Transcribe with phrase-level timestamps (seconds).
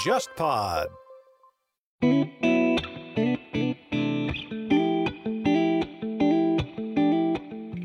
[0.00, 0.88] JustPod。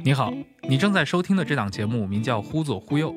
[0.03, 0.33] 你好，
[0.67, 3.13] 你正在收听的这档节目名叫《忽左忽右》。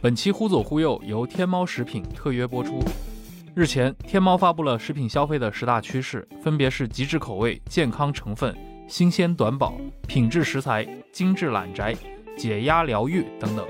[0.00, 2.78] 本期《忽左忽右》由天猫食品特约播出。
[3.54, 8.54] 日前，天猫发布了食品消费的十大趋势，分别是极致口味、健康成分、
[8.86, 9.74] 新鲜短保、
[10.06, 11.96] 品质食材、精致懒宅、
[12.36, 13.66] 解压疗愈等等。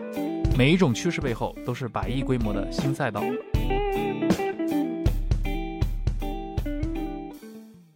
[0.58, 3.22] 每一种趋势背后都是百亿规模的新赛道。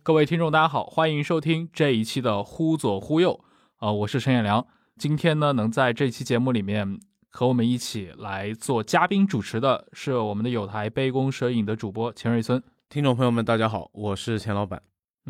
[0.02, 3.40] 各位听众，大家好，欢迎收听这一期的《忽左忽右》
[3.84, 4.64] 啊、我是陈彦良。
[4.96, 12.62] 今天呢，能在这期节目里面和我们一起来做嘉宾主持的是我们的有台杯弓蛇影的主播钱瑞村。
[12.88, 14.80] 听众朋友们，大家好，我是钱老板。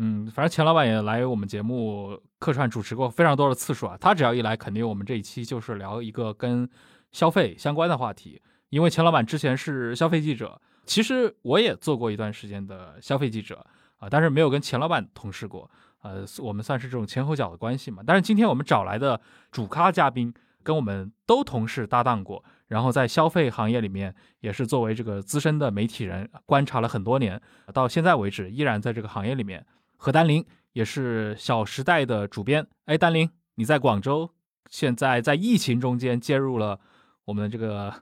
[0.01, 3.97] 嗯，反正钱老板也来我们节目客串主持过非常多的次数啊。
[3.99, 6.67] 他只要一来，肯定我们这一期就是聊一个跟
[7.11, 8.41] 消费相关的话题。
[8.69, 13.65] 因为钱老板之前是消费记者，其实我也做过一段时间的消费记者
[13.97, 15.69] 啊，但是没有跟钱老板同事过。
[16.01, 18.01] 呃，我们算是这种前后脚的关系嘛。
[18.07, 19.19] 但是今天我们找来的
[19.51, 27.41] 主咖嘉宾，跟我们都同事搭档过，然后在消费行业里面也是作为这个资深的媒体人，观察了很多年，
[27.73, 29.65] 到现在为止依然在这个行业里面。
[30.01, 32.65] 何丹林也是《小时代》的主编。
[32.85, 34.31] 哎，丹林，你在广州，
[34.69, 36.79] 现在在疫情中间接入了
[37.25, 37.93] 我们这个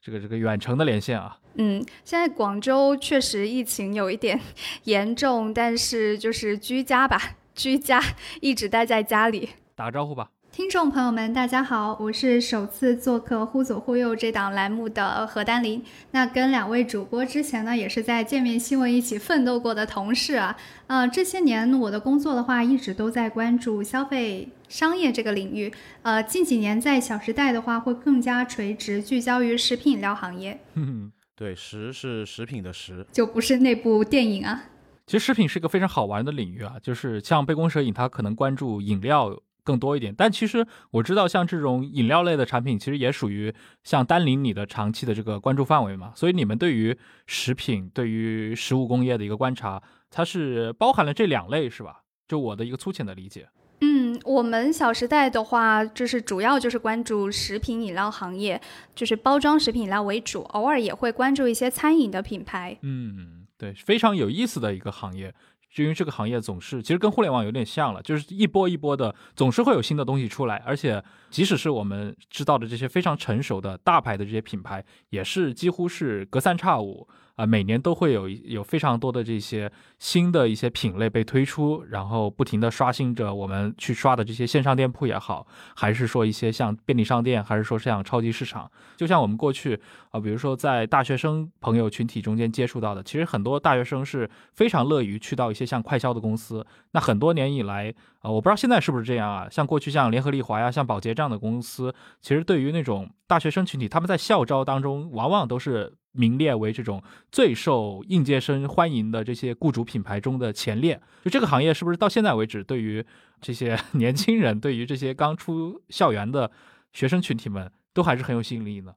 [0.00, 1.38] 这个这个远程的连线啊。
[1.56, 4.40] 嗯，现在广州确实疫情有一点
[4.84, 7.20] 严重，但是就是居家吧，
[7.54, 8.02] 居家，
[8.40, 9.50] 一直待在家里。
[9.74, 10.30] 打个招呼吧。
[10.54, 15.84] 听众朋友们，大家好，我是首次做客《忽左忽右》这档栏目的何丹林。
[16.12, 20.56] 那跟两位主播之前呢，也是在界面新闻一起奋斗过的同事啊。
[20.86, 25.74] 呃，这些年我的工作的话，一直都在关注消费商业这个领域。
[26.02, 34.62] 呃，近几年在《小时代》的话，会更加垂直聚焦于食品饮料行业，哼， 对，食是食品的食，就不是那部电影啊。
[35.08, 43.52] 其实食品是一个非常好玩的领域啊，就是像杯弓蛇影，它可能关注饮料更多一点，但其实我知道，像这种饮料类的产品，其实也属于
[43.82, 46.12] 像丹林你的长期的这个关注范围嘛。
[46.14, 52.02] 所以你们对于食品、对于食物工业的一个观察，它是包含了这两类，是吧？
[52.28, 53.48] 就我的一个粗浅的理解。
[53.80, 58.60] 嗯，我们小时代的话，就是主要就是关注食品饮料行业，
[58.94, 62.78] 就是包装食品饮料为主，偶尔也会关注一些餐饮的品牌。
[62.82, 65.34] 嗯，对，非常有意思的一个行业。
[65.74, 89.80] 就因为这个行业总是其实跟互联网有点像了，就是一波一波的，总是会有新的东西出来，而且即使是我们知道的这些非常成熟的大牌的这些品牌，也是几乎是隔三差五啊、每年都会有有非常多的这些新的一些品类被推出，然后不停的刷新着我们去刷的这些线上店铺也好，还是说一些像便利商店，还是说像超级市场，就像我们过去
[90.10, 96.64] 啊、比如说在大学生朋友群体中间接触到的，其实很多大学生是非常乐于去到一些像快销的公司。
[96.92, 97.92] 那很多年以来，
[98.22, 99.48] 呃，我不知道现在是不是这样啊？
[99.50, 111.00] 像过去像联合利华呀、像宝洁这样的公司，其实对于那种大学生群体，他们在校招当中往往都是名列为这种最受应届生欢迎的这些雇主品牌中的前列。
[111.22, 113.04] 就这个行业是不是到现在为止，对于
[113.40, 116.50] 这些 年轻人，对于这些刚出校园的
[116.92, 118.94] 学生群体们，都还是很有吸引力呢？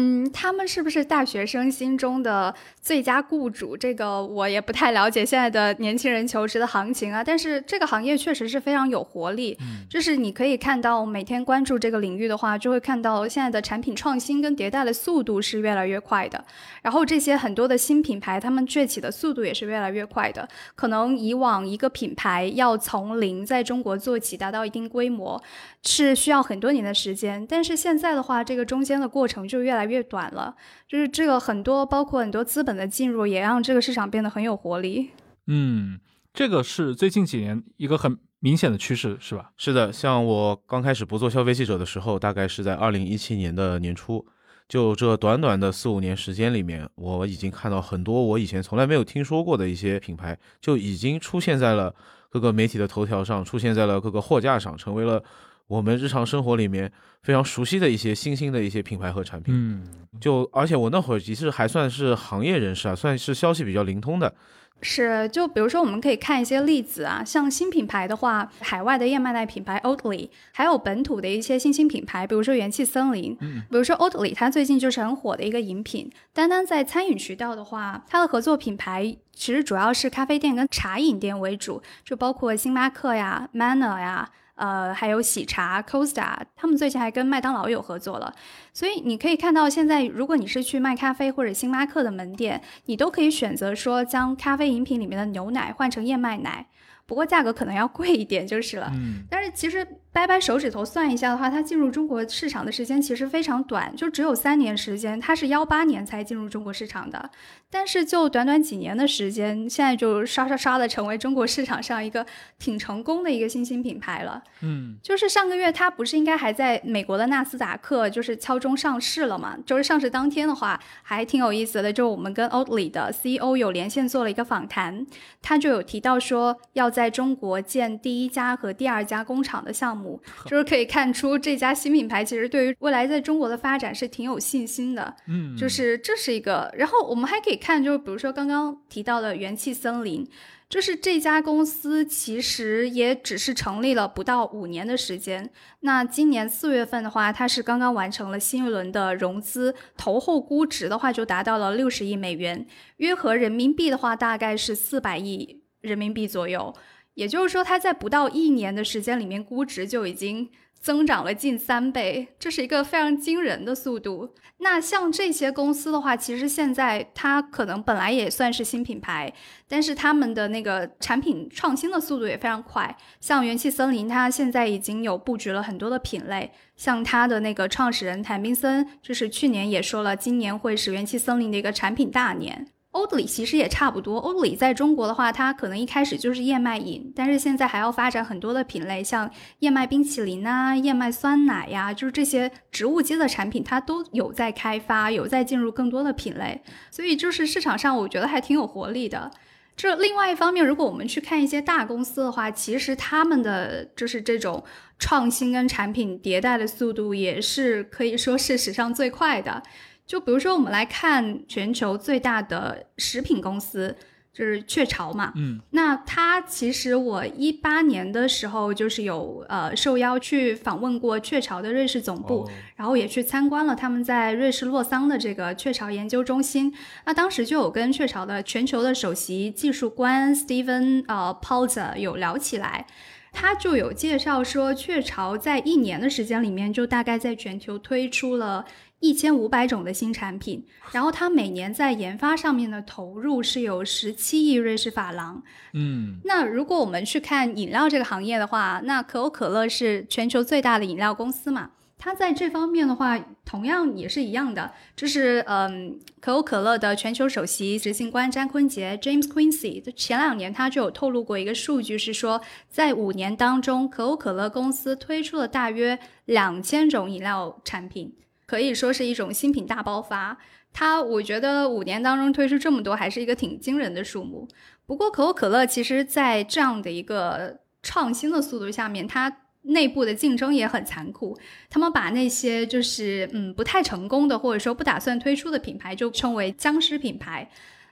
[0.00, 3.76] 嗯，他们是不是大学生心中的最佳雇主？
[3.76, 7.22] 这个我也不太了解现在的年轻人求职的行情啊。
[7.24, 9.58] 但是这个行业确实是非常有活力，
[9.90, 16.44] 就是你可以看到每天关注这个领域的话，就会看到现在的产品创新跟迭代的速度是越来越快的。
[16.80, 20.48] 然后这些很多的新品牌，他们崛起的速度也是越来越快的。
[20.76, 25.42] 可能以往一个品牌要从零在中国做起，达到一定规模，
[25.82, 27.44] 是需要很多年的时间。
[27.48, 30.54] 但是现在的话，这个中间的过程就越来越短了。
[30.86, 35.10] 就是这个很多，包括很多资本的进入，也让这个市场变得很有活力。
[35.46, 35.98] 嗯，
[36.32, 39.50] 这个是最近几年一个很明显的趋势，是吧？
[39.56, 39.92] 是的。
[39.92, 44.24] 像我刚开始不做消费记者的时候，大概是在二零一七年的年初，
[44.68, 51.94] 就这短短的四五年时间里面，我已经看到很多我以前从来没有听说过的一些品牌，就已经出现在了
[52.30, 55.22] 各个媒体的头条上，出现在了各个货架上，成为了
[55.68, 56.90] 我们日常生活里面
[57.22, 59.54] 非常熟悉的一些新兴的一些品牌和产品。
[59.54, 59.86] 嗯，
[60.20, 64.34] 就而且我那会儿其实还算是行业人士啊，算是消息比较灵通的。
[64.80, 76.08] 是，就比如说我们可以看一些例子啊，像新品牌的话，海外的燕麦奶品牌 Oatly，还有本土的一些新兴品牌，比如说元气森林，嗯，比如说 Oatly，它最近就是很火的一个饮品。
[76.32, 84.30] 单单在餐饮渠道的话，它的合作品牌其实主要是咖啡店跟茶饮店为主，就包括星巴克呀、Manner 呀。
[84.58, 88.34] 呃，还有喜茶、Costa，他们最近还跟麦当劳有合作了。
[88.74, 96.66] 所以你可以看到，现在如果你是去卖咖啡或者星巴克的门店，你都可以选择说将咖啡饮品里面的牛奶换成燕麦奶，
[97.06, 98.90] 不过价格可能要贵一点就是了。
[98.94, 99.86] 嗯，但是其实。
[100.10, 105.20] 掰掰手指头算一下的话，它进入中国市场的时间其实非常短，就只有三年时间。
[105.20, 107.30] 它是幺八年才进入中国市场的，
[107.70, 112.26] 但是就短短几年的时间，现在就刷刷刷的成为中国市场上一个
[112.58, 114.42] 挺成功的一个新兴品牌了。
[114.62, 119.56] 嗯，就是上个月它不是应该还在美国的纳斯达克就是敲钟上市了嘛？
[119.64, 121.92] 就是上市当天的话，还挺有意思的。
[121.92, 125.06] 就我们跟 Oatly 的 CEO 有连线做了一个访谈，
[125.42, 129.97] 他就有提到说要在中国建第一家和第二家工厂的项目。
[130.46, 136.72] 就是可以看出这家新品牌其实对于未来在中国的发展是挺有信心的，嗯，就是这是一个。
[136.76, 140.26] 然后我们还可以看，就是比如说刚刚提到的元气森林，
[140.68, 145.50] 就是这家公司其实也只是成立了不到五年的时间。
[145.80, 152.66] 那今年四月份的话，它是刚刚完成了新一轮的融资，投后估值的话就达到了六十亿美元，
[152.98, 156.74] 约合人民币的话大概是四百亿人民币左右。
[157.18, 160.48] 也就是说，它在不到一年的时间里面，估值就已经
[160.80, 164.36] 增长了近三倍，这是一个非常惊人的速度。
[164.58, 169.32] 那像这些公司的话，其实现在它可能本来也算是新品牌，
[169.66, 172.96] 但是他们的那个产品创新的速度也非常快。
[173.18, 182.68] 像元气森林，它现在已经有布局了很多的品类，像它的那个创始人谭斌森，就是去年也说了，今年会是元气森林的一个产品大年。
[182.98, 184.18] 欧德里其实也差不多。
[184.18, 189.30] 欧德里在中国的话，它可能一开始就是燕麦饮，但是现在还要发展很多的品类，像
[189.60, 196.60] 燕麦冰淇淋啊、燕麦酸奶呀，就是这些植物基的产品，它都有在开发，有在进入更多的品类。
[196.90, 199.30] 所以就是市场上，我觉得还挺有活力的。
[199.76, 204.64] 这另外一方面，如果我们去看一些大公司的话，其实他们的就是这种
[204.98, 209.62] 创新跟产品迭代的速度，也是可以说是史上最快的。
[210.08, 213.94] 就比如说，我们来看全球最大的食品公司，
[214.32, 215.34] 就是雀巢嘛。
[215.36, 226.74] 嗯，那它其实我一八年的时候就是有呃受邀去访问过雀巢的瑞士总部，然后也去参观了他们在瑞士洛桑的这个雀巢研究中心。
[227.04, 232.86] 那当时就有跟雀巢的全球的首席技术官 Steven 呃 p a l z e r 有聊起来，
[233.30, 238.64] 他就有介绍说，雀巢在一年的时间里面就大概在全球推出了。
[239.00, 245.42] 一千五百种的新产品，然后它每年在研发上面的投入是有十七亿瑞士法郎。
[245.72, 251.70] 嗯，那如果我们去看饮料这个行业的话，那可口可乐是全球最大的饮料公司嘛？
[252.00, 254.72] 它在这方面的话，同样也是一样的。
[254.94, 268.14] 就是嗯，可口可乐的全球首席执行官詹坤杰 （James Quincy） 前两年他就有透露过一个数据，是说在五年当中，可口可乐公司推出了大约两千种饮料产品。
[268.48, 270.38] 可以说是一种新品大爆发，
[270.72, 274.48] 它我觉得五年当中推出这么多，还是一个挺惊人的数目。
[274.86, 281.38] 不过可口可乐其实，在这样的一个创新的速度下面，它内部的竞争也很残酷。
[281.68, 287.50] 他们把那些就是嗯不太成功的，或者说不打算推出的品牌，就称为僵尸品牌。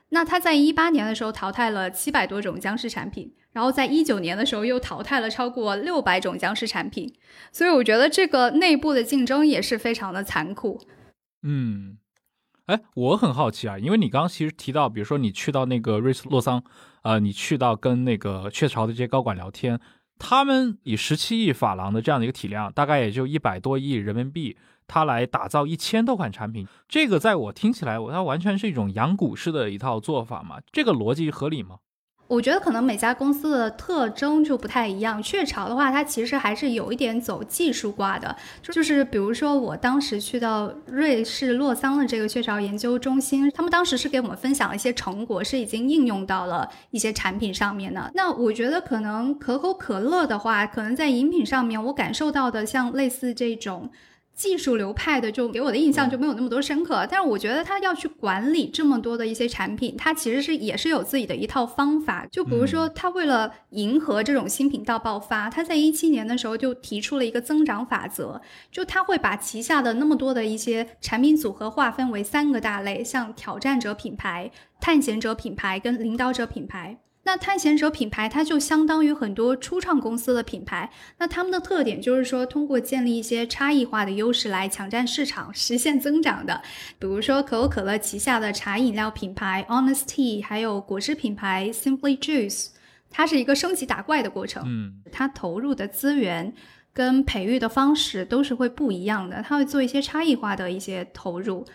[0.09, 3.31] 那它在一八年的时候淘汰了七百多种僵尸产品。
[3.57, 7.11] 然后在一九年的时候又淘汰了超过六百种僵尸产品，
[7.51, 10.79] 所以我觉得这个内部的竞争也是非常的残酷。
[11.41, 11.97] 嗯，
[12.67, 16.63] 哎，我很好奇啊，因为你刚刚其实提到，比如说你去到那个瑞士洛桑，
[17.01, 19.79] 呃，你去到跟那个雀巢的这些高管聊天，
[20.19, 24.55] 他们以十七亿法郎的这样的一个体量，大概也就一百多亿人民币，
[24.85, 31.77] 他来打造一千多款产品，这个在我听起来，我它完全是一种养股式的一套做法嘛，这个逻辑合理吗？
[32.27, 35.23] 我觉得可能每家公司的特征就不太一样。
[35.23, 48.11] 雀巢的话，它其实还是有一点走技术挂的，就是比如说我当时去到瑞士洛桑的这个雀巢研究中心，他们当时是给我们分享了一些成果，是已经应用到了一些产品上面的。
[48.13, 53.89] 那我觉得可能可口可乐的话，可能在饮品上面，我感受到的像类似这种。
[54.37, 62.27] 技术流派的就给我的印象就没有那么多深刻，但是我觉得他要去管理这么多的一些产品，他其实是也是有自己的一套方法。
[62.31, 68.39] 就比如说，他为了迎合这种新品到爆发，他在一七年的时候就提出了一个增长法则，
[68.71, 76.99] 就他会把旗下的那么多的一些产品组合划分为三个大类，像挑战者品牌、探险者品牌跟领导者品牌。
[77.27, 80.89] 那探险者品牌，它就相当于很多初创公司的品牌。
[81.17, 86.61] 那他们的特点就是说，通过建立一些差异化的优势来抢占市场，实现增长的。
[86.97, 92.67] 比如说可口可乐旗下的茶饮料品牌 Honest Tea，还有果汁品牌 Simply Juice。
[93.09, 94.63] 它是一个升级打怪的过程。
[94.65, 96.53] 嗯，它投入的资源
[96.93, 101.65] 跟培育的方式都是会不一样的，它会做一些差异化的一些投入。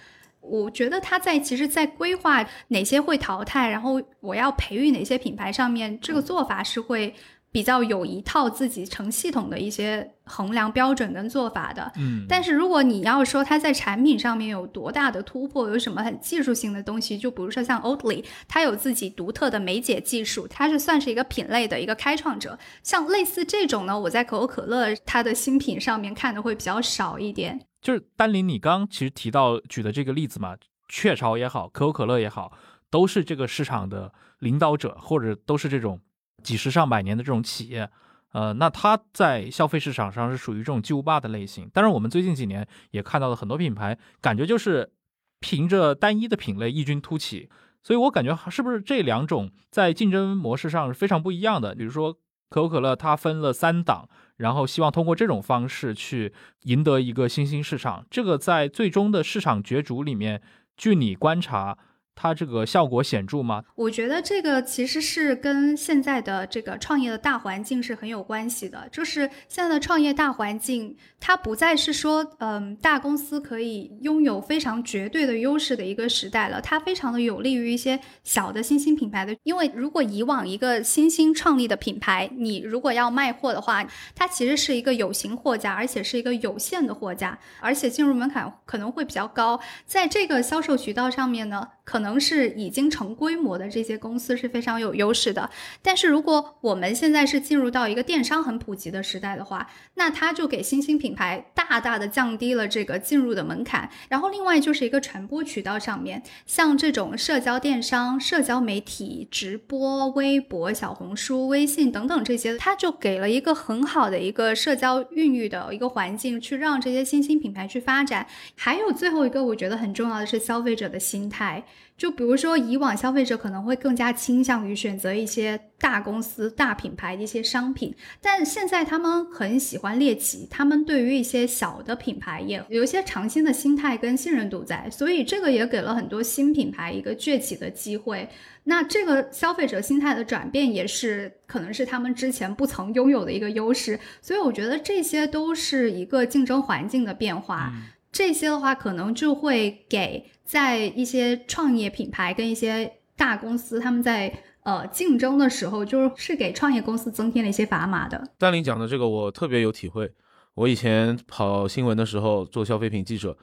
[0.42, 7.14] 我觉得他在其实，在规划哪些会淘汰，然后我要培育哪些品牌上面，这个做法是会
[7.50, 11.92] 比较有一套自己成系统的一些衡量标准跟做法的。
[11.96, 22.58] 嗯，但是如果你要说它在产品上面有多大的突破，有什么很技术性的东西，就比如说像 Oatly，它有自己独特的酶解技术，它是算是一个品类的一个开创者。
[22.82, 27.61] 像类似这种呢，我在可口可乐它的新品上面看的会比较少一点。
[27.82, 30.56] 就是丹林，你刚其实提到举的这个例子嘛，
[30.88, 32.52] 雀巢也好，可口可乐也好，
[32.88, 36.00] 都是这个市场的领导者，或者都是这种
[36.44, 37.90] 几十上百年的这种企业。
[38.30, 41.68] 呃，那它在消费市场上是属于这种巨无霸的类型。
[41.74, 44.92] 但是我们最近几年也看到了很多品牌，感觉就是
[45.40, 47.50] 凭着单一的品类异军突起。
[47.82, 51.74] 所以我感觉是不是这两种在竞争模式上是非常不一样的？
[51.74, 52.14] 比如说
[52.48, 54.08] 可口可乐，它分了三档。
[54.36, 60.42] 然后希望通过这种方式去赢得一个新兴市场，这个在最终的市场角逐里面，
[60.76, 61.78] 据你观察。
[62.14, 63.64] 它这个效果显著吗？
[63.75, 68.88] 我觉得这个其实是跟现在的这个创业的大环境是很有关系的。
[68.92, 76.61] 就是现在的创业大环境，它不再是说，嗯，大公司可以拥有非常绝对的优势的一个时代了。
[76.61, 89.59] 它非常的有利于一些小的新兴品牌的，因为如果以往一个新兴创立的品牌，你如果要卖货的话，它其实是一个有形货架，而且是一个有限的货架，而且进入门槛可能会比较高。
[89.87, 91.66] 在这个销售渠道上面呢？
[91.84, 95.50] 可能是已经成规模的这些公司是非常有优势的，
[95.82, 103.90] 但是如果我们现在是进入到一个电商很普及的时代的话，那它就给新兴品牌大大的降低了这个进入的门槛。
[104.08, 118.26] 然后另外就是一个传播渠道上面，像这种社交电商、社交媒体、直播、微博、小红书、微信等等这些，它就给了一个很好的一个社交孕育的一个环境，去让这些新兴品牌去发展。
[118.56, 121.64] 还有最后一个，我觉得很重要的是消费者的心态。
[122.02, 138.28] 就比如说，以往消费者可能会更加倾向于选择一些大公司、大品牌的一些商品，但现在他们很喜欢猎奇，他们对于一些小的品牌也有一些尝新的心态跟信任度在，所以这个也给了很多新品牌一个崛起的机会。
[138.64, 144.00] 那这个消费者心态的转变，也是可能是他们之前不曾拥有的一个优势。
[144.21, 147.73] 所以我觉得这些都是一个竞争环境的变化。
[148.12, 154.31] 这些的话，可能就会给在一些创业品牌跟一些大公司，他们在
[154.64, 158.23] 呃竞争的时候，就是是给创业公司增添了一些砝码的。
[158.37, 160.12] 丹林讲的这个，我特别有体会。
[160.54, 163.35] 我以前跑新闻的时候做消费品记者，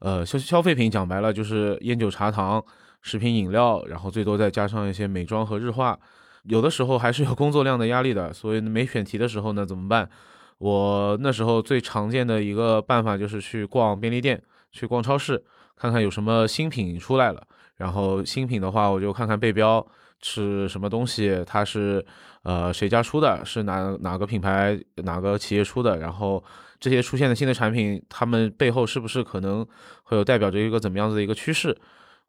[0.00, 2.62] 呃，消消费品讲白了就是烟酒茶糖、
[3.00, 5.98] 食品饮料，然后最多再加上一些美妆和日化，
[6.42, 8.30] 有的时候还是有工作量的压力的。
[8.30, 10.10] 所以没选题的时候呢，怎么办？
[10.58, 15.42] 我那时候最常见的一个办法就是去逛便利店，去逛超市，
[15.76, 17.42] 看看有什么新品出来了。
[17.76, 19.86] 然后新品的话，我就看看背标
[20.20, 22.04] 是什么东西，它是
[22.42, 25.96] 呃谁家出的，是哪哪个品牌哪个企业出的。
[25.98, 26.42] 然后
[26.80, 29.64] 这些出现的新的产品，它们背后是不是可能
[30.02, 31.76] 会有代表着一个怎么样子的一个趋势？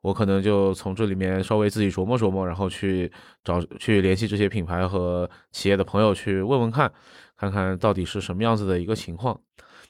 [0.02, 3.12] 我可能就从这里面稍微自己琢磨琢磨，然后去
[3.44, 6.90] 找去联系这些品牌和企业的朋友去问问看。
[7.40, 9.40] 看看到底是什么样子的一个情况，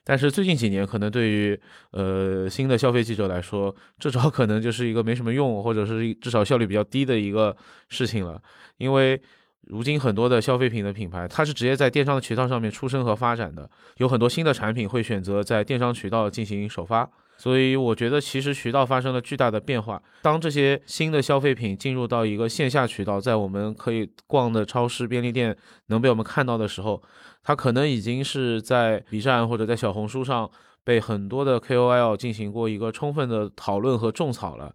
[0.04, 1.60] 但是最近几年可能对于
[1.92, 7.56] 呃新的消费记者来说，这招可能就是一个没什么用，或者是至少效率比较低的一个
[7.88, 8.40] 事情了。
[8.78, 9.20] 因为
[9.62, 17.10] 如今很多的消费品的品牌，它是直接在电商的渠道上面出生和发展的，有很多新的产品会选择在电商渠道进行首发。
[17.38, 20.02] 所以我觉得，其实渠道发生了巨大的变化。
[20.22, 27.02] 当这些新的消费品进入到一个线下渠道，在我们可以逛的超市、便利店能被我们看到的时候，
[27.44, 30.50] 它可能已经是在 B 站或者在小红书上
[30.84, 34.74] 被很多的 KOL 进行过一个充分的讨论和种草了。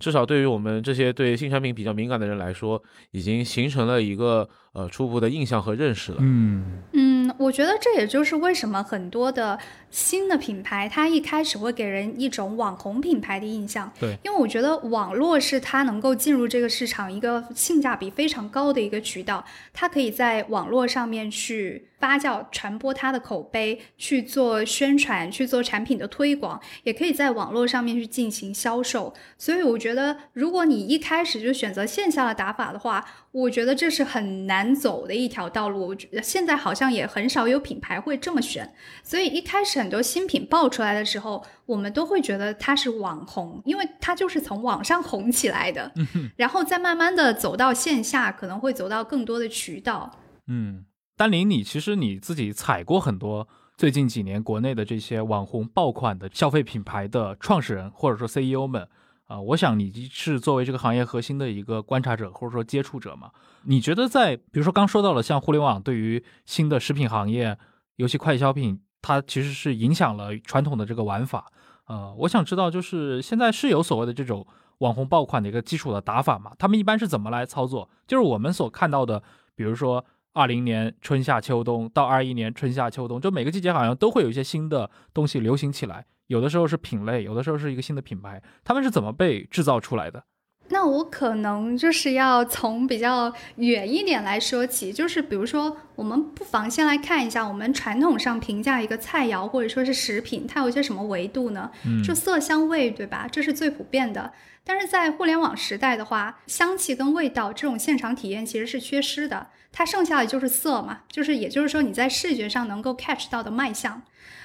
[0.00, 6.18] 至少对于我们这些对新产品比较敏感的人来说，已经形成了一个呃初步的印象和认识了。
[6.20, 7.14] 嗯嗯。
[7.38, 9.58] 我觉得这也就是为什么很多的
[9.94, 13.92] 新的品牌，它一开始会给人一种网红品牌的印象。
[14.00, 21.86] 对，因为我觉得网络是它能够进入这个市场一个性价比非常高的一个渠道，它可以在网络上面去。
[22.00, 29.14] 发酵、传播它的口碑，去做宣传，去做产品的推广，也可以在网络上面去进行销售。
[29.38, 35.86] 所以我觉得，如果你一开始就选择线下的打法的话，我觉得这是很难走的一条道路。
[35.86, 38.74] 我觉得现在好像也很少有品牌会这么选。
[39.02, 45.92] 所以一开始很多新品爆出来的时候，我们都会觉得它是网红，因为它就是从网上红起来的。
[46.36, 50.18] 然后再慢慢的走到线下，可能会走到更多的渠道。
[50.46, 50.86] 嗯，
[51.18, 58.88] 丹林，你其实你自己踩过很多最近几年国内的这些网红爆款的消费品牌的创始人或者说 CEO 们
[59.26, 63.30] 啊，我想你是作为这个行业核心的一个观察者或者说接触者嘛？
[63.64, 67.58] 你觉得在比如说刚说到了像互联网对于新的食品行业，
[67.96, 71.52] 尤其快消品，它其实是影响了传统的这个玩法。
[71.86, 74.46] 呃，我想知道就是现在是有所谓的这种
[74.78, 76.52] 网红爆款的一个基础的打法嘛？
[76.58, 77.90] 他们一般是怎么来操作？
[78.06, 79.22] 就是我们所看到的，
[79.54, 80.04] 比如说。
[80.36, 86.04] 二零年春夏秋冬到二一年春夏秋冬，就每个季节好像都会有一些新的东西流行起来。
[86.26, 88.42] 有的时候是品类，有的时候是一个新的品牌。
[88.64, 90.24] 他们是怎么被制造出来的？
[90.68, 101.70] 那我可能就是要从比较远一点来说起，就是比如说，我们不妨先来看一下，我们传统上评价一个菜肴或者说是食品，它有一些什么维度呢？
[101.86, 103.28] 嗯，就色香味，对吧？
[103.30, 104.32] 这是最普遍的。
[104.66, 114.00] 但是在互联网时代的话，香气跟味道这种现场体验其实是缺失的，它剩下的就是色嘛，就是也就是说你在视觉上能够 catch 到的卖相。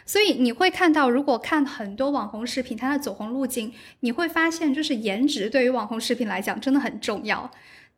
[0.05, 7.51] 所以你会看到，如果看很多网红视频，它的走红路径，你会发现就是颜值对于网红视频来讲真的很重要。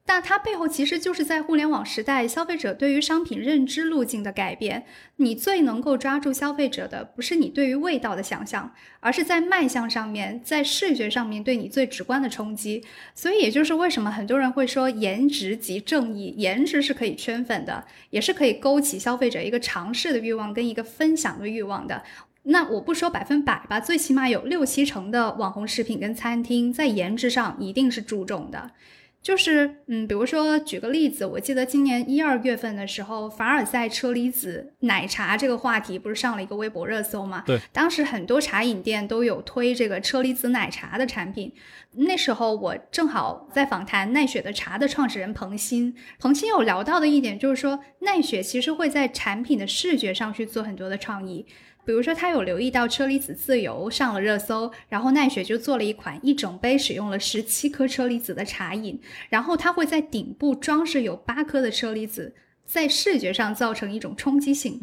[0.05, 4.85] 但它背后其实就是在互联网时代，消费者对于商品认知路径的改变。
[5.17, 12.83] 你最能够抓住消费者的，不是你对于味道的想象，而是在卖相上面，在视觉上面对你最直观的冲击。
[13.13, 22.03] 所以，也就是为什么很多人会说颜值即正义，颜值是可以圈粉的，也是可以勾起消费者一个尝试的欲望跟一个分享的欲望的。
[22.43, 28.71] 那我不说百分百吧，最起码有六七成的网红食品跟餐厅在颜值上一定是注重的。
[29.21, 37.43] 就是，嗯，比如说举个例子，我记得今年一二月份的时候，凡尔赛车厘子奶茶这个话题不是上了一个微博热搜吗？
[37.45, 41.53] 对，当时很多茶饮店都有推这个车厘子奶茶的产品。
[41.91, 51.45] 那时候我正好在访谈奈雪的茶的创始人彭鑫，彭鑫有聊到的一点就是说，奈雪其实会在产品的视觉上去做很多的创意。
[51.83, 64.79] 比如说，他有留意到车厘子自由上了热搜，然后奈雪就做了一款一整杯使用了十七颗车厘子的茶饮，然后它会在顶部装饰有八颗的车厘子，在视觉上造成一种冲击性。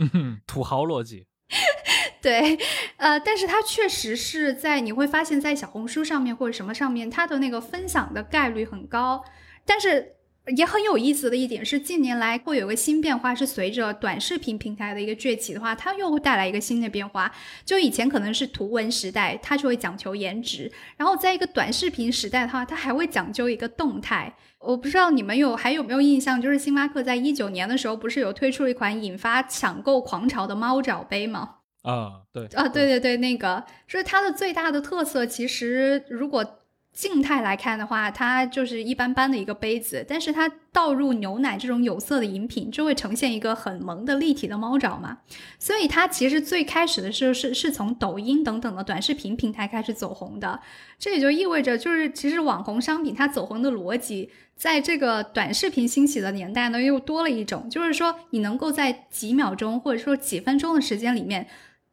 [0.47, 1.27] 土豪逻辑，
[2.21, 2.59] 对，
[2.97, 9.25] 呃，但是它确实是在你会发现在小红书上面或者什么上面，它的那个分享的概率很高，
[9.65, 10.15] 但是。
[10.57, 17.31] 也很有意思的一点是，近年来会有个新变化，是随着短视频平台的一个崛起的话，它又会带来一个新的变化。
[17.65, 24.35] 就以前可能是图文时代，它就会讲求颜值，然后在一个短视频时代的话，它还会讲究一个动态。
[24.59, 31.57] 我不知道你们有还有没有印象，就是星巴克在一九年的时候，不是有推出一款引发抢购狂潮的猫爪杯吗？
[31.83, 36.55] 啊，对，啊，对对对，那个就是它的最大的特色，其实如果。
[36.93, 45.19] 静态来看的话，它就是一般般的一个杯子，但是它倒入牛奶这种有色的饮品，就会呈现一个很萌的立体的猫爪嘛。
[45.61, 50.61] 所以它其实最开始的时候是是从抖音等等的短视频平台开始走红的。
[50.99, 61.47] 这也就意味着，就是其实网红商品它走红的逻辑，在这个短视频兴起的年代呢，又多了一种，就是说你能够在几秒钟或者说几分钟的时间里面。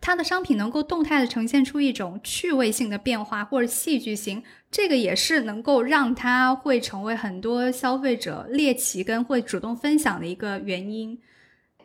[0.06, 11.20] 它的商品能够动态的呈现出一种趣味性的变化或者戏剧性，这个也是能够让它会成为很多消费者猎奇跟会主动分享的一个原因。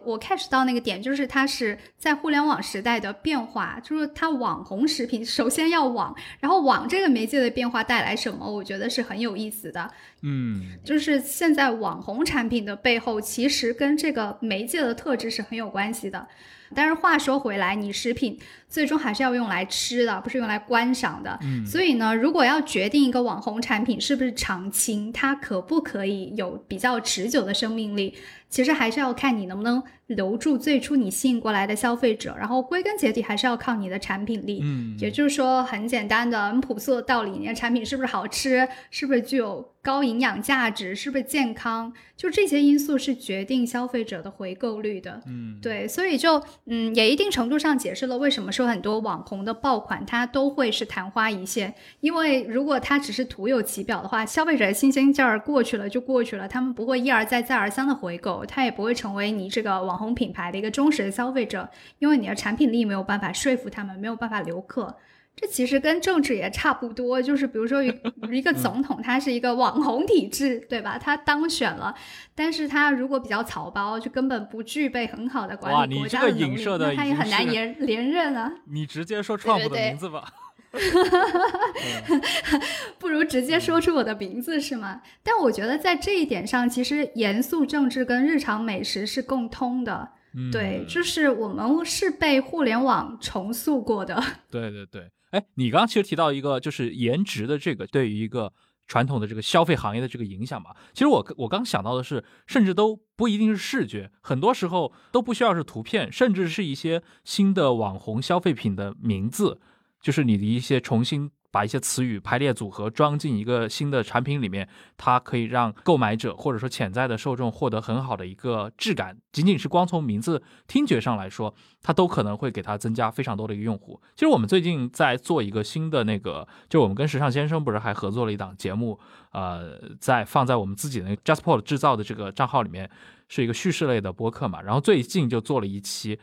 [0.04, 9.90] 我 catch 到那个点，就是它是在互联网时代的变化，就是它网红食品首先要网，然后网这个媒介的变化带来什么，我觉得是很有意思的。
[10.20, 16.28] 嗯，就是现在网红产品的背后，其实跟这个媒介的特质是很有关系的。
[16.74, 21.38] 但是话说回来，你食品最终还是要用来吃的，不是用来观赏的。
[21.42, 28.14] 嗯，所以呢，如果要决定一个网红产品是不是长青，它可不可以有比较持久的生命力，
[28.48, 32.34] 其实还是要看你能不能留住最初你吸引过来的消费者。
[32.38, 34.60] 然后归根结底还是要靠你的产品力。
[34.62, 45.22] 嗯，也就是说很简单的、很朴素的道理，你的产品是不是好吃，是不是具有高营养价值，是不是健康，就这些因素是决定消费者的回购率的。
[45.26, 64.96] 嗯，对，所以就嗯，也一定程度上解释了为什么说很多网红的爆款它都会是昙花一现，因为如果它只是徒有其表的话，消费者的新鲜劲儿过去了就过去了，他们不会一而再再而三的回购，它也不会成为你这个网红品牌的一个忠实的消费者，因为你的产品力没有办法说服他们，没有办法留客。
[65.36, 67.88] 这其实跟政治也差不多，就是比如说一
[68.32, 70.98] 一个总统，他是一个网红体制，对吧？
[70.98, 71.94] 他当选了，
[72.34, 78.52] 但是他如果比较草包，就根本不具备很好的管理国家的能力，那他也很难连连任啊。
[78.66, 80.32] 你直接说 Trump 的名字吧。
[82.98, 85.02] 不如直接说出我的名字是吗？
[85.22, 90.10] 但我觉得在这一点上，其实严肃政治跟日常美食是共通的。
[90.52, 94.22] 对，就是我们是被互联网重塑过的。
[94.48, 95.10] 对对对。
[95.30, 98.52] 哎，你刚刚其实提到一个，就是颜值的这个对于一个
[98.86, 100.70] 传统的这个消费行业的这个影响嘛。
[100.92, 109.60] 其实我我刚想到的是，甚至都不一定是视觉，很多时候都不需要是图片，甚至是一些新的网红消费品的名字，
[110.00, 111.30] 就是你的一些重新。
[111.52, 119.18] 把一些词语排列组合装进一个新的产品里面，它可以让购买者或者说潜在的受众获得很好的一个质感。
[119.32, 124.00] 仅仅是光从名字听觉上来说，它都可能会给它增加非常多的一个用户。
[124.14, 129.00] 其实我们最近在做一个新的那个，就我们跟时尚先生不是还合作了一档节目，
[129.32, 132.88] 呃，在放在我们自己的 JustPort 制造的这个账号里面，
[133.26, 134.62] 是一个叙事类的播客嘛。
[134.62, 136.16] 然后最近就做了一期，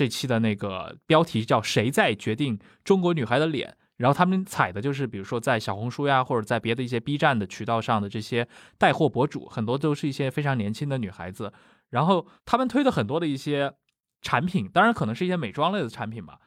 [0.00, 3.76] 这期的那个标题叫“谁在决定中国女孩的脸”。
[4.00, 11.52] 然后他们采的就是，比如说在小红书呀，或者在别的一些 B 站的渠道上的这些带货博主，很多都是一些非常年轻的女孩子。
[11.90, 13.74] 然后他们推的很多的一些
[14.22, 16.38] 产品，当然可能是一些美妆类的产品吧。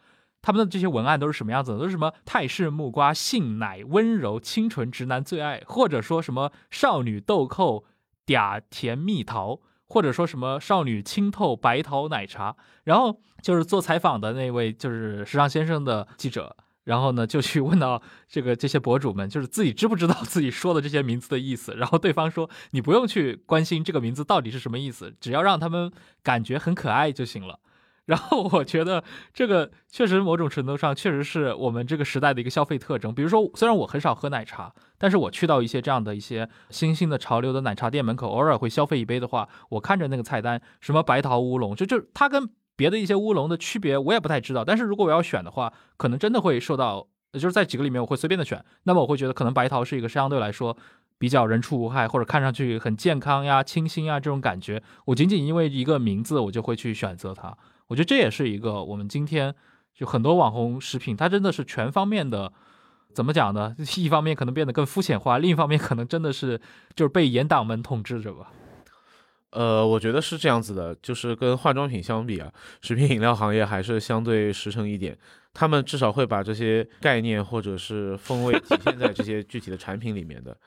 [0.42, 1.78] 他们的这些文案都是什么样子的？
[1.78, 7.86] 都是什么泰式木瓜性奶温柔清纯直男最爱，或者说什么少女豆蔻
[8.26, 12.56] 嗲甜蜜桃，或者说什么少女清透白桃奶茶。
[12.84, 16.56] 然后就是做采访的那位就是时尚先生的记者。
[16.84, 21.74] 然后呢，就去问到这个这些博主们，就是自己知不知道自己说的这些名字的意思。
[21.76, 25.89] 然后对方说，你不用去关心这个名字到底是什么意思，只要让他们
[26.22, 27.60] 感觉很可爱就行了。
[28.06, 33.13] 然后我觉得这个确实某种程度上确实是我们这个时代的一个消费特征。
[33.13, 42.50] 比如说，虽然我很少喝奶茶，但是我去到一些这样的一些新兴的潮流的奶茶店门口，偶尔会消费一杯的话，我看着那个菜单，什么白桃乌龙，就就它跟。
[42.76, 48.66] 别的一些乌龙的区别我也不太知道，但是如果我要选的话，可能真的会受到，就是在几个里面我会随便的选。
[48.86, 50.76] 那么我会觉得可能白桃是一个相对来说
[51.20, 54.82] 比较人畜无害，或者看上去很健康呀、清新啊这种感觉。
[55.06, 57.56] 我仅仅因为一个名字，我就会去选择它。
[57.88, 59.54] 我觉得这也是一个我们今天
[59.93, 62.52] 就很多网红食品，它真的是全方面的，
[63.13, 63.76] 怎么讲呢？
[63.98, 66.60] 一方面可能变得更肤浅化，另一方面可能真的是
[66.96, 68.52] 就是被严党们统治着吧。
[69.52, 75.15] 呃，我觉得是这样子的，就是跟化妆品相比啊，食品饮料行业还是相对实诚一点。
[75.54, 80.58] 他们至少会把这些概念或者是风味体现在这些具体的产品里面的。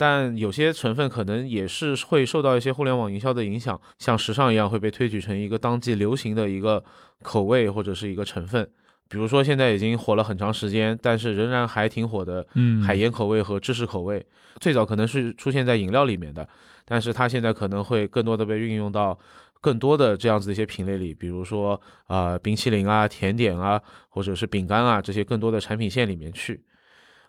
[0.00, 6.82] 但有些成分可能也是会受到一些互联网营销的影响，像时尚一样会被推举成一个当季流行的一个
[7.20, 8.66] 口味或者是一个成分。
[9.10, 14.24] 比如说现在已经火了很长时间，但是仍然还挺火的，嗯，海盐口味和芝士口味，
[14.58, 16.48] 最早可能是出现在饮料里面的。
[16.86, 19.18] 但是它现在可能会更多的被运用到
[19.60, 26.62] 更多的这样子一些品类里，比如说啊冰淇淋啊、甜点啊，或者是饼干啊这些更多的产品线里面去。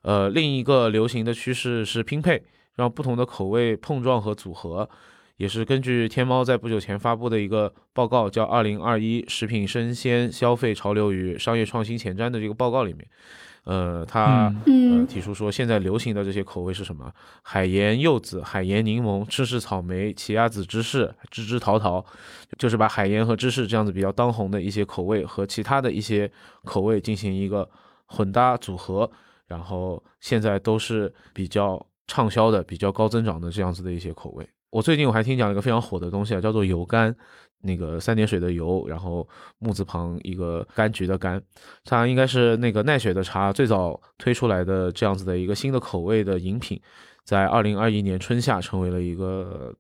[0.04, 2.42] 呃，另一个流行的趋势是拼配，
[2.82, 4.90] 让不同的口味碰撞和组合，
[5.38, 13.08] 也是根据天猫在不久前发布的一个报告，叫《二零二一食品生鲜消费潮流与商业创新前瞻》的这个报告里面。
[13.64, 17.14] 呃，他呃提出说，现在流行的这些口味是什么？
[17.44, 22.04] 海盐柚子、海盐柠檬、芝士草莓、奇亚籽芝士、芝芝桃桃，
[22.58, 26.32] 就是把海盐和芝士这样子比较当红的一些口味和其他的一些
[26.64, 27.70] 口味进行一个
[28.08, 29.08] 混搭组合，
[29.46, 31.80] 然后现在都是比较
[32.12, 34.46] 畅销的、比较高增长的这样子的一些口味。
[34.70, 37.16] 我最近我还听讲一个非常火的东西啊，叫做油柑。
[37.64, 39.28] 那个三点水的油，然后
[39.60, 41.40] 木字旁一个柑橘的柑，
[41.86, 46.82] 它应该是那个奈雪的茶最早推出来的这样子的一个新的口味的饮品，
[47.24, 49.72] 在二零二一年春夏成为了一个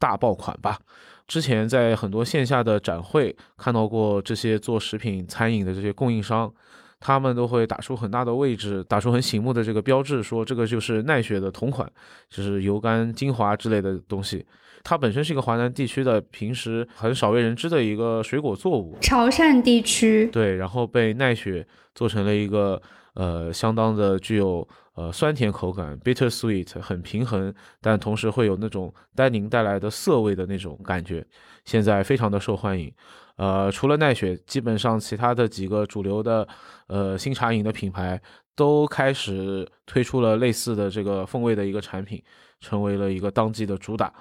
[0.00, 0.80] 大爆款吧。
[1.28, 6.52] 之前在很多线下的展会看到过这些做食品餐饮的这些供应商，
[7.00, 11.90] 他们都会打出很大的位置，打出很醒目的这个标志，说这个就是奈雪的同款，
[12.28, 14.44] 就是油柑精华之类的东西。
[14.84, 22.80] 它本身是一个华南地区的平时很少为人知的一个水果作物，潮汕地区对，然后被奈雪做成了一个
[23.14, 31.26] 呃相当的具有呃酸甜口感，bitter sweet，很平衡，但同时会有那种单宁带来的涩味的那种感觉，
[31.64, 32.90] 现在非常的受欢迎。
[33.38, 36.46] 呃，除了奈雪，基本上其他的几个主流的
[36.88, 38.20] 呃新茶饮的品牌
[38.54, 42.22] 都开始推出了类似的这个风味的一个产品，
[42.60, 44.12] 成为了一个当季的主打。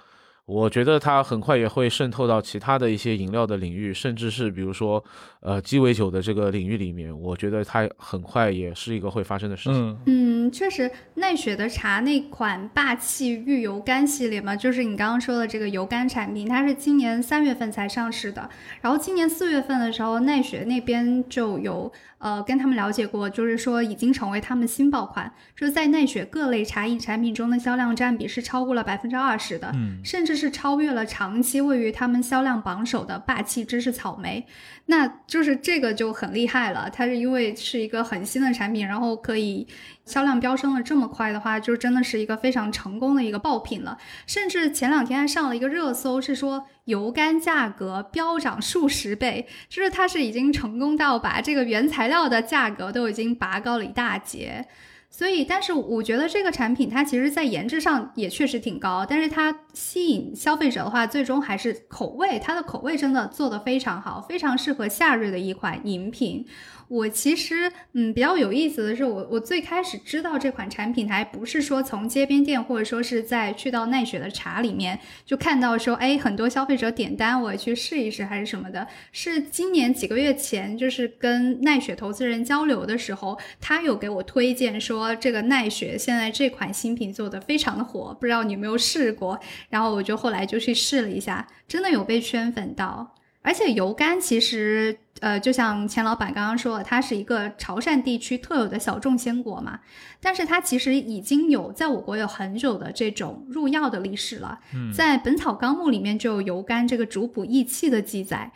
[0.48, 5.04] 我觉得它很快也会渗透到其他的一些饮料的领域，甚至是比如说，
[5.42, 7.14] 呃，鸡尾酒的这个领域里面。
[7.20, 10.00] 我觉得它很快也是一个会发生的事情。
[10.06, 18.50] 嗯，确实，奈雪的茶那款霸气玉油甘系列嘛，就是你刚刚说的这个油甘产品，它是今年三月份才上市的。
[18.80, 21.92] 然后今年四月份的时候，奈雪那边就有。
[22.20, 34.46] 呃，跟他们了解过，就是说已经成为他们新爆款，就是在奈雪各类茶饮产品中的销量占比是超过了百分之二十的，嗯，甚至是超越了长期位于他们销量榜首的霸气芝士草莓，
[34.86, 36.90] 那就是这个就很厉害了。
[36.90, 39.68] 它是因为是一个很新的产品，然后可以
[40.06, 43.98] 销量飙升的这么快的话，就真的是一个非常成功的一个爆品了。
[44.26, 46.68] 甚至前两天还上了一个热搜，是说。
[46.88, 54.66] 油甘价格飙涨数十倍，就是它是已经成功到把这个原材料的价格都已经拔高了一大截。
[55.10, 66.46] 所以，但是我觉得这个产品它其实在颜值上也确实挺高，但是它吸引消费者的话，最终还是口味，它的口味真的做得非常好，非常适合夏日的一款饮品。
[66.88, 78.88] 我其实，嗯，比较有意思的是，我我最开始知道这款产品，还不是说从街边店，或者说是在去到奈雪的茶里面就看到说，哎，很多消费者点单，我去试一试还是什么的。
[79.12, 89.38] 是今年几个月前，就是跟奈雪投资人交流的时候，他有给我推荐说，这个奈雪现在这款新品做的非常的火，不知道你有没有试过？
[89.70, 93.17] 然后我就后来就去试了一下，真的有被圈粉到。
[93.42, 99.80] 而且油柑其实，呃，就像钱老板刚刚说的，它是一个潮汕地区特有的小众鲜果嘛。
[100.20, 104.60] 但是它其实已经有在我国有很久的这种入药的历史了。
[104.94, 108.52] 在《本草纲目》里面就有油柑这个主补益气的记载。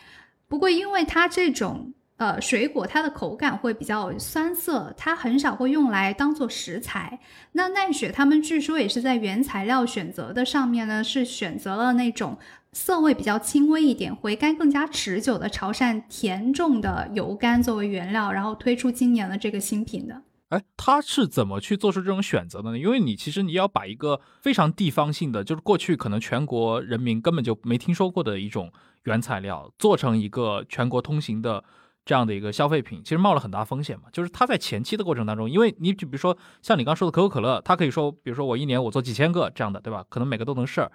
[0.49, 7.17] 不过因为它这种呃水果，它的口感会比较酸涩，它很少会用来当做食材。
[7.53, 12.37] 那奈雪他们据说也是在原材料选择的上面呢，是选择了那种。
[12.73, 20.21] 色味比较轻微一点、回甘更加持久的潮汕甜重的油甘作为原料，然后推出今年的这个新品的。
[20.49, 22.79] 哎，他是怎么去做出这种选择的呢？
[22.79, 28.71] 因为你其实你要把一个非常地方性的，就是过去可能全国人民根本就没听说过的一种
[29.03, 31.63] 原材料，做成一个全国通行的
[32.05, 34.05] 这样的一个消费品，其实冒了很大风险嘛。
[34.13, 40.05] 就是他在前期的过程当中，因为你就比如说像你刚说的可口可乐，它可以说，比如说我一年我做几千个这样的，对吧？
[40.09, 40.89] 可能每个都能试。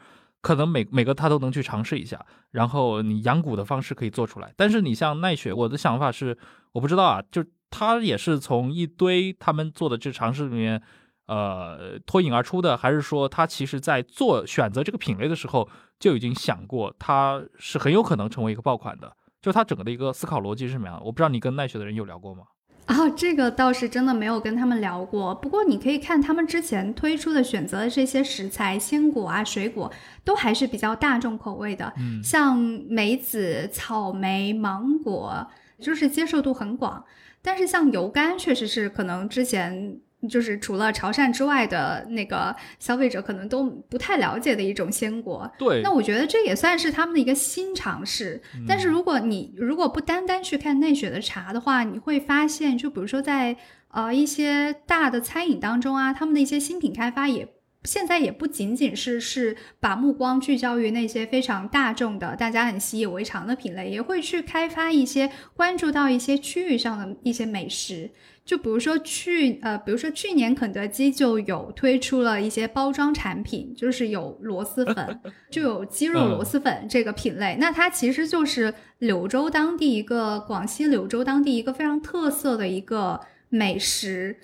[0.47, 4.55] 可能每每个他都能去尝试一下，然后你养蛊的方式可以做出来。
[4.57, 6.39] 但是你像奈雪，我的想法是，
[6.71, 10.81] 我不知道啊，就他也是从一堆他们做的这尝试里面，
[11.27, 21.03] 呃，脱颖而出的，还是说他其实在做选择这个品类的时候就已经想过，他是很有可能成为一个爆款的，就他整个的一个思考逻辑是什么样？
[21.05, 22.45] 我不知道你跟奈雪的人有聊过吗？
[22.95, 25.35] 啊，这个倒是真的没有跟他们聊过。
[25.35, 29.91] 不过你可以看他们之前推出的选择的这些食材、鲜果啊、水果，
[30.25, 31.93] 都还是比较大众口味的。
[31.99, 32.57] 嗯，像
[32.89, 35.47] 梅子、草莓、芒果，
[35.81, 37.05] 就是接受度很广。
[37.43, 40.01] 但是像油柑，确实是可能之前。
[40.29, 45.83] 就是除了潮汕之外的那个消费者可能都不太了解的一种鲜果，对。
[45.83, 48.41] 那我觉得这也算是他们的一个新尝试。
[48.67, 53.57] 但是如果你如果不单单去看奈雪的茶的话，你会发现，就比如说在
[53.89, 57.49] 呃一些大的餐饮当中啊，他们的一些新品开发也。
[57.87, 68.11] 现在也不仅仅是是把目光聚焦于那些非常大众的、大家很习以为常的品类，也会去开发一些关注到一些区域上的一些美食。
[68.45, 75.21] 就比如说去呃，比如说去年肯德基就有推出了一些包装产品，就是有螺蛳粉，
[75.51, 77.57] 就有鸡肉螺蛳粉这个品类。
[77.59, 84.37] 那它其实就是柳州当地一个广西柳州当地一个非常特色的一个美食。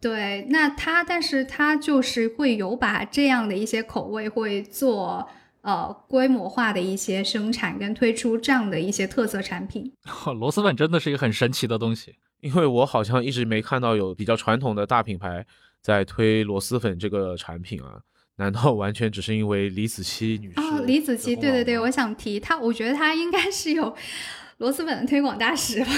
[0.00, 5.28] 对，那他，但是他就是会有把这样的一些口味会做
[5.62, 9.92] 呃规模化的一些生产跟推出这样的一些特色产品。
[10.38, 15.44] 螺蛳粉真的是一个很神奇的东西，因为我好像一直没看到有比较传统的大品牌
[15.82, 17.98] 在推螺蛳粉这个产品啊，
[18.36, 20.60] 难道完全只是因为李子柒女士？
[20.60, 23.92] 哦，李子柒，对对对，我想提她，我觉得她应该是有
[24.58, 25.90] 螺蛳粉的推广大使吧。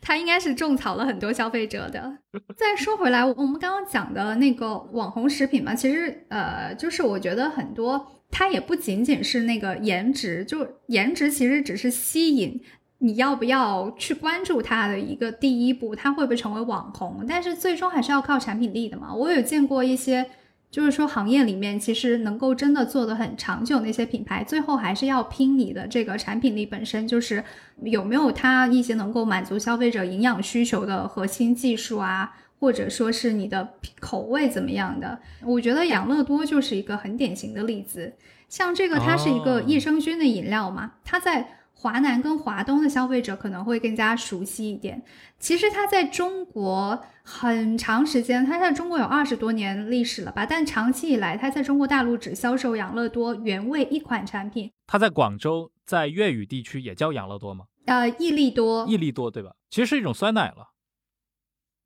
[0.00, 2.18] 他应该是种草了很多消费者的。
[2.56, 12.60] 再说回来，我们刚刚讲的那个网红食品嘛，其实呃，就是我觉得很多它也不仅仅是那个颜值，就颜值其实只是吸引
[12.98, 17.24] 你要不要去关注它的一个第一步，它会不会成为网红？
[17.28, 19.14] 但是最终还是要靠产品力的嘛。
[19.14, 20.30] 我有见过一些。
[20.72, 27.44] 就是说，行业里面其实能够真的做得很长久那些品牌，最后还是要拼你的这个产品力本身，就是
[27.82, 35.18] 有没有它一些能够满足消费者营养需求的核心技术啊，或者说是你的口味怎么样的。
[35.44, 38.14] 我觉得养乐多就是一个很典型的例子，
[38.48, 41.58] 像这个它是一个益生菌的饮料嘛，它在。
[41.74, 45.02] 华南跟华东的消费者可能会更加熟悉一点。
[45.40, 50.44] 其实它在中国很长时间，它在中国有二十多年历史了吧？
[50.44, 54.70] 但长期以来，它在中国大陆只销售养乐多原味一款产品。
[54.86, 57.66] 它在广州，在粤语地区也叫养乐多吗？
[57.86, 58.86] 呃，益力多。
[58.88, 59.54] 益力多对吧？
[59.70, 60.72] 其实是一种酸奶了。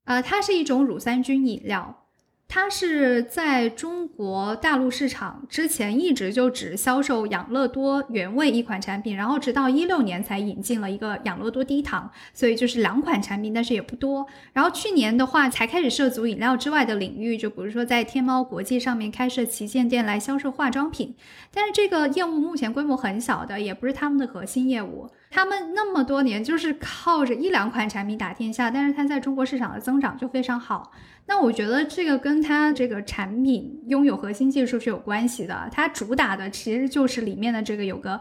[0.05, 2.06] 呃，它是一种乳酸菌饮料。
[2.49, 14.27] 它是在中国大陆市场之前一直就只销售养乐多原味一款产品，然后直到一六年才引进了一个养乐多低糖，所以就是两款产品，但是也不多。
[14.53, 21.15] 然后去年的话才开始涉足饮料之外的领域，就比如说在天猫国际上面开设旗舰店来销售化妆品，
[21.53, 25.11] 但是这个业务目前规模很小的，也不是他们的核心业务。
[25.29, 30.93] 他们那么多年就是靠着一两款产品打天下，但是它在中国市场的增长就非常好。
[31.27, 35.69] 那我觉得这个跟它这个产品拥有核心技术是有关系的。
[35.73, 38.21] 它主打的其实就是里面的这个有个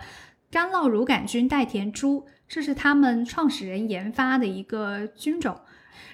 [0.49, 5.55] 干酪乳杆菌代田猪，这是他们创始人研发的一个菌种。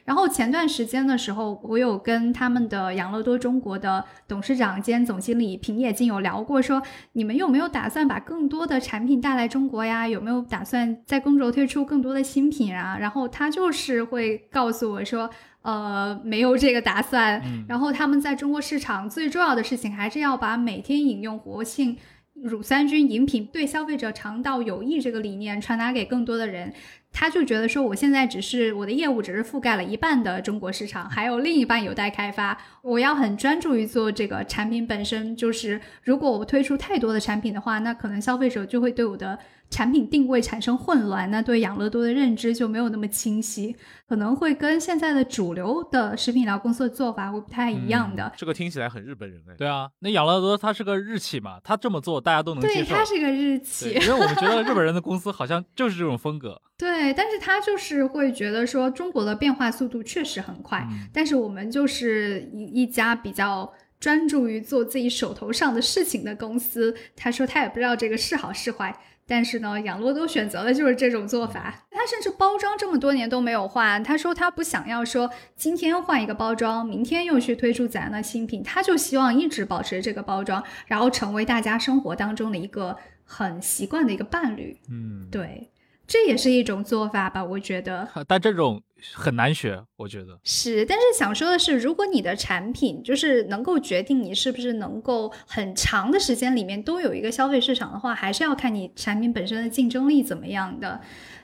[0.04, 6.82] 然后前段时间的时候，我有跟他们的养乐多中国的董事长兼总经理平野静有聊过，说
[7.14, 10.08] 你们有没有打算把更多的产品带来中国呀？
[10.08, 12.98] 有没有打算在公轴推出更多的新品啊？
[13.00, 15.30] 然后他就是会告诉我说，
[15.62, 17.42] 呃，没有这个打算。
[17.68, 21.98] 然后他们在中国市场最重要的事情还是要把每天饮用活性
[22.34, 26.74] 乳酸菌饮品对消费者肠道有益这个理念传达给更多的人。
[27.14, 32.58] 他就觉得说，我现在只是我的业务只是覆盖了一半的中国市场，还有另一半有待开发。
[32.82, 35.36] 我要很专注于做这个产品本身。
[35.36, 39.38] 就是如果我推出太多的产品的话，那可能消费者就会对我的。
[39.72, 43.76] 产品定位产生混乱，那对养乐多的认知就没有那么清晰，
[44.08, 48.32] 可能会跟现在的主流的食品饮料公司的做法会不太一样的。
[48.36, 49.56] 这个听起来很日本人哎。
[49.58, 52.84] 对啊，那养乐多它是个日企嘛，它这么做大家都能接受。
[52.84, 56.62] 对，它是个日企，因为我们觉得日本人的公司好像就是这种风格。
[56.78, 66.94] 对，但是他就是会觉得说中国的变化速度确实很快，但是我们就是一一家比较专注于做自己手头上的事情的公司。
[67.16, 69.00] 他说他也不知道这个是好是坏。
[69.32, 71.74] 但是呢，养乐多选择的就是这种做法。
[71.90, 74.04] 他甚至包装这么多年都没有换。
[74.04, 84.78] 他说他不想要说今天换一个包装，明天又去推出怎样的新品，他就希望一直保持这个包装，然后成为大家生活当中的一个很习惯的一个伴侣。
[84.90, 85.71] 嗯，对。
[86.12, 88.06] 这也是一种做法吧，我觉得。
[88.28, 90.86] 但这种很难学，我觉得是。
[90.86, 101.00] 但是想说的是，如果你的产品就是能够决定你是不是能够很长的时间里面都有一个消费市场的话，还是要看你产品本身的竞争力怎么样的。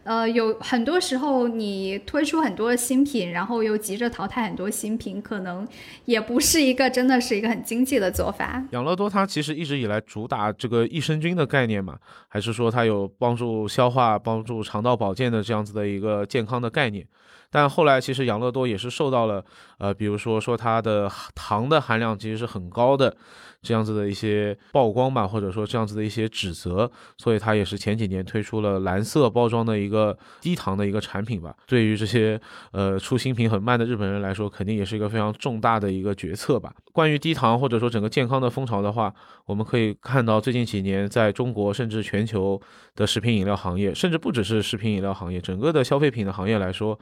[0.07, 5.67] 呃，有很多时候你推出很多新品，然后又急着淘汰很多新品，可能
[6.05, 8.63] 也不是一个真的是一个很经济的做法。
[8.71, 11.97] 养乐多它其实一直以来主打这个益生菌的概念嘛，
[12.29, 17.05] 还是说它有帮助消化、帮助肠道保健的这样子的一个健康的概念？
[17.49, 19.43] 但后来其实养乐多也是受到了，
[19.77, 23.13] 呃，比如说说它的糖的含量其实是很高的。
[23.61, 31.55] 这样子的一些曝光吧，或者说这样子的一些指责，所以它也是前几年推出了蓝色包装的一个低糖的一个产品吧。
[31.65, 32.39] 对于这些
[32.71, 36.73] 呃出新品很慢的日本人来说，肯定也是一个非常重大的一个决策吧。
[36.93, 39.13] 关于低糖或者说整个健康的风潮的话，
[39.45, 42.59] 我们可以看到最近几年在中国甚至全球
[42.95, 46.97] 的食品饮料行业，甚至不只是食品饮料行业，整个的消费品的行业来说。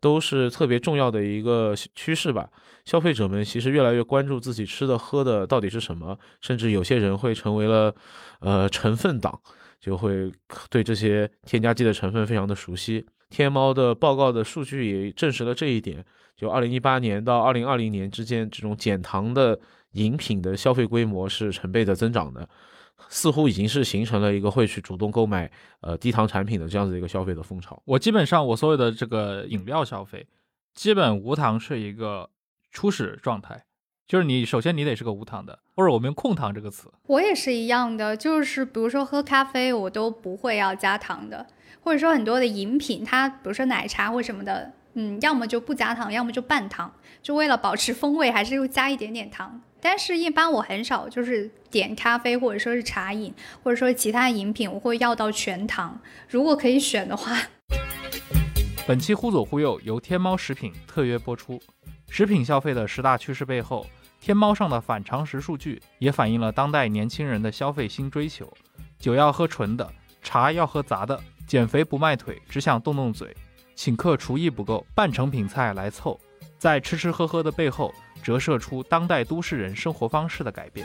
[0.00, 2.48] 都是特别重要的一个趋势吧。
[2.84, 7.94] 消费者们其实越来越关注自己吃的喝的到底是什么，甚至有些人会成为了
[8.40, 9.40] 呃成分党，
[9.80, 10.30] 就会
[10.70, 13.04] 对这些添加剂的成分非常的熟悉。
[13.28, 16.04] 天猫的报告的数据也证实了这一点。
[16.36, 19.58] 就二零一八年到二零二零年之间，这种减糖的
[19.92, 22.48] 饮品的消费规模是成倍的增长的。
[23.08, 27.80] 似乎已经是形成了一个会去主动购买呃低糖产品的这样子一个消费的风潮。
[27.84, 30.26] 我基本上我所有的这个饮料消费，
[30.74, 32.28] 基本无糖是一个
[32.70, 33.64] 初始状态，
[34.06, 36.92] 就是你首先你得是个无糖的，或者我们用控糖这个词。
[37.06, 41.46] 我也是一样的，就是比如说喝咖啡我都不会要加糖的，
[41.80, 44.72] 或者说很多的饮品，它比如说奶茶或什么的。
[44.98, 49.60] 嗯，要么就不加糖，要么就半糖，就为了保持风味，还是又加一点点糖。
[49.88, 55.96] 但是，一般我很少就是点咖啡或者说是茶饮，或者说其他饮品，我会要到全糖。
[56.28, 57.38] 如果可以选的话。
[58.84, 61.62] 本期忽左忽右由天猫食品特约播出。
[62.08, 63.86] 食品消费的十大趋势背后，
[64.20, 68.52] 天猫上的反常识数据也反映了当代年轻人的消费新追求：
[68.98, 69.88] 酒要喝纯的，
[70.20, 71.16] 茶要喝杂的，
[71.46, 73.32] 减肥不迈腿，只想动动嘴，
[73.76, 76.18] 请客厨艺不够，半成品菜来凑。
[76.58, 77.94] 在吃吃喝喝的背后，
[78.26, 80.84] 折射出当代都市人生活方式的改变。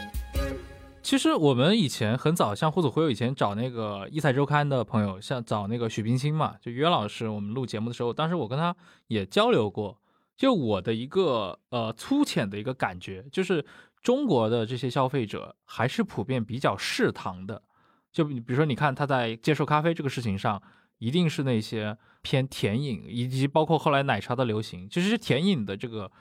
[1.01, 8.75] 其实我们以前很早，像胡祖辉，以前找那个一财周刊的朋友，像找那个许冰清嘛，就约老师，我们录节目的时候，当时我跟他
[9.07, 9.99] 也交流过。
[10.37, 13.65] 就我的一个呃粗浅的一个感觉，就是
[14.03, 17.63] 中国的这些消费者还是普遍比较嗜糖的。
[18.11, 20.61] 就比如说，你看他在接受咖啡这个事情上，
[20.99, 26.11] 一定是那些偏甜饮，以及包括后来奶茶的流行，其实是甜饮的这个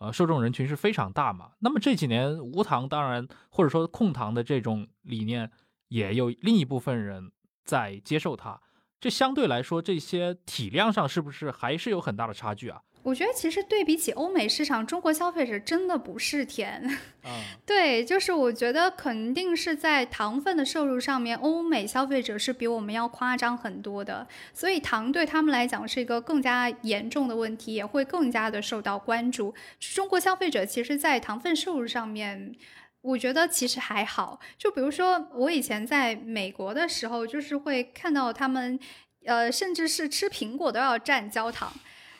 [0.00, 1.52] 呃受众人群是非常大嘛。
[1.60, 5.48] 那么这几年无糖，当然或者说控糖的这种理念，
[5.88, 7.30] 也有另一部分人
[7.64, 8.60] 在接受它。
[8.98, 12.82] 这相对来说，这些体量上是不是还是有很大的差距啊？
[13.02, 16.82] 我觉得其实对比起欧美市场，中国消费者真的不是甜。
[17.24, 24.26] 啊，对，就是我觉得肯定是在糖分的摄入上面，欧美消费者是比我们要夸张很多的。
[24.52, 29.54] 所以糖对他们来讲是一个更加严重的问题，也会更加的受到关注。
[29.78, 32.54] 中国消费者其实，在糖分摄入上面，
[33.00, 34.38] 我觉得其实还好。
[34.58, 38.78] 就比如说我以前在美国的时候，就是会看到他们，
[39.24, 41.72] 呃，甚至是吃苹果都要蘸焦糖。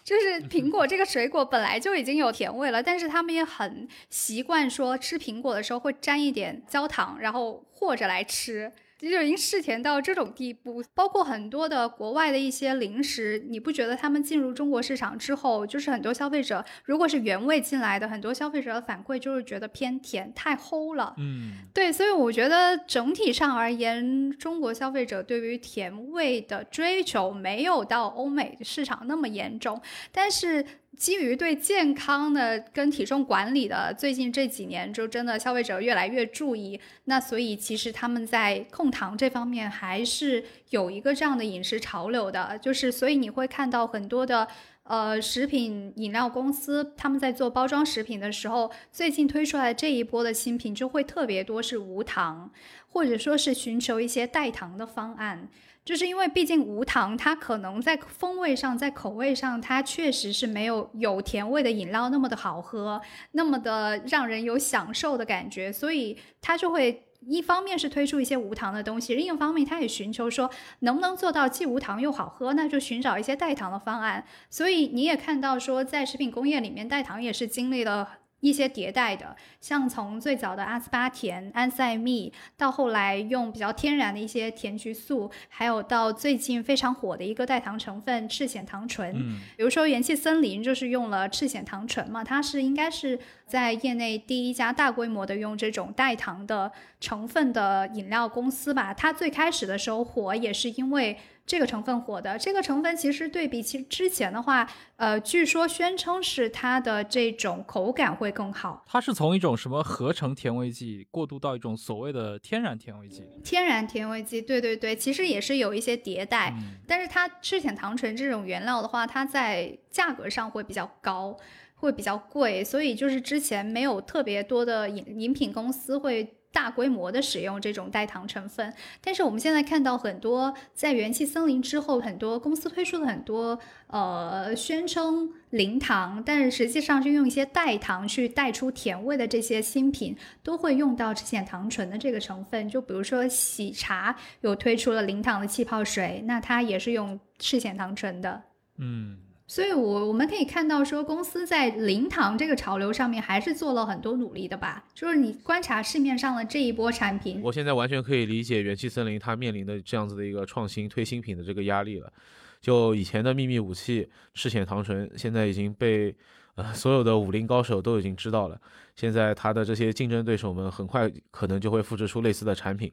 [0.03, 8.73] 就是苹果这个水果本来就已经有甜味了，但是他们也很习惯说吃苹果的时候会沾一点焦糖，然后和着来吃。
[9.09, 21.15] 就已经嗜甜到这种地步，包括很多的国外的一些零食，你不觉得他们进入中国市场之后，就是很多消费者如果是原味进来的，很多消费者的反馈就是觉得偏甜，太齁了。
[21.19, 29.81] 嗯，对，所以我觉得整体上而言，中国消费者对于甜味的追求没有到欧美市场那么严重，
[30.11, 30.67] 但是。
[30.97, 44.47] 基于对健康的跟体重管理的，最近这几年就真的消费者越来越注意，那所以其实他们在控糖这方面还是有一个这样的饮食潮流的，就是所以你会看到很多的
[44.83, 52.51] 呃食品饮料公司他们在做包装食品的时候，最近推出来这一波的新品就会特别多是无糖，
[52.89, 55.49] 或者说是寻求一些代糖的方案。
[55.91, 74.25] 就是因为毕竟无糖，它可能在风味上、在口味上，它确实是没有有甜味的饮料那么的好喝，那么的让人有享受的感觉，所以它就会一方面是推出一些无糖的东西，另一方面它也寻求说能不能做到既无糖又好喝，那就寻找一些代糖的方案。
[74.49, 78.20] 所以你也看到说，在食品工业里面，代糖也是经历了。
[78.41, 89.13] 一些迭代的，像从最早的阿斯巴甜、安赛蜜，到后来用比较天然的一些甜菊素，还有到最近非常火的一个代糖成分赤藓糖醇。
[89.15, 93.19] 嗯，比如说元气森林就是用了赤藓糖醇嘛，它是应该是
[93.51, 96.71] 在业内第一家大规模的用这种代糖的
[97.01, 98.95] 成分的饮料公司吧。
[98.95, 101.19] 它最开始的时候火也是因为。
[101.47, 108.85] 这个成分火的，这个成分其实对比其之前的话，呃，据说宣称是它的这种口感会更好。
[108.87, 113.25] 它是从一种什么合成甜味剂过渡到一种所谓的天然甜味剂。
[113.43, 116.55] 天然甜味剂，对对对，其实也是有一些迭代，
[116.87, 121.37] 但是它赤藓糖醇这种原料的话，它在价格上会比较高，
[121.81, 126.37] 会比较贵，所以就是之前没有特别多的饮饮品公司会。
[126.53, 133.57] 大规模的使用这种代糖成分，但是我们现在看到很多在元气森林之后，很多公司推出了很多
[133.87, 142.69] 呃宣称零糖，但是实际上是用一些代糖去带出甜味的这些新品，都会用到赤藓糖醇的这个成分。
[142.69, 148.43] 就比如说喜茶有推出了零糖的气泡水，那它也是用赤藓糖醇的。
[148.79, 149.19] 嗯。
[149.51, 154.85] 所以，我我们可以看到，说公司在零糖这个潮流上面还是做了很多努力的吧。
[154.95, 162.13] 就是你观察市面上的这一波产品，我现在完全可以理解元气森林它面临的这样子的一个创新推新品的这个压力了。
[162.61, 166.15] 就以前的秘密武器赤藓糖醇，现在已经被
[166.55, 168.61] 呃所有的武林高手都已经知道了。
[168.95, 172.93] 现在它的这些竞争对手们很快可能就会复制出类似的产品。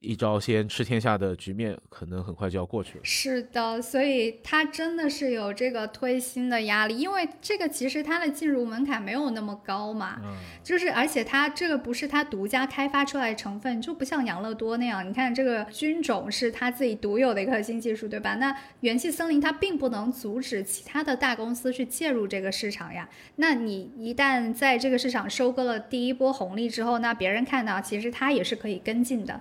[0.00, 3.04] 一招先吃天下的局面可能很快就要过去了。
[3.04, 18.36] 是的，所以它真的是有这个推新的压力，因为这个其实它的进入门槛没有那么高嘛，嗯，就是而且它这个不是它独家开发出来的成分，就不像养乐多那样，你看这个菌种是它自己独有的一个核心技术，对吧？
[18.36, 23.06] 那元气森林它并不能阻止其他的大公司去介入这个市场呀。
[23.36, 29.38] 那你一旦在这个市场收割了第一波红利之后，那别人看到其实它也是可以跟进的。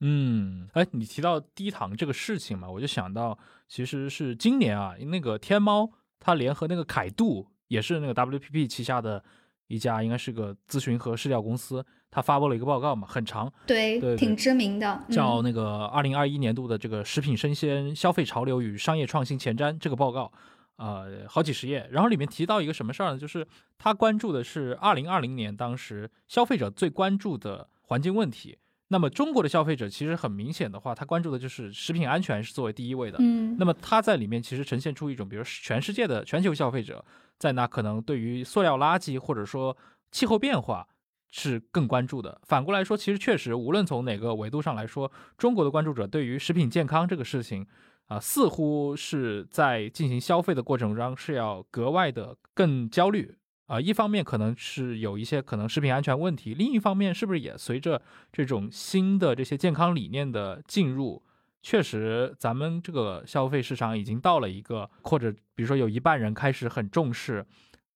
[0.00, 3.38] 嗯，哎，你提到低糖这个事情嘛，我就想到，
[3.68, 9.22] 其实是今年啊，那个天猫它联合那个凯度，也是那个 WPP 旗下的
[9.66, 20.32] 一家，应该是个咨询和试调公司，它发布了一个报告嘛，很长，对，挺知名的，嗯叫那个二零二一年度的这个食品生鲜消费潮流与商业创新前瞻这个报告，
[20.76, 23.18] 呃，好几十页，然后里面提到一个什么事儿呢？
[23.18, 23.46] 就是
[23.76, 28.56] 他关注的是二零二零年当时消费者最关注的环境问题。
[28.92, 33.18] 那么中国的消费者其实很明显的话，他关注的就是食品安全是作为第一位的。
[33.20, 37.04] 嗯，那么他在里面其实呈现出一种，比如全世界的全球消费者
[37.38, 39.76] 在那可能对于塑料垃圾或者说
[40.10, 40.88] 气候变化
[41.30, 42.40] 是更关注的。
[42.42, 47.64] 反过来说，其实确实无论从哪个维度上来说，中国的关注者对于食品健康这个事情
[48.06, 53.36] 啊、似乎是在进行消费的过程中是要格外的更焦虑。
[53.70, 58.02] 啊、一方面可能是有一些可能食品安全问题，另一方面是不是也随着
[58.32, 61.22] 这种新的这些健康理念的进入，
[61.62, 67.46] 确实，咱们这个消费市场已经到了一个，或者比如说有一半人开始很重视，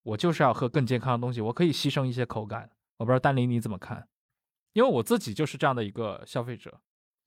[0.03, 2.69] 我就是要喝更健康的东西，我可以牺牲一些口感。
[2.99, 4.07] 我不知道丹林你怎么看？
[4.71, 6.79] 因为我自己就是这样的一个消费者。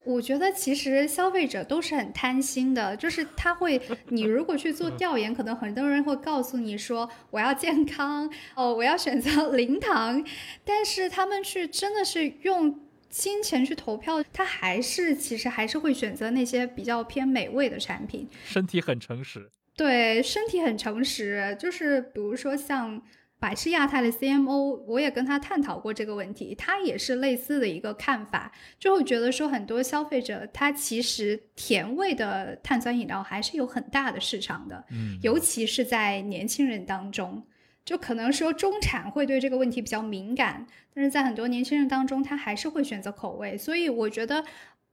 [0.04, 10.24] 我觉得其实消费者都是很贪心的，就是他会，你如果去做调研，可能很多人会告诉你说我要健康，哦，我要选择 零糖，
[10.64, 12.80] 但是他们去真的是用
[13.10, 18.28] 金钱去投票，他还是其实还是会选择那些比较偏美味的产品。
[18.44, 23.02] 身体很诚实，对，身体很诚实，就是比如说像
[23.38, 37.42] 百事亚太的 CMO，我也跟他探讨过这个问题，他也是类似的一个看法，就会觉得说很多消费者他其实甜味的碳酸饮料还是有很大的市场的，嗯，尤其是在年轻人当中。
[37.84, 43.56] 就可能说中产会对这个问题比较敏感，但是在很多年轻人当中，他还是会选择口味。
[43.56, 44.44] 所以我觉得，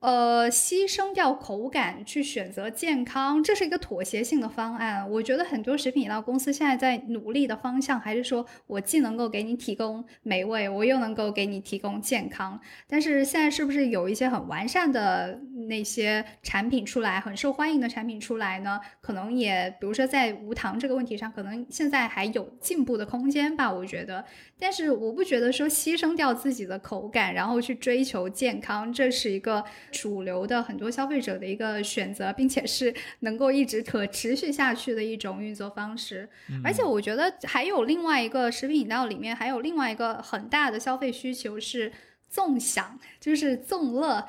[0.06, 5.10] 呃，牺牲掉口感去选择健康，这是一个妥协性的方案。
[5.10, 12.62] 我觉得很多食品饮料公司现在在努力的方向，还是说我既能够给你提供美味，我又能够给你提供健康。
[12.88, 18.80] 但是现在是不是有一些很完善的那些产品出来，很受欢迎的产品出来呢？
[19.01, 24.24] 可能也，比如说在无糖这个问题上，可能现在还有进步的空间吧，我觉得。
[24.60, 36.30] 但是我不觉得说牺牲掉自己的口感，然后去追求健康，这是一个主流的很多消费者的一个选择，并且是 能够一直可持续下去的一种运作方式。
[36.64, 41.91] 而且我觉得还有另外一个食品饮料里面还有另外一个很大的消费需求是
[42.30, 44.26] 纵享，就是纵乐。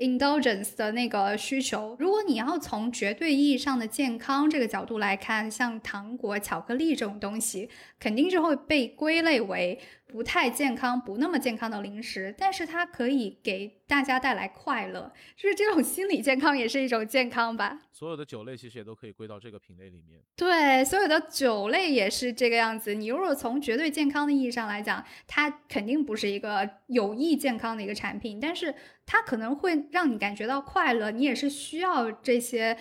[0.00, 7.68] Indulgence 的那个需求，如果你要从绝对意义上的健康这个角度来看，像糖果、巧克力这种东西，
[8.00, 9.78] 肯定是会被归类为
[10.14, 17.80] 不太健康、不那么健康的零食，但是它可以给大家带来快乐，就是这种心理健康也是一种健康吧。
[17.90, 20.22] 所有的酒类其实也都可以归到这个品类里面。
[20.36, 22.94] 对，所有的酒类也是这个样子。
[22.94, 28.72] 你如果从绝对健康的意义上来讲，它肯定不是一个有益健康的一个产品，但是
[29.04, 32.78] 它可能会让你感觉到快乐，你也是需要这些。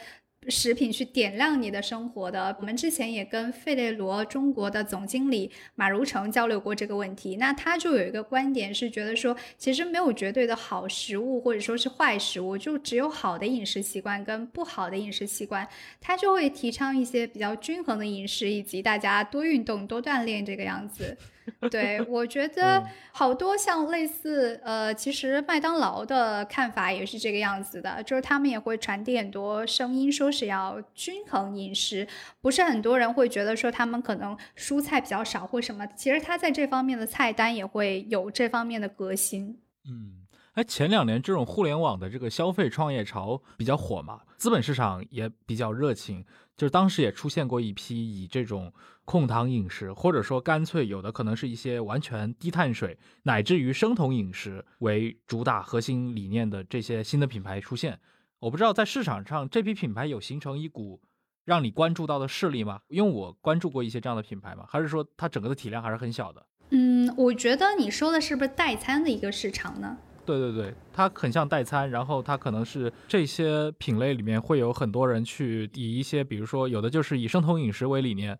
[0.49, 2.55] 食品去点亮你的生活的。
[2.59, 15.67] 我们之前也跟费列罗中国的总经理马如成交流过这个问题，那他就有一个观点是觉得说，其实没有绝对的好食物或者说是坏食物，就只有好的饮食习惯跟不好的饮食习惯。
[16.01, 21.17] 他就会提倡一些比较均衡的饮食，以及大家多运动、多锻炼这个样子。
[21.69, 32.07] 对我觉得好多像类似呃，其实麦当劳的看法也是这个样子的，就是他们也会传递很多声音，说是要均衡饮食。
[32.41, 39.59] 不是很多人会觉得说他们可能蔬菜比较少或什么，其实他在这方面的菜单也会有这方面的革新。
[39.85, 40.22] 嗯。
[40.53, 46.23] 哎，前两年这种互联网的这个消费创业潮比较火嘛，资本市场也比较热情，
[46.55, 48.71] 就是当时也出现过一批以这种
[49.03, 57.99] 控糖饮食，或者说干脆有的可能是一些完全低碳水，乃至于生酮饮食为主打核心理念的这些新的品牌出现。
[58.37, 61.01] 我不知道在市场上这批品牌有形成一股
[61.45, 62.81] 让你关注到的势力吗？
[62.89, 66.45] 因为我关注过一些这样的品牌嘛，还是说它整个的体量还是很小的？
[66.69, 69.97] 嗯，我觉得你说的是不是代餐的一个市场呢？
[70.25, 78.37] 对对对，它很像代餐，然后它可能是这些品类里面会有很多人去以一些，比如说有的就是以生酮饮食为理念，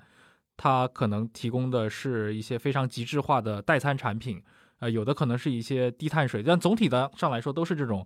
[0.56, 4.42] 它可能提供的是一些非常极致化的代餐产品，
[4.80, 8.06] 呃，有的可能是一些低碳水，但总体的上来说都是这种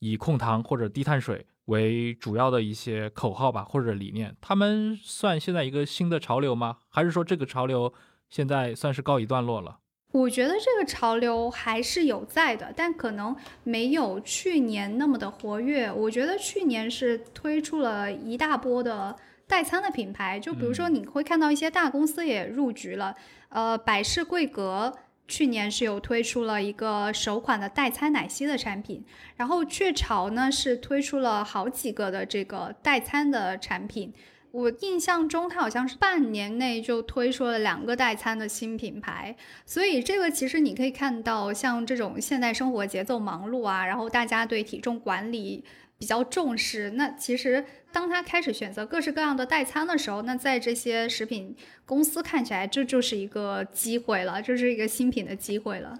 [0.00, 4.36] 以控糖或者低碳水为主要的一些口号吧，或者理念。
[4.42, 6.76] 他们算现在一个新的潮流吗？
[6.90, 7.94] 还是说这个潮流
[8.28, 9.78] 现在算是告一段落了？
[10.14, 13.34] 我觉得这个潮流还是有在的，但可能
[13.64, 15.90] 没有去年那么的活跃。
[15.90, 19.16] 我觉得去年是推出了一大波的
[19.48, 23.16] 代餐的品牌，就比如说你会看到一些大公司也入局了，
[23.48, 24.96] 呃，百事贵格
[25.26, 29.04] 去年是有推出了一个首款的代餐奶昔的产品，
[29.34, 34.14] 然后雀巢呢是推出了好几个的这个代餐的产品。
[34.54, 39.36] 我印象中，它好像是半年内就推出了两个代餐的新品牌，
[39.66, 45.64] 所以这个其实你可以看到，像这种现代生活节奏忙碌啊，然后大家对体重管理
[45.98, 55.98] 比较重视，那其实当他开始选择各式各样的代餐的时候，那在这些食品公司看起来，这就是一个机会了，这是一个新品的机会了。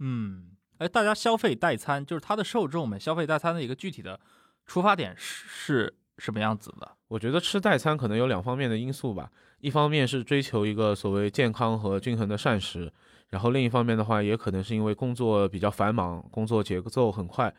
[0.00, 0.46] 嗯，
[0.78, 4.18] 哎，大家消费代餐，就是它的受众们消费代餐的一个具体的
[4.66, 6.93] 出发点是是什么样子的？
[7.14, 12.92] 我觉得吃代餐可能有两方面的因素吧，一方面是追求一个所谓健康和均衡的膳食，
[13.30, 17.54] 然后另一方面的话，也可能是因为工作比较繁忙，工作节奏很快，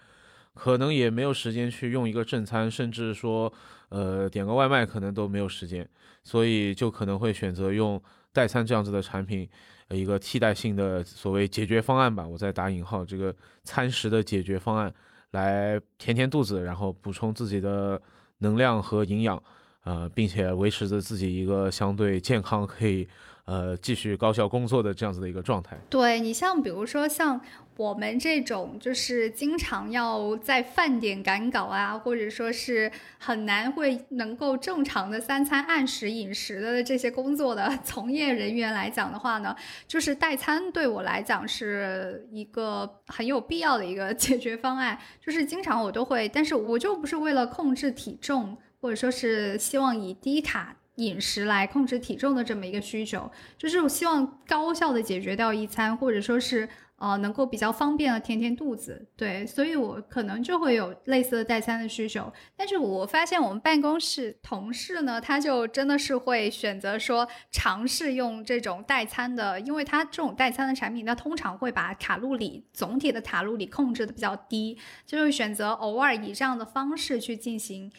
[0.53, 3.51] 可能也没有时间去用一个正餐，甚至说，
[3.87, 5.87] 呃，点个外卖可能都没有时间，
[6.25, 8.01] 所以就可能会选择用
[8.33, 9.47] 代餐这样子的产品，
[9.89, 13.33] 一个替代性的所谓解决方案吧，我在打引号，这个
[13.63, 14.93] 餐食的解决方案，
[15.31, 18.01] 来填填肚子，然后补充自己的。
[18.39, 19.41] 能量和营养，
[19.83, 23.07] 呃，并且维持着自己一个相对健康，可以
[23.45, 25.77] 呃继续高效工作的这样子的一个状态。
[25.89, 27.39] 对你像比如说像
[27.77, 39.53] 我们这种就是经常要在饭点赶稿啊，或者说是很难会能够正常的三餐按时饮食的这些工作的 从业人员来讲的话呢，
[39.87, 44.97] 就是代餐对我来讲是一个很有必要的一个 解决方案。
[45.19, 56.69] 就是经常我都会，但是我就不是为了控制体重，或者说是希望以低卡饮食来控制体重的这么一个需求，就是我希望高效的解决掉一餐，或者说是。
[56.97, 62.31] 呃，能够比较方便的填填肚子，对，所以我可能就会有类似的代餐的需求。
[62.55, 77.91] 但是我发现我们办公室同事呢，他就真的是会选择说尝试用这种代餐的，因为他这种代餐的产品，它通常会把卡路里总体的卡路里控制的比较低，就会选择偶尔以这样的方式去进行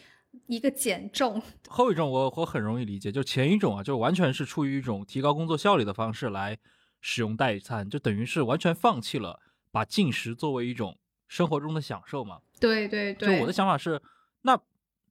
[0.47, 1.43] 一个减重。
[1.69, 6.57] 后一种我我很容易理解，就前一种啊，就完全是出于一种提高工作效率的方式来。
[7.09, 9.39] 使用代餐就等于是完全放弃了
[9.71, 10.99] 把进食作为一种
[11.29, 12.41] 生活中的享受嘛？
[12.59, 13.37] 对对对。
[13.37, 14.03] 就我的想法是，
[14.43, 14.59] 那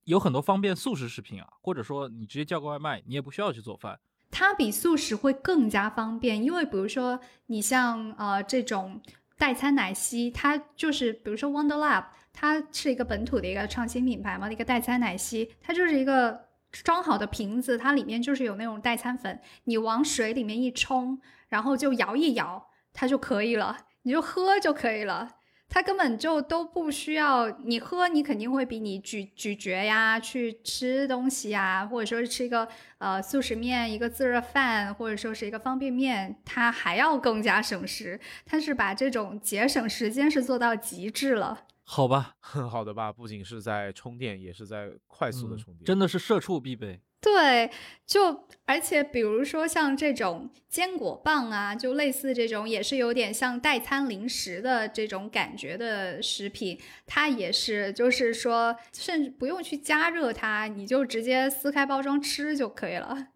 [0.03, 3.97] 有很多方便速食食品啊，或者说你直接叫个外卖，你也不需要去做饭。
[4.29, 9.01] 它比速食会更加方便，因为比如说你像呃这种
[9.37, 21.21] 代餐奶昔，它就是比如说 Wonder Lab，它是一个本土的一个创新品牌嘛，一个代餐奶昔，它就是一个装好的瓶子，它里面就是有那种代餐粉，你往水里面一冲。
[21.47, 25.37] 然后就摇一摇，它就可以了，你就喝就可以了。
[25.67, 32.67] 它根本就都不需要你喝，你肯定会比你咀咀嚼呀、去吃东西呀，或者说是吃一个
[32.99, 38.19] 呃速食面、一个自热饭，或者说是一个方便面，它还要更加省时。
[38.45, 41.63] 它是把这种节省时间是做到极致了。
[41.83, 43.11] 好吧，很 好的吧？
[43.11, 47.01] 不仅是在充电，也是在快速的充电，真的是社畜必备。
[47.25, 47.71] 对，
[48.05, 63.29] 就而且比如说像这种坚果棒啊，就类似这种也是有点像代餐零食的这种感觉的食品，它也是就是说，甚至不用去加热它，你就直接撕开包装吃就可以了。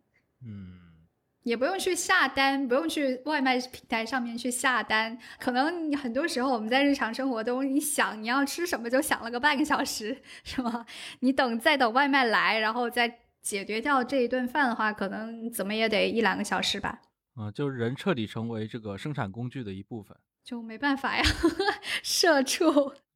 [0.45, 0.77] 嗯，
[1.41, 5.17] 也不用去下单，不用去外卖平台上面去下单。
[5.39, 10.85] 可能很多时候我们在日常生活中，你想你要吃什么，就想了个半个小时， 是吗？
[11.21, 13.21] 你等再等外卖来，然后再。
[13.41, 17.01] 解决掉这一顿饭的话，可能怎么也得一两个小时吧。
[17.39, 21.23] 嗯，就是人彻底成为这个生产工具的一部分，就没办法呀，
[22.03, 22.67] 社畜。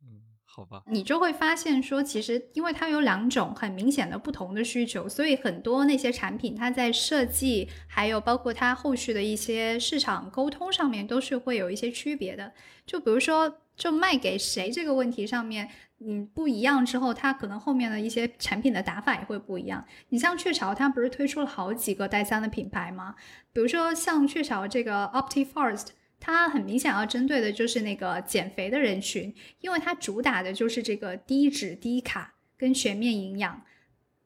[0.02, 0.82] 嗯，好吧。
[0.88, 12.54] 你就会发现说，其实因为它有两种很明显的不同的需求，所以很多那些产品它在设计，还有包括它后续的一些市场沟通上面，都是会有一些区别的。
[12.86, 15.70] 就比如说，就卖给谁这个问题上面。
[16.06, 19.86] 嗯，不一样之后，它可能后面的一些产品的打法也会不一样。
[20.10, 23.16] 你像雀巢，它不是推出了好几个代餐的品牌吗？
[23.52, 25.88] 比如说像雀巢这个 OptiForest，
[26.20, 33.62] 它很明显要针对的就是那个减肥的人群，因为它主打的就是这个低脂低卡跟全面营养。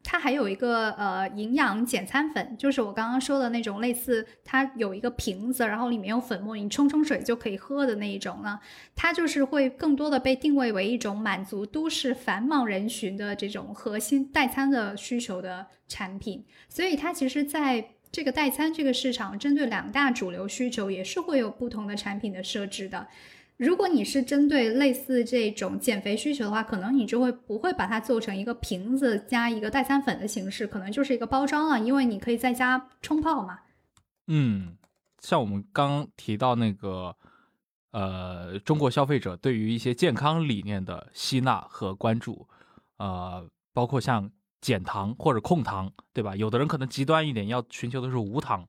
[0.09, 8.57] 它还有一个呃营养简餐粉，就是我刚刚说的那种类似，它有一个瓶子，然后里面有粉末，你冲冲水就可以喝的那一种呢。
[8.95, 16.45] 它就是会更多的被定位为一种满足都市繁忙人群的这种核心代餐的需求的产品。
[16.69, 23.05] 所以它其实在这个代餐这个市场，针对两大主流需求，也是会有不同的产品的设置的。
[23.57, 33.61] 如果你是针对类似这种减肥需求的话，可能你就会不会把它做成一个瓶子加一个代餐粉的形式，可能就是一个包装了，因为你可以在家冲泡嘛。
[34.27, 34.77] 嗯，
[35.19, 37.15] 像我们刚提到那个，
[37.89, 42.47] 呃，中国消费者对于一些健康理念的吸纳和关注，
[42.97, 44.29] 呃，包括像
[44.61, 46.35] 减糖或者控糖，对吧？
[46.35, 48.67] 有的人可能极端一点，要寻求的是无糖。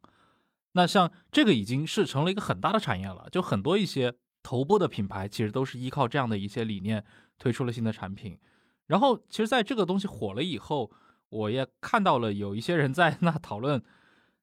[0.72, 4.14] 那像这个已经是成了一个很大的产业了，就很多一些。
[4.48, 7.04] 头部的品牌其实都是依靠这样的一些理念
[7.38, 8.38] 推出了新的产品，
[8.86, 10.90] 然后其实在这个东西火了以后，
[11.28, 13.82] 我也看到了有一些人在那讨论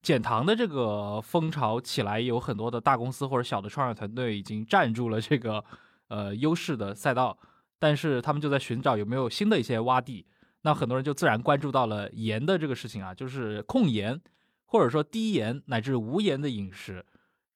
[0.03, 5.65] 减糖的这个风潮起来，有很多的大公司或者小的创业团队已经占住了这个
[6.09, 7.35] 呃优势的赛道，
[7.79, 10.27] 但是他们就在寻找有没有新的一些洼地，
[10.61, 14.21] 那很多人就自然关注到了盐的这个事情啊，就是控盐
[14.65, 17.03] 或者说低盐乃至无盐的饮食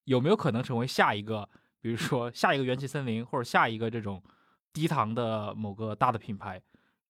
[0.05, 1.47] 有没有可能成为下一个。
[1.81, 4.21] 比如说下一个元气森林，或者下一个这种
[4.73, 6.61] 低糖的某个大的品牌，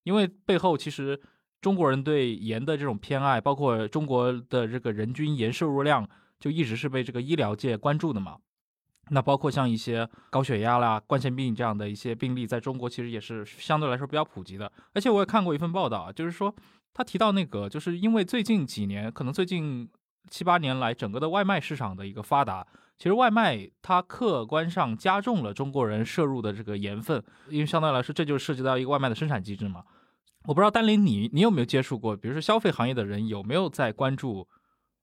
[0.04, 1.20] 因为背后其实
[1.60, 6.08] 中国人对盐的这种偏爱，包括中国的这个人均盐摄入量，
[6.40, 8.38] 就一直是被这个医疗界关注的嘛。
[9.12, 14.72] 那包括像一些高血压啦、冠心病这样的一些病例，在中国其实也是相对来说比较普及的。
[14.94, 16.54] 而且我也看过一份报道，就是说
[16.94, 19.90] 他提到那个，就是因为最近几年，可能最近
[20.30, 22.68] 七八年来，整个的外卖市场的一个发达。
[23.00, 29.84] 其实外卖它客观上加重了中国人摄入的这个盐分，因为相对来说这就涉及到一个外卖的生产机制嘛。
[30.44, 34.48] 我不知道丹林你你有没有接触过，比如说消费行业的人有没有在关注？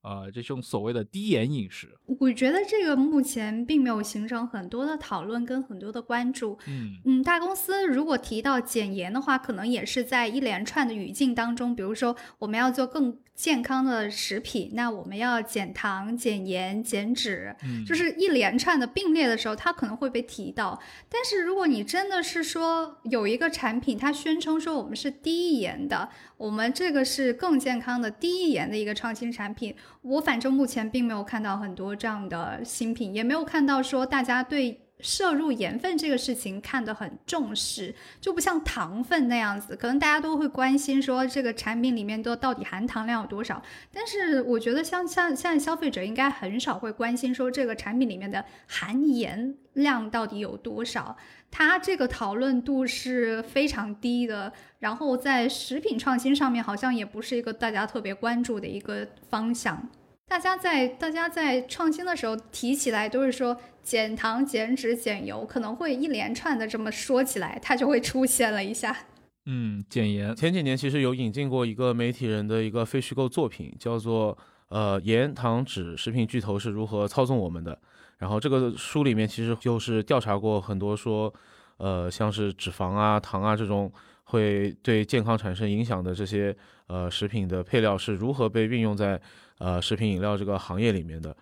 [0.02, 1.88] 呃，这种所谓的低盐饮食，
[2.20, 6.56] 我觉得这个目前并没有形成很多的讨论跟很多的关注。
[6.68, 17.54] 嗯嗯，大公司如果提到减盐的话，可能也是在一连串的语境当中，比如说我们要做更健康的食品，那我们要减糖、减盐、减脂，
[17.86, 20.80] 就是一连串的并列的时候，它可能会被提到。
[21.10, 26.08] 但是如果你真的是说有一个产品，它宣称说我们是低盐的。
[26.38, 51.16] 我们这个是更健康的低盐的一个创新产品，我反正目前并没有看到很多这样的新品，也没有看到说大家对摄入盐分这个事情看得很重视，就不像糖分那样子，可能大家都会关心说这个产品里面都到底含糖量有多少，但是我觉得像像现在消费者应该很少会关心说这个产品里面的含盐量到底有多少。
[51.48, 59.88] 它这个讨论度是非常低的，然后在食品创新上面好像也不是一个大家特别关注的一个方向。
[60.28, 63.56] 大家在大家在创新的时候提起来都是说
[63.86, 69.06] 减糖、减脂、减油，可能会一连串的这么说起来，它就会出现了一下。
[69.44, 70.34] 嗯，减盐。
[70.34, 74.36] 前几年其实有引进过一个媒体人的一个非虚构作品，叫做
[74.70, 77.78] 呃盐、糖、脂食品巨头是如何操纵我们的。
[78.18, 81.32] 然后这个书里面其实就是调查过很多说，
[81.76, 83.92] 呃，像是脂肪啊、糖啊这种
[84.24, 86.52] 会对健康产生影响的这些
[86.88, 89.20] 呃食品的配料是如何被运用在
[89.58, 91.36] 呃食品饮料这个行业里面的。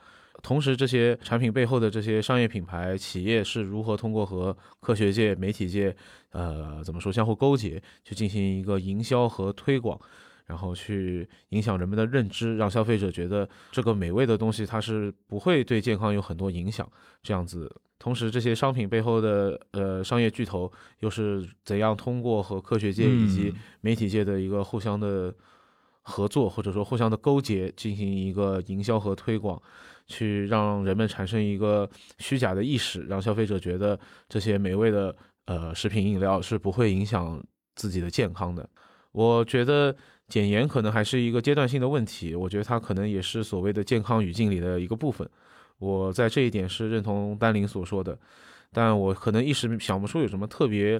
[0.45, 5.97] 同时，这些产品背后的这些商业品牌企业是如何通过和科学界、媒体界，
[6.31, 9.99] 呃，怎么说相互勾结，去进行一个营销和推广。
[10.47, 16.87] 然后去影响人们的认知，让消费者觉得这个美味的东西它是不会对健康有很多影响。
[17.23, 20.71] 这样子，同时这些商品背后的呃商业巨头
[21.01, 25.35] 又是怎样通过和科学界以及媒体界的一个互相的
[26.05, 29.61] 合作，或者说互相的勾结，进行一个营销和推广，
[30.07, 31.91] 去让人们产生一个
[32.21, 33.99] 虚假的意识，让消费者觉得
[34.29, 37.45] 这些美味的呃食品饮料是不会影响
[37.75, 38.69] 自己的健康的。
[39.11, 39.95] 我觉得。
[40.27, 45.29] 减盐可能还是一个阶段性的问题，我觉得它可能也是所谓的健康语境里的一个部分。
[45.77, 48.19] 我在这一点是认同丹林所说的，
[48.73, 50.99] 但我可能一时想不出有什么特别，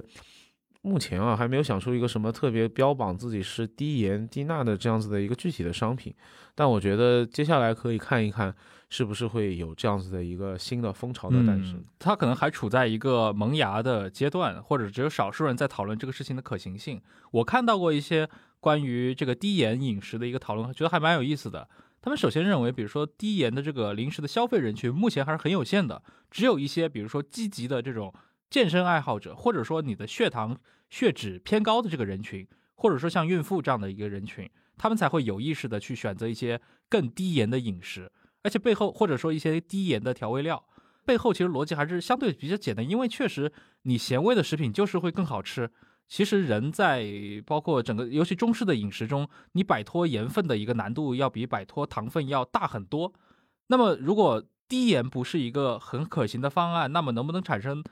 [0.85, 6.13] 目前啊还没有想出一个什么特别标榜自己是低盐低钠的这样子的一个具体的商品。
[6.53, 8.55] 但我觉得接下来可以看一看
[8.89, 11.83] 是不是会有这样子的一个新的风潮的诞生。
[11.99, 17.01] 它可能还处在一个萌芽的阶段，或者只有少数人在讨论这个事情的可行性。
[17.31, 18.29] 我看到过一些。
[18.61, 21.69] 关于这个低盐饮食的一个讨论，觉得还蛮有意思的。
[22.01, 28.11] 他们首先认为，比如说低盐的这个零食的消费人群，目前还是很有限的，只有一些比如说积极的这种
[28.55, 30.57] 健身爱好者，或者说你的血糖
[30.89, 38.09] 血脂偏高的这个人群，或者说像孕妇这样的一个人群，他们才会有意识的去选择一些更低盐的饮食，
[38.43, 40.63] 而且背后或者说一些低盐的调味料。
[41.03, 43.51] 背后其实逻辑还是相对比较简单，因为确实
[43.81, 45.69] 你咸味的食品就是会更好吃。
[46.07, 47.05] 其实人在
[47.45, 53.11] 包括整个尤其中式的饮食中，你摆脱盐分的一个难度要比摆脱糖分要大很多。
[53.67, 57.83] 那么如果低盐不是一个很可行的方案，那么能不能产生，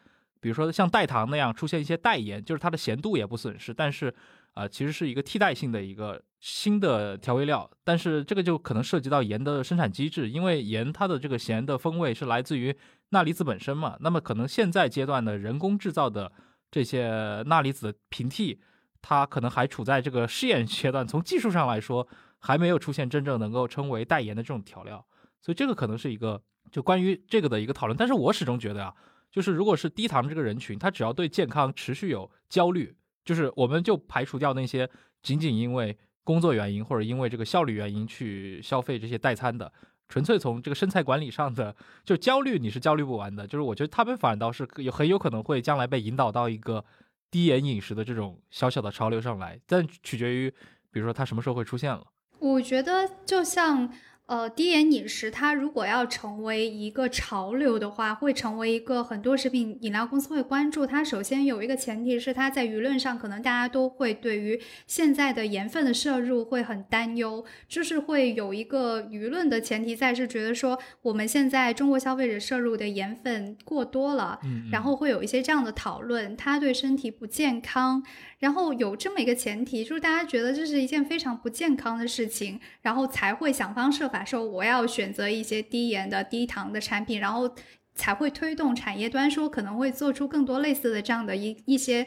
[0.43, 4.13] 比如说像代糖那样出现一些代盐，就是它的咸度也不损失，但是
[4.53, 7.67] 啊其实是一个替代性的一个新的调味料。
[7.83, 12.75] 但是这个就可能涉及到盐的生产机制，因为盐它的这个咸的风味是来自于。
[13.09, 16.31] 钠离子本身嘛，那么可能现在阶段的人工制造的
[16.71, 18.59] 这些钠离子平替，
[19.03, 22.07] 它可能还处在这个试验阶段，从技术上来说
[22.39, 25.05] 还没有出现真正能够称为代盐的这种调料，
[25.39, 26.41] 所以这个可能是一个
[26.71, 27.95] 就关于这个的一个讨论。
[27.95, 28.95] 但是我始终觉得啊，
[29.33, 34.87] 就是如果是低糖这个人群，他只要对健康持续有焦虑，就是我们就排除掉那些
[35.23, 39.73] 仅仅因为工作原因或者因为这个效率原因去消费这些代餐的。
[40.07, 41.75] 纯粹从这个身材管理上的
[42.05, 43.47] 就焦虑，你是焦虑不完的。
[43.47, 46.85] 就是我觉得他们反倒是有很有可能会将来被引导到一个
[47.31, 50.53] 低盐饮食的这种小小的潮流上来，但取决于，
[50.91, 52.05] 比如说他什么时候会出现了。
[52.37, 53.91] 我觉得就像。
[54.25, 60.87] 呃，低盐饮食它如果要成为一个潮流的话，会成为一个很多食品饮料公司会关注。
[60.87, 78.01] 它首先有一个前提是，它在舆论上可能大家都会对于现在的盐分的摄入会很担忧，就是会有一个舆论的前提在，是觉得说我们现在中国消费者摄入的盐分过多了，嗯，然后会有一些这样的讨论，它对身体不健康。
[78.43, 87.55] 然后有这么一个前提，就是大家觉得这是一件非常不健康的事情，然后才会想方设法说我要选择一些低盐的、低糖的产品，然后
[87.95, 92.05] 才会推动产业端说可能会做出更多类似的这样的一一些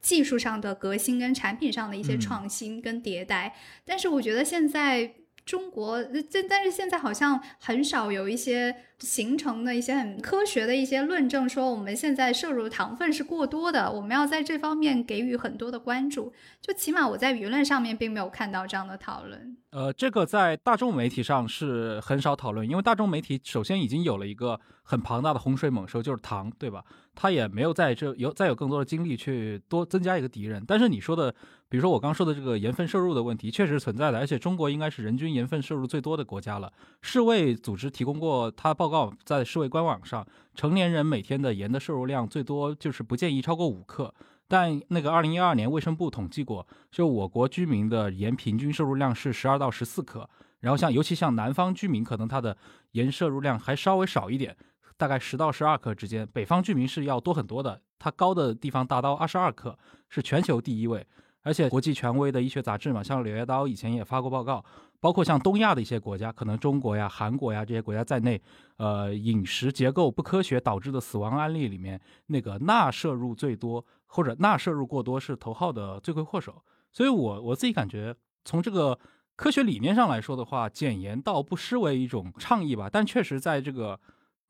[0.00, 3.54] 技术上的革新跟产品上的一些创新跟迭代。
[3.84, 5.12] 但是我觉得现在。
[5.46, 16.32] 中国但，但是现在好像很少有一些形成的一些很科学的一些论证，说我们现在摄入糖分是过多的，我们要在这方面给予很多的关注。
[16.60, 19.56] 就起码我在舆论上面并没有看到这样的讨论。
[19.70, 26.82] 呃，这个在大众媒体上是很少讨论，因为大众媒体首先已经有了一个很庞大的洪水猛兽，就是糖，对吧？
[27.14, 30.64] 他也没有在这有再有更多的精力去多增加一个敌人。
[30.66, 31.34] 但是你说的。
[31.68, 36.72] 比如说我刚说的这个盐分摄入的问题，确实存在的，而且中国应该是人均盐分摄入最多的国家了。
[37.02, 40.24] 世卫组织提供过他报报告，在世卫官网上，
[40.54, 44.14] 成年人每天的盐的摄入量最多就是不建议超过五克。
[44.46, 50.28] 但那个二零一二年卫生部统计过，就我国居民的盐平均摄入量是十二到十四克。
[50.60, 52.56] 然后像尤其像南方居民，可能他的
[52.92, 54.56] 盐摄入量还稍微少一点，
[54.96, 56.24] 大概十到十二克之间。
[56.32, 59.76] 北方居民是要多很多的，它高的地方达到二十二克，
[60.08, 61.04] 是全球第一位。
[61.42, 64.64] 而且国际权威的医学杂志嘛，像《柳叶刀》以前也发过报告，
[65.00, 68.40] 包括像东亚的一些国家，可能中国呀、韩国呀这些国家在内，
[68.76, 76.62] 呃，饮食结构不科学导致的死亡案例里面，那个钠摄入最多或者钠摄入过多是头号的罪魁祸首。
[76.92, 78.98] 所以，我我自己感觉，从这个
[79.36, 82.88] 科学理念上来说的话，减盐倒不失为一种倡议吧。
[82.90, 83.98] 但确实，在这个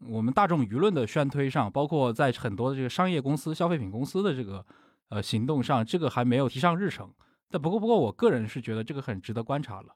[0.09, 4.65] 我们大众舆论的宣推上，包括在很多的这个商业公司、消费品公司的这个。
[5.09, 7.09] 呃，行动上这个还没有提上日程，
[7.49, 9.95] 但不过不过，我个人是觉得这个很值得观察了。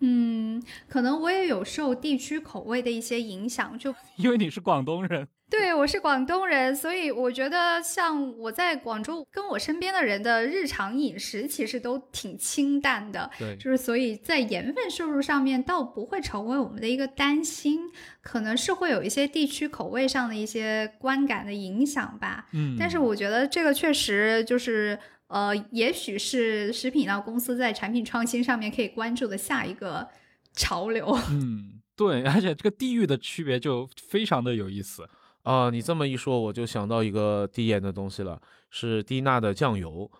[0.00, 5.28] 嗯，可能我也有受地区口味的一些影响，就 因为你是广东人。
[5.50, 17.80] 对，我是广东人，所以我觉得像我在广州跟我身边的人的日常饮食其实都挺清淡的，对，就是所以在盐分摄入上面倒不会成为我们的一个担心，
[18.22, 22.46] 可能是会有一些地区口味上的一些观感的影响吧。
[22.52, 24.96] 嗯，但是我觉得这个确实就是
[25.30, 30.08] 呃，也许是食品饮料公司在产品创新上面可以关注的下一个
[30.54, 31.06] 潮流。
[31.30, 35.08] 嗯，对，而且这个地域的区别就非常的有意思。
[35.44, 40.10] 啊，你这么一说，我就想到一个低盐的东西了，是低钠的酱油，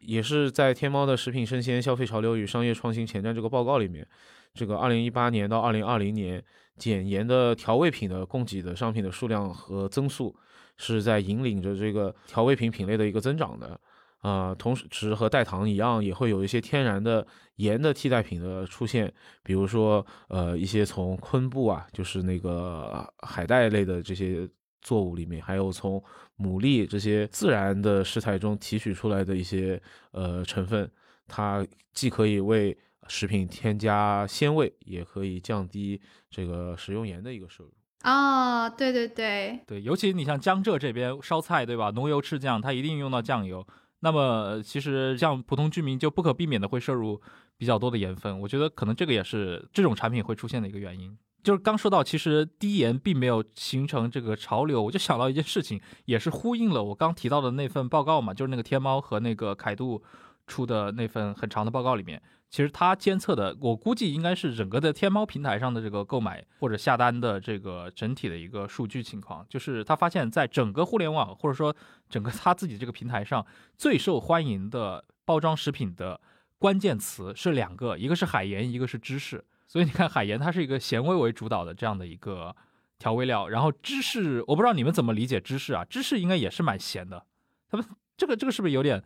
[0.00, 4.06] 也是在天猫的食品生鲜消费潮流与商业创新前瞻这个报告里面，
[4.54, 6.42] 这个二零一八年到二零二零年
[6.78, 10.34] 减盐的调味品的供给的商品的数量和增速，
[10.78, 13.78] 是在引领着这个调味品品类的一个增长的。
[14.24, 17.24] 啊，同时和代糖一样，也会有一些天然的
[17.56, 19.12] 盐的替代品的出现，
[19.42, 24.48] 比如说呃一些从昆布啊，就是那个海带类的这些。
[24.86, 25.98] 作物里面还有从
[26.36, 29.80] 牡蛎这些自然的食材中提取出来的一些
[30.12, 30.90] 呃成分，
[31.26, 32.76] 它既可以为
[33.08, 35.98] 食品添加鲜味，也可以降低
[36.28, 37.72] 这个食用盐的一个摄入。
[38.00, 41.90] 啊，对对对，对，尤其你像江浙这边烧菜，对吧？
[41.94, 43.66] 浓油赤酱，它一定用到酱油。
[44.04, 47.18] 那么其实像普通居民就不可避免的会摄入
[47.56, 51.16] 比较多的盐分，我觉得可能这个也是这种产品会出现的一个原因。
[51.42, 60.02] 就是刚说到，其实低盐并没有形成这个潮流，我就想到一件事情，也是呼应了我刚提到的那份报告嘛，就是那个天猫和那个凯度
[60.46, 71.74] 出的那份很长的报告里面，其实它监测的，我估计应该是整个的天猫平台上的这个购买或者下单的这个整体的一个数据情况，就是他发现，在整个互联网或者说
[72.08, 73.44] 整个他自己这个平台上，
[73.76, 76.20] 最受欢迎的包装食品的
[76.58, 79.44] 关键词是两个，一个是海盐，一个是芝士。
[79.66, 82.54] 所以你看，海盐它是一个咸味为主导的这样的一个
[82.98, 85.84] 调味料，然后芝士，我不知道你们怎么理解芝士啊？
[85.84, 87.26] 芝士应该也是蛮咸的，
[87.68, 87.84] 他们
[88.16, 89.02] 这个这个是不是有点，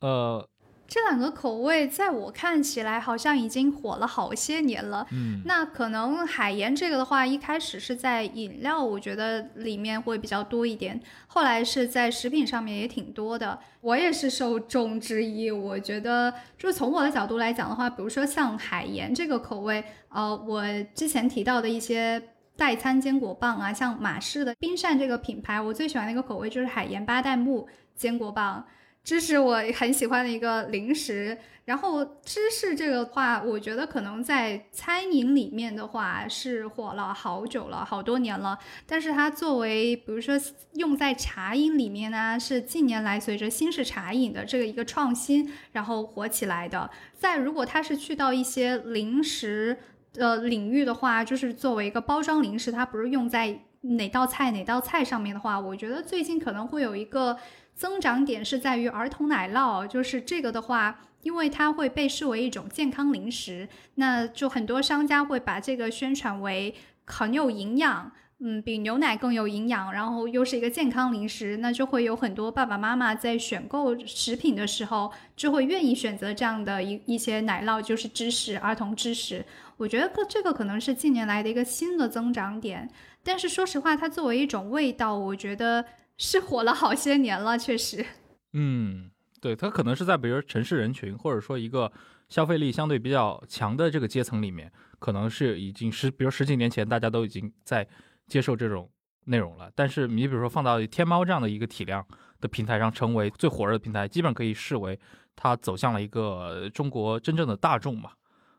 [0.00, 0.48] 呃？
[0.88, 5.04] 这两个口味在我看起来好像已经火了好些年了。
[5.10, 13.58] 嗯，那可能海盐这个的话，一开始是在饮料，我觉得里面会比较多一点，后来是在食品上面也挺多的。
[13.80, 15.50] 我也是受众之一。
[15.50, 20.62] 我觉得，就是从我的角度来讲的话，比如说像海盐这个口味，呃，我
[20.94, 22.22] 之前提到的一些
[22.56, 27.66] 代餐坚果棒啊，像马氏的冰扇这个品牌，我最喜欢的一个口味就是海盐巴旦木
[27.96, 28.64] 坚果棒。
[29.06, 38.58] 芝士我很喜欢的一个零食，然后芝士这个话，我觉得可能在餐饮里面的话是火了好久了，好多年了。
[38.84, 40.34] 但是它作为，比如说
[40.72, 46.90] 用在茶饮里面呢，是近年来随着新式茶饮的这个一个创新，然后火起来的。
[47.16, 49.76] 再如果它是去到一些零食
[50.14, 57.38] 的领域的话，就是作为一个包装零食，它不是用在哪道菜哪道菜上面的话，我觉得最近可能会有一个。
[57.76, 66.74] 增长点是在于儿童奶酪，就是这个的话，因为它会被视为一种健康零食，那就很多商家会把这个宣传为
[67.04, 79.44] 很有营养，嗯，比牛奶更有营养，然后又是一个健康零食，那就会有很多爸爸妈妈在选购食品的时候，就会愿意选择这样的一一些奶酪，就是芝士，儿童芝士。
[79.76, 82.88] 我觉得这个可能是近年来的一个新的增长点，
[83.22, 85.84] 但是说实话，它作为一种味道，我觉得。
[86.18, 88.04] 是火了好些年了，确实。
[88.52, 89.10] 嗯，
[89.40, 91.92] 对，它可能是在比如城市人群，或者说一个
[92.28, 97.86] 消费力相对比较强的这个阶层里面，可能是已经十，比如十几年前大家都已经在
[98.26, 98.90] 接受这种
[99.26, 99.70] 内容了。
[99.74, 102.02] 但是你比如说放到天猫这样的一个体量
[102.40, 104.98] 的平台上，成为最火热的平台，基本可以视为
[105.34, 108.12] 它走向了一个中国真正的大众嘛。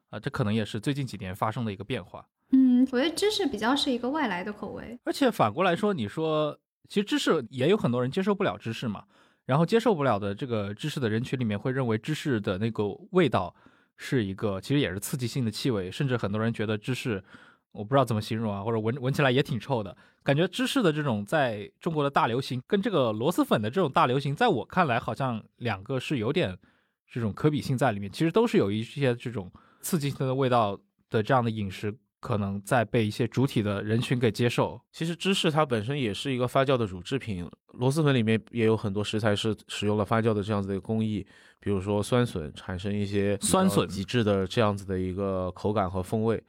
[0.09, 2.25] 啊，这可能也是最近几年发生的一个变化。
[2.51, 6.59] 嗯，我觉得芝士比较是一个外来的口味，而且反过来说，你说。
[6.87, 9.03] 其实芝士也有很多人接受不了芝士嘛，
[9.45, 13.53] 然后接受不了的这个芝士的人群里面会认为芝士的那个味道
[13.95, 17.23] 是一个其实也是刺激性的气味，甚至很多人觉得芝士
[17.71, 20.47] 我不知道怎么形容啊，或者闻闻起来也挺臭的感觉。
[20.47, 26.57] 芝士的这种在中国的大流行跟这个螺蛳粉的这种大流行，在我看来好像两个是有点
[27.07, 30.79] 这种可比性在里面，其实都是有一些这种刺激性的味道
[31.09, 31.95] 的这样的饮食。
[32.19, 34.79] 可能在被一些主体的人群给接受。
[34.91, 41.25] 其实芝士它本身也是一个发酵的乳制品，螺蛳粉里面也有很多食材是使用了发酵的这样子的一个工艺，
[41.59, 46.43] 比如说酸笋，产生一些酸笋极致的这样子的一个口感和风味。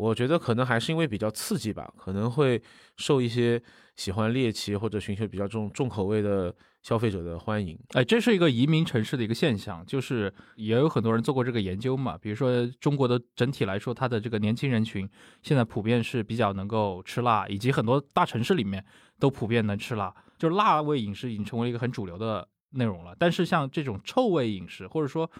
[0.00, 2.60] 我觉得可能还是因为比较刺激吧，可能会
[2.96, 3.62] 受一些
[3.96, 6.54] 喜欢猎奇或者寻求比较重重口味的。
[6.82, 12.16] 消费者的欢迎，哎，这是一个移民城市的一个现象，就是也有很多人做过这个研究嘛。
[12.16, 15.06] 比如说中国的整体来说，它的这个年轻人群
[15.42, 18.82] 现在普遍是比较能够吃辣，以及很多大城市里面
[19.18, 23.14] 都普遍能吃辣，就是辣味饮食已经成为一个很主流的内容了。
[23.18, 25.30] 但是像这种臭味饮食，或者说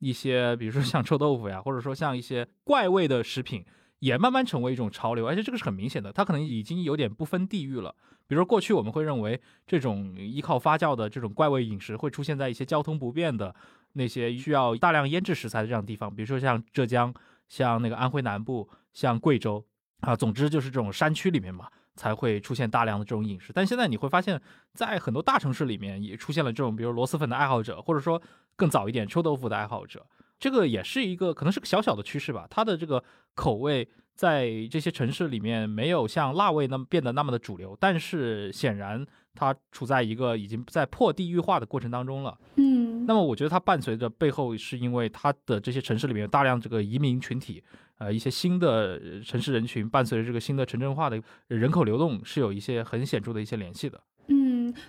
[0.00, 3.64] 一些比如说像臭豆腐呀，或者说像一些怪味的食品。
[4.00, 7.94] 也慢慢成为一种潮流，而且这个是很明显的，它可能已经有点不分地域了。
[8.26, 13.54] 比如说过去我们会认为这种依靠发酵的这种怪味饮食会出现在一些交通不便的
[13.94, 17.12] 那些需要大量腌制食材的这样地方，比如说像浙江、
[17.48, 19.64] 像那个安徽南部、像贵州
[20.00, 23.52] 啊，总之就是这种山区里面嘛，才会出现大量的这种饮食。
[23.52, 24.40] 但现在你会发现
[24.72, 28.22] 在很多大城市里面也出现了这种，比如螺蛳粉的爱好者，或者说
[28.56, 30.06] 更早一点臭豆腐的爱好者。
[30.40, 42.36] 这个也是一个可能是个小小的趋势吧，它的这个口味在这些城市里面没有像辣味那么变得那么的主流，但是显然它处在一个已经在破地域化的过程当中了。
[42.56, 47.62] 嗯，那么我觉得它伴随着背后是因为它的这些城市里面有大量这个移民群体，
[47.98, 54.00] 呃，一些新的城市人群伴随着这个新的城镇化的人口流动是有一些很显著的一些联系的。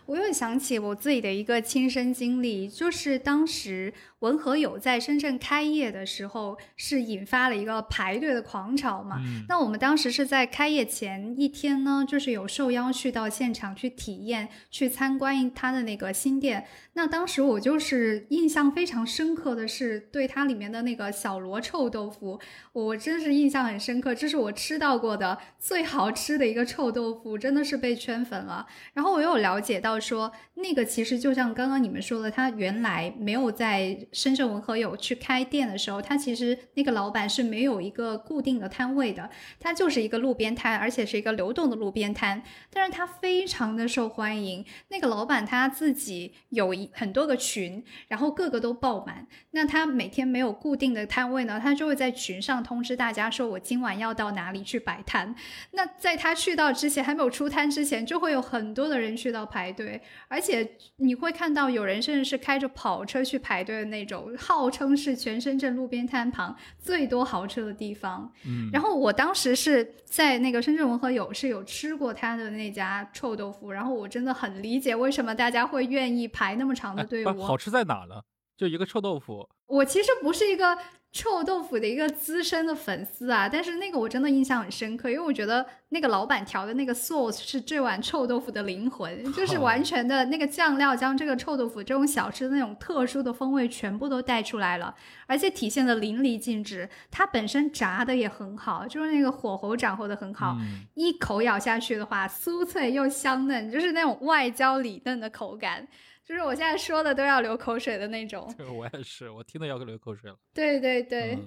[0.06, 9.22] 我又想起我自己的一个亲身经历，就是当时文和友在深圳开业的时候，是引发了一个排队的狂潮嘛。
[9.48, 16.66] 那我们当时是在开业前一天呢，就是有受邀去到现场去体验、去参观它的那个新店。
[16.94, 22.40] 那当时我就是印象非常深刻的是，对它里面的那个小罗臭豆腐，
[22.74, 28.68] 我真是印象很深刻，这是我吃到过的最好吃的一个臭豆腐，真的是被圈粉了。
[28.94, 39.30] 然后我又了解写到说，那个其实就像刚刚你们说的，他原来没有在深圳文和友去开店的时候，他其实那个老板是没有一个固定的摊位的，
[39.62, 42.44] 他就是一个路边摊，而且是一个流动的路边摊。
[42.70, 49.26] 但是他非常的受欢迎，那个老板他自己有一很多个群，然后个个都爆满。
[49.52, 55.34] 那他每天没有固定的摊位呢，他就会在群上通知大家说，我今晚要到哪里去摆摊。
[55.72, 58.82] 那在他去到之前，还没有出摊之前，就会有很多。
[58.82, 68.32] 的人去到排队，而且你会看到有人甚至是开着跑车去排队的那种，号称是全深圳路边摊旁最多豪车的地方。
[68.48, 77.44] 嗯，然后我当时是在那个深圳文和友是有吃过他的那家臭豆腐，然后我真的很理解为什么大家会愿意排那么长的队伍。
[77.44, 78.22] 好吃在哪呢？
[78.56, 79.50] 就一个臭豆腐。
[79.66, 80.78] 我其实不是一个。
[81.12, 94.96] 臭豆腐的一个资深的粉丝啊，但是那个我真的印象很深刻，因为我觉得那个老板调的那个 sauce 是这碗臭豆腐的灵魂，就是完全的那个酱料将这个臭豆腐这种小吃的那种特殊的风味全部都带出来了，
[95.28, 96.90] 而且体现的淋漓尽致。
[97.10, 100.56] 它本身炸的也很好，就是那个火候掌握的很好，
[100.94, 105.86] 一口咬下去的话，酥脆又香嫩，就是那种外焦里嫩的口感。
[106.32, 108.50] 就是我现在说的都要流口水的那种。
[108.58, 110.38] 对，我也是，我听的要流口水了。
[110.54, 111.38] 对对对，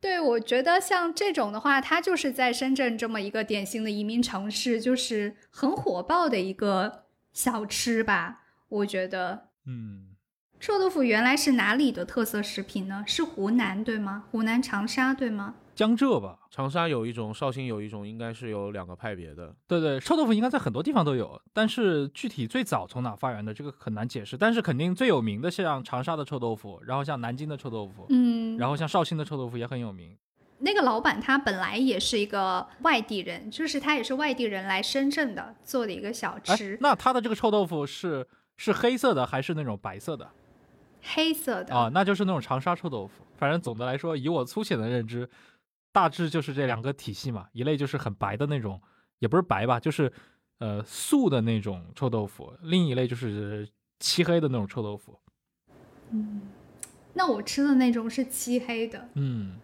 [0.00, 8.42] 对，我觉得像这种的话，它就是在深圳这么一个典型的移民城市，就是很火爆的一个小吃吧。
[8.68, 10.16] 我觉得，嗯，
[10.58, 13.04] 臭豆腐原来是哪里的特色食品呢？
[13.06, 14.24] 是湖南对吗？
[14.32, 15.54] 湖南长沙对吗？
[15.78, 19.54] 江浙吧，长沙有一种，绍兴有一种，应该是有两个派别的。
[19.68, 24.36] 对对，臭豆腐应该在很多地方都有，但是具体最早从哪发源的，这个很难解释。
[24.36, 30.16] 但是肯定最有名的像长沙的臭豆腐，然后像南京的臭豆腐，嗯，然后像绍兴的臭豆腐也很有名。
[30.58, 36.76] 那个老板他本来也是一个外地人，就是他也是外地人来深圳的做的一个小吃。
[36.80, 38.26] 那他的这个臭豆腐是
[38.56, 40.28] 是黑色的还是那种白色的？
[41.00, 43.22] 黑色的啊，那就是那种长沙臭豆腐。
[43.36, 45.30] 反正总的来说，以我粗浅的认知。
[45.92, 48.80] 大致就是这两个体系嘛，一类就是很白的那种，
[49.18, 50.12] 也不是白吧，就是
[50.58, 53.68] 呃素的那种臭豆腐；另一类就是
[53.98, 55.18] 漆黑的那种臭豆腐。
[56.10, 56.42] 嗯，
[57.14, 59.08] 那我吃的那种是漆黑的。
[59.14, 59.58] 嗯，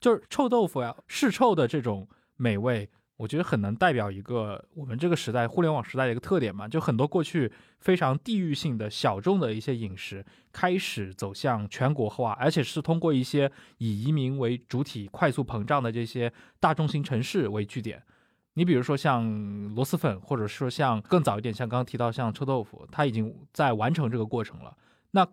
[0.00, 2.90] 就是臭豆腐呀，是臭的这种美味。
[3.16, 18.02] 我觉得很能代表一个我们这个时代互联网时代的一个特点嘛，就很多过去非常地域性的小众的一些饮食，开始走向全国化，而且是通过一些以移民为主体快速膨胀的这些大中型城市为据点。
[18.54, 19.24] 你比如说像
[19.74, 24.76] 螺蛳粉，或者说像更早一点，像刚刚提到像臭豆腐，它已经在完成这个过程了。
[25.12, 25.26] 那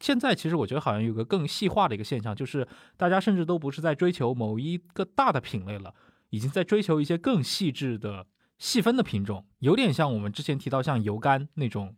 [0.00, 2.66] 现在其实我觉得好像有个更细化的一个现象，就是
[2.96, 5.94] 大家甚至都不是在追求某一个大的品类了。
[6.30, 8.26] 已经在追求一些更细致的
[8.58, 11.94] 细分的品种，有点像我们之前提到像油柑那种，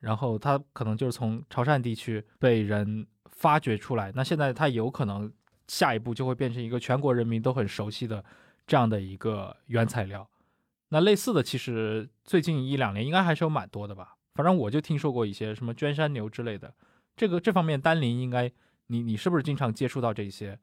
[0.00, 5.32] 然后它可能就是从潮汕地区被人发掘出来，那现在它有可能
[5.66, 8.24] 下一步就会变成一个全国人民都很熟悉的
[8.66, 10.28] 这样的一个原材料。
[10.88, 16.74] 那类似的，其实最近一两年应该还是有蛮多的吧，反正我就听说过一些什么娟山牛之类的，
[17.14, 18.50] 这个这方面丹林应该
[18.86, 20.58] 你你是不是经常接触到这些？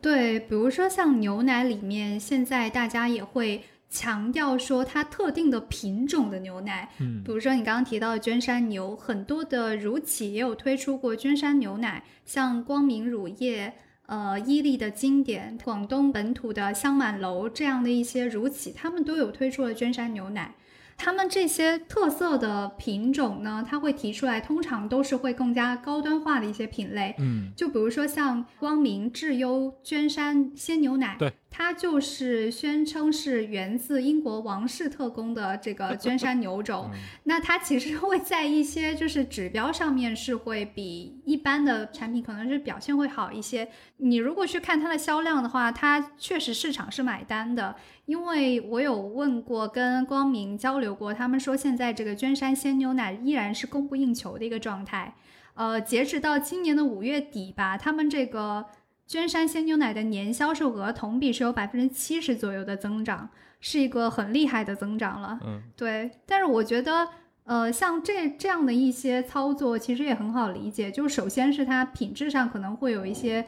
[0.00, 13.74] 对，比如说像牛奶里面，现在大家也会强调说它特定的品种的牛奶，嗯，比如说你刚刚提到的娟山牛，很多的乳企也有推出过娟山牛奶，像光明乳业、
[14.06, 20.54] 呃伊利的经典、广东本土的香满楼这样的一些乳企，他们都有推出了娟山牛奶。
[21.02, 27.14] 他们这些特色的品种呢，它会提出来，通常都是会更加高端化的一些品类。
[27.18, 31.32] 嗯，就比如说像光明智优娟山鲜牛奶，对。
[31.50, 36.90] 它就是宣称是源自英国王室特工的这个 娟山牛种，
[37.24, 43.68] 那它其实会在一些就是指标上面是会比一般的产品可能是表现会好一些。
[43.96, 47.74] 你如果去看它的销量的话，它确实市场是买单的，
[48.06, 55.16] 因为我有问过跟光明交流过，他们说现在这个娟山鲜牛奶依然是供不应求的一个状态。
[55.54, 58.66] 呃，截止到今年的五月底吧，他们这个。
[59.10, 65.40] 娟山鲜牛奶的年销售额同比是有百分之七十左右的增长，是一个很厉害的增长了。
[65.44, 66.08] 嗯，对。
[66.24, 67.08] 但是我觉得，
[67.42, 70.92] 呃，像这这样的一些操作，其实也很好理解。
[70.92, 73.44] 就首先是它品质上可能会有一些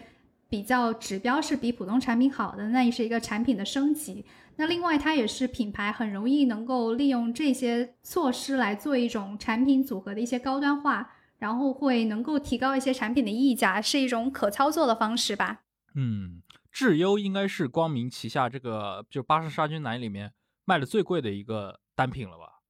[0.48, 4.24] 比较指标是比普通产品好的，那也是一个产品的升级。
[4.56, 11.12] 那另外，它也是品牌很容易能够利用这些措施来做一种产品组合的一些高端化，
[11.42, 15.62] 然后会能够提高一些产品的溢价，是一种可操作的方式吧。
[15.96, 16.40] 嗯，
[16.70, 22.60] 智优应该是光明旗下这个就巴氏杀菌奶里面卖的最贵的一个单品了吧？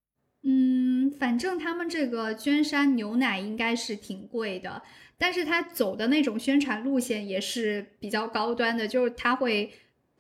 [0.45, 4.83] 嗯，反正他们这个娟山牛奶应该是挺贵的，
[5.19, 9.71] 但是他走的那种宣传路线也是比较高端的，就是他会，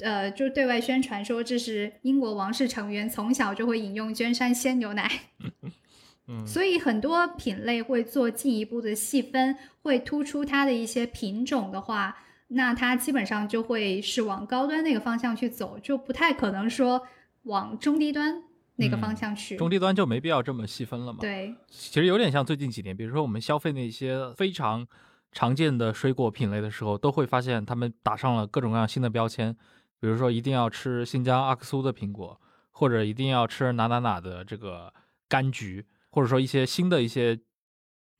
[0.00, 5.10] 呃，就对外宣传说这是英国王室成员从小就会饮用娟山鲜牛奶，
[6.28, 12.16] 嗯，所以很多品类会做进一步的细分，会突出它的一些品种的话，
[12.48, 17.06] 那它基本上就会是往高端那个方向去走，就不太可能说
[17.44, 18.42] 往中低端。
[18.76, 21.18] 那个方向去，中低端就没必要这么细分了嘛？
[21.20, 24.84] 对，其实有点像最近几年，比如说我们消费那些非常
[25.30, 29.54] 常见的水果品类的时候，都会发现他们打上了各种各样新的标签，
[30.00, 32.40] 比如说一定要吃新疆阿克苏的苹果，
[32.70, 34.92] 或者一定要吃哪哪哪的这个
[35.28, 37.40] 柑橘，或者说一些新的一些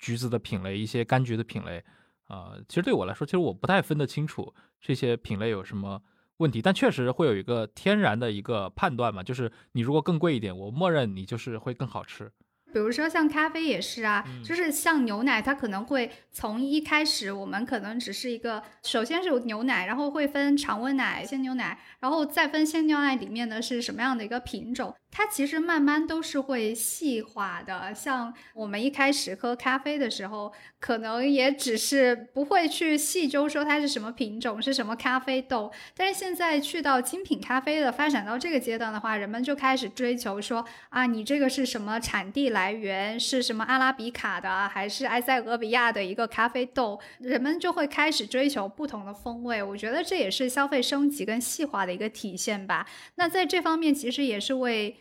[0.01, 1.85] 橘子的品类，一些柑橘的品类，
[2.25, 6.03] 啊，其实对我来说，其实我不太分得清楚这些品类有什么。
[6.39, 12.33] 问题，但确实会有一个天然的一个判断嘛，就是你如果更贵一点，我默认你就是会更好吃。
[12.73, 24.95] 比如说像咖啡也是啊，就是像牛奶，它可能会从一开始我们可能只是一个，首先是有牛奶，然后会分常温奶、鲜牛奶，然后再分鲜牛奶里面的是什么样的一个品种。
[25.15, 30.51] 它其实慢慢都是会细化的，像我们一开始喝咖啡的时候，
[30.81, 35.71] 可能也只是不会去细究说它是什么品种，是什么咖啡豆。
[35.95, 49.63] 但是现在去到精品咖啡的发展到这个阶段的话，人们就开始追求说啊，你这个是什么产地来源，是什么阿拉比卡的，还是埃塞俄比亚的一个咖啡豆，人们就会开始追求不同的风味。
[49.63, 52.87] 我觉得这也是消费升级跟细化的一个体现吧。
[53.15, 54.99] 那在这方面，其实也是为。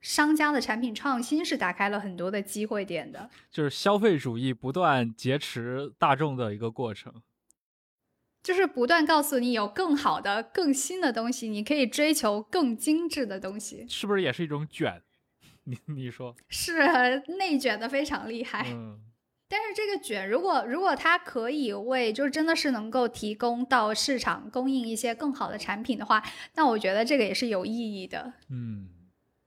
[0.00, 7.22] 商家的产品创新是打开了很多的机会点的，就是消费主义不断劫持大众的一个过程，
[8.42, 15.02] 就是不断告诉你有更好的、更新的东西，你可以追求更精致的东西，是不是也是一种卷？
[15.64, 16.72] 你你说是
[17.38, 19.00] 内卷的非常厉害，嗯，
[19.48, 26.22] 但是这个卷如果如果它可以为就是真的是能够提供到市场供应一些更好的产品的话，
[26.54, 28.88] 那我觉得这个也是有意义的，嗯。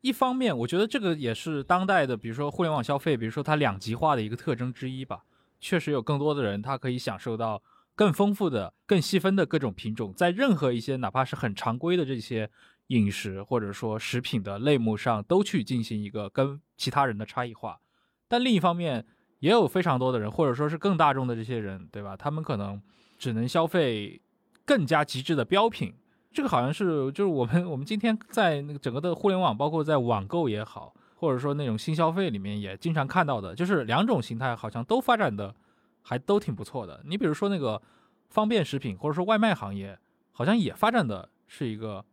[0.01, 5.23] 一方面，我觉得这个也是当代的，比如说互联网消费，比如说它两极化的一个特征之一吧。
[5.59, 7.61] 确实有更多的人，他可以享受到
[7.95, 12.49] 更丰富的、更细分的各种品种，在任何一些哪怕是很常规的这些
[12.87, 17.79] 饮食或者说食品的类目上，都去进行一个跟其他人的差异化。
[18.27, 19.05] 但另一方面，
[19.39, 22.15] 也有非常多的人，或者说是更大众的这些人，对吧？
[22.17, 22.81] 他们可能
[23.17, 24.21] 只能消费
[24.65, 25.93] 更加极致的标品。
[26.31, 35.55] 这个好像是，就是我们我们今天在那个整个的互联网，包括在网购也好，或者说那种新消费里面也经常看到的，就是两种形态好像都发展的
[36.03, 37.01] 还都挺不错的。
[37.05, 37.81] 你比如说那个
[38.29, 39.97] 方便食品或者说外卖行业，
[40.31, 42.05] 好像也发展的是一个，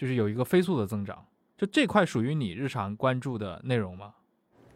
[0.00, 1.26] 就是有一个飞速的增长。
[1.58, 4.14] 就这块属于你日常关注的内容吗？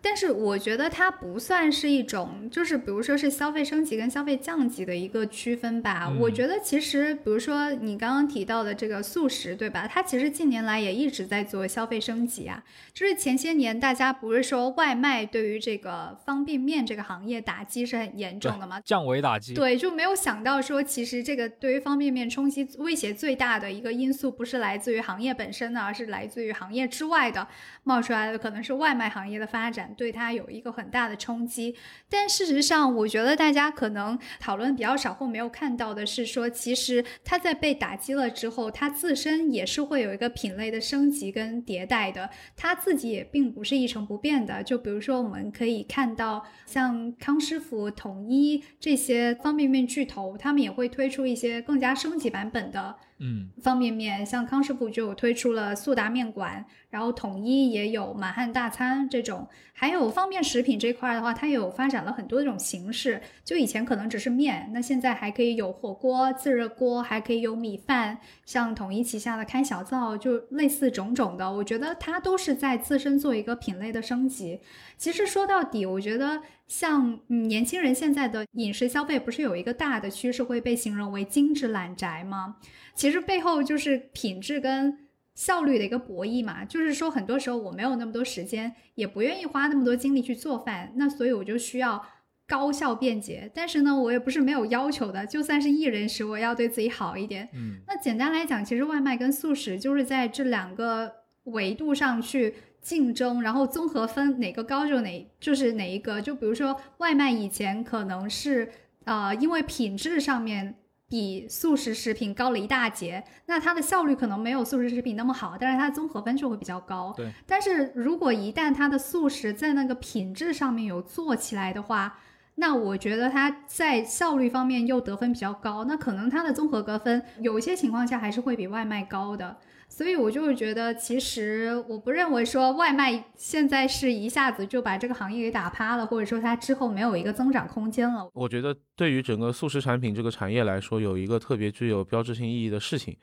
[0.04, 6.12] 但是我觉得它不算是一种，就是比如说是消费升级跟消费降级的一个区分吧。
[6.20, 9.88] 我觉得其实，比如说你刚刚提到的这个素食，对吧？
[9.88, 12.62] 它其实近年来也一直在做消费升级啊。
[12.92, 18.78] 就是前些年大家不是说外卖对于这个方便面这个行业打击是很严重的吗？
[18.84, 19.54] 降维打击。
[19.54, 27.48] 对，就没有想到说，其实这个对于方便面冲击威胁最大的一个因素，不是来自于行业本身的，而是来自于行业之外的
[27.84, 29.93] 冒出来的，可能是外卖行业的发展。
[29.94, 31.74] 对它有一个很大的冲击，
[32.08, 44.62] 但事实上，我觉得大家可能讨论比较少或没有看到的是，说其实它在被打击了之后，它自身也是会有一个品类的升级跟迭代的，它自己也并不是一成不变的。
[44.62, 52.96] 就比如说，我们可以看到像康师傅、统一这些方便面巨头，他们也会推出一些更加升级版本的。
[53.18, 63.20] 嗯，方便面像康师傅就推出了速达面馆，然后统一也有满汉大餐这种，还有方便食品这块的话，它有发展了很多这种形式。
[63.44, 68.18] 就以前可能只是面，那现在还可以有火锅、自热锅，还可以有米饭。
[68.44, 74.60] 像统一旗下的开小灶，就类似种种的，我觉得它都是在自身做一个品类的升级。
[74.98, 82.56] 其实说到底，我觉得像年轻人现在的饮食消费，不是有一个大的趋势会被形容为精致懒宅吗？
[82.94, 84.98] 其实背后就是品质跟
[85.34, 92.02] 效率的一个博弈嘛，就是说很多时候我没有那么多时间，也不愿意花那么多精力去做饭，那所以我就需要
[92.46, 93.50] 高效便捷。
[93.52, 97.48] 但是呢，我也不是没有要求的，就算是一人食，我要对自己好一点。
[97.52, 101.12] 嗯，那简单来讲，其实外卖跟速食就是在这两个
[101.44, 102.54] 维度上去
[102.84, 106.20] 竞争，然后综合分哪个高就哪就是哪一个。
[106.20, 108.70] 就比如说外卖以前可能是
[109.04, 110.76] 呃，因为品质上面。
[111.06, 117.12] 比速食食品高了一大截，那它的效率可能没有速食食品那么好，但是它的综合分就会比较高。
[117.14, 122.18] 对，但是如果一旦它的速食在那个品质上面有做起来的话，
[122.56, 129.56] 那我觉得它在效率方面又得分比较高，那可能它的综合得分有一些情况下还是会比外卖高的。
[129.96, 138.28] 所以，我就会觉得，其实我不认为说外卖现在是一下子就把这个行业给打趴了，或者说它之后没有一个增长空间了。
[138.34, 143.16] 我觉得对于整个速食产品这个产业来说，有一个特别具有标志性意义的事情，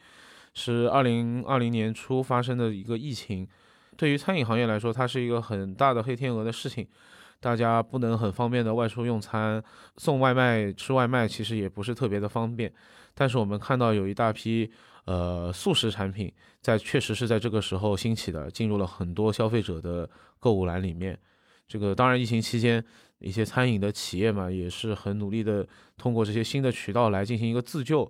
[0.54, 3.46] 是二零二零年初发生的一个疫情。
[3.98, 6.88] 对于餐饮行业来说，它是一个很大的黑天鹅的事情，
[7.42, 9.62] 大家不能很方便的外出用餐，
[9.98, 12.72] 送外卖、吃外卖其实也不是特别的方便。
[13.14, 14.72] 但是我们看到有一大批。
[15.06, 16.32] 呃，速食产品
[16.62, 20.08] 在确实是在这个时候兴起的，进入了很多消费者的
[20.40, 21.18] 购物篮里面。
[21.68, 22.82] 这个当然，疫情期间
[23.18, 28.10] 一些餐饮的企业嘛，也是很努力的通过这些新的渠道来进行一个自救。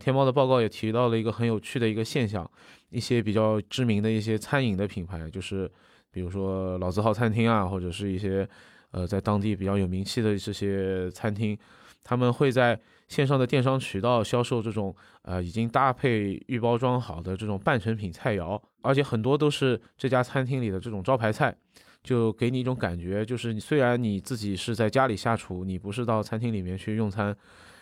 [0.00, 2.50] 天猫的报告也提到了一个很有趣的一个现象，
[2.90, 5.70] 一些比较知名的一些餐饮的品牌，就是
[6.10, 8.46] 比如说老字号餐厅啊，或者是一些
[8.92, 11.58] 呃在当地比较有名气的这些餐厅，
[12.04, 12.80] 他们会在。
[13.08, 21.54] 线上的电商渠道销售这种呃已经搭配预包装好的这种半成品菜肴，而且很多都是这家餐厅里的这种招牌菜，
[22.02, 27.36] 就给你一种感觉，就是你虽然你自己是在家里下厨，你不是到餐厅里面去用餐，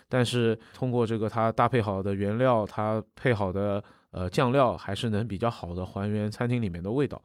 [0.09, 3.81] 但是通过这个它搭配好的原料，它配好的
[4.11, 7.21] 呃酱料，还是能比较好的还原餐厅里面的味道。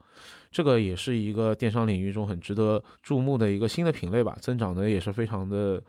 [0.52, 5.84] 这个也是一个电商领域中很值得注目的一个新的品类吧，增长的也是非常的。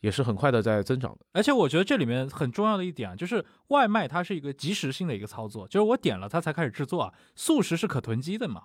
[0.00, 7.12] 也是很快的在增长的，而且我觉得这里面很重要的一点啊，就是外卖它是一个即时性的一个操作，就是我点了它才开始制作啊。
[7.34, 8.64] 速食是可囤积的嘛，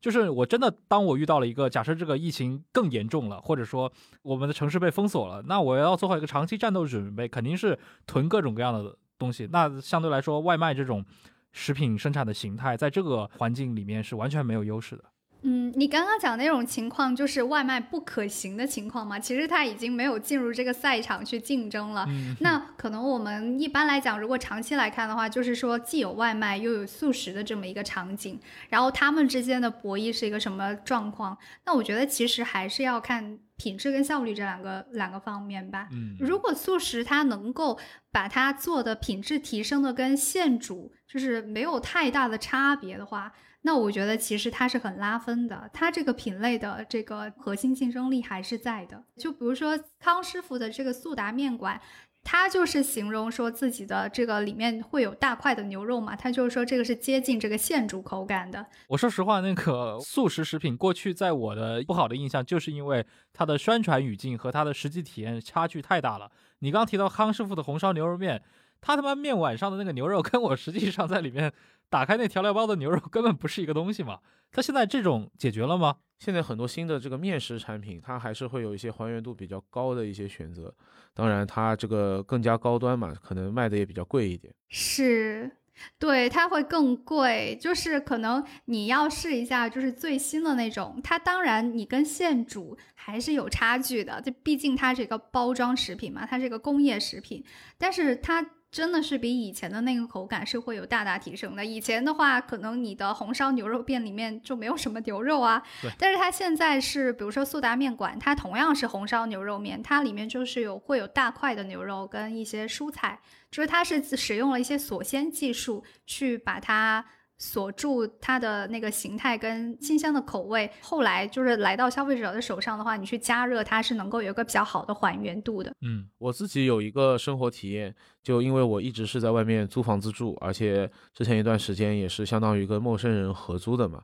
[0.00, 3.90] 就是我真的当我遇到了一个假设这个疫情更严重了，或者说
[4.22, 9.48] 我们的城市被封锁了，那我要做好一个长期战斗准备，肯定是囤各种各样的东西。
[9.52, 11.04] 那相对来说，外卖这种
[11.52, 15.04] 食品生产的形态，在这个环境里面是完全没有优势的。
[15.44, 19.18] 嗯，你刚刚讲那种情况就是外卖不可行的情况嘛？
[19.18, 22.06] 其实它已经没有进入这个赛场去竞争了。
[22.40, 28.38] 那可能我们一般来讲，如果长期来看的话，就是说既有外卖又有速食的这么一个场景，
[28.68, 31.36] 然后他们之间的博弈是一个什么状况？
[31.66, 35.88] 那我觉得其实还是要看品质跟效率这两个两个方面吧。
[35.90, 37.76] 嗯，如果速食它能够
[38.12, 43.32] 把它做的品质提升的跟现煮就是没有太大的差别的话。
[43.62, 49.02] 那我觉得其实它是很拉分的，它这个品类的这个核心竞争力还是在的。
[49.16, 51.80] 就比如说康师傅的这个速达面馆，
[52.24, 58.64] 它就是形容说自己的这个里面会有大块的牛肉嘛，它就是说这个是接近这个现煮口感的。
[58.88, 66.30] 我说实话，那个速食食品过去在我的不好的印象，就是因为它的宣传语境和它的实际体验差距太大了。
[66.60, 68.40] 你刚提到康师傅的红烧牛肉面，
[68.82, 71.50] 它他妈面碗上的那个牛肉跟我实际上在里面。
[71.88, 74.18] 打开那调料包的牛肉根本不是一个东西嘛？
[74.50, 75.96] 它现在这种解决了吗？
[76.18, 80.74] 现在很多新的这个面食产品，它还是会有一些还原度比较高的一些选择。
[81.12, 84.54] 当然，它这个更加高端嘛，可能卖的也比较贵一点。
[84.70, 85.50] 是，
[85.98, 87.58] 对，它会更贵。
[87.60, 90.98] 就是可能你要试一下，就是最新的那种。
[91.04, 97.44] 它当然你跟现煮还是有差距的，这毕竟它是一个包装食品嘛，它是一个工业食品，
[97.76, 98.42] 但是它。
[98.72, 101.62] 真的是比以前的那个口感是会有大大提升的。
[101.64, 105.62] 以前的话，可能你的红烧牛肉面里面就没有什么牛肉啊。
[105.98, 113.20] 但是它现在是，比如说速达面馆，它同样是红烧牛肉面，它里面就是有会有大块的牛肉跟一些蔬菜，
[113.50, 117.04] 就是它是使用了一些锁鲜技术去把它。
[117.42, 125.74] 锁住它的那个形态跟清香的口味，后来就是来到消费者的手上的话，你去加热它是能够有一个比较好的还原度的。
[125.80, 127.92] 嗯，我自己有一个生活体验，
[128.22, 134.02] 就因为我一直是在外面租房子住，而且之前一段时间也是相当于跟陌生人合租的嘛。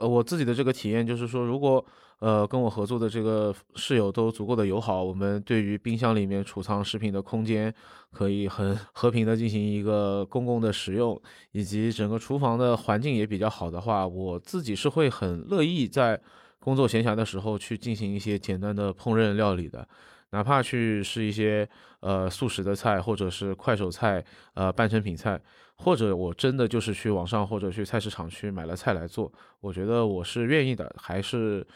[0.00, 1.84] 呃，我自己的这个体验就是说，如果
[2.20, 7.72] 呃跟我合作的这个室友都足够的友好，我们对于冰箱里面储藏食品的空间
[8.10, 11.20] 可以很和平的进行一个公共的使用，
[11.52, 16.18] 以及整个厨房的环境也比较好的话，我自己是会很乐意在
[16.58, 19.86] 工作闲暇的时候去进行一些简单的烹饪料理的，
[20.30, 21.68] 哪怕去是一些
[22.00, 24.24] 呃速食的菜或者是快手菜，
[24.54, 25.38] 呃半成品菜。
[25.82, 31.66] 或者我真的就是去网上或者去菜市场去买了菜来做，我觉得我是愿意的，还是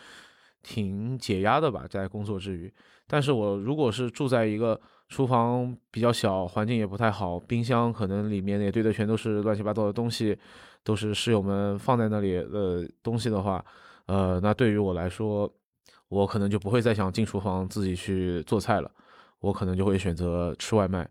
[0.62, 2.70] 挺解压的吧，在工作之余。
[3.06, 4.78] 但是我如果是住在一个
[5.09, 10.36] 厨房比较小，环境也不太好，冰箱可能里面也堆的全都是乱七八糟的东西，
[10.82, 13.64] 都是室友们放在那里的东西的话，
[14.05, 15.51] 呃，那对于我来说，
[16.09, 18.90] 我可能就不会再想进厨房自己去做菜了，
[19.40, 21.09] 我可能就会选择吃外卖。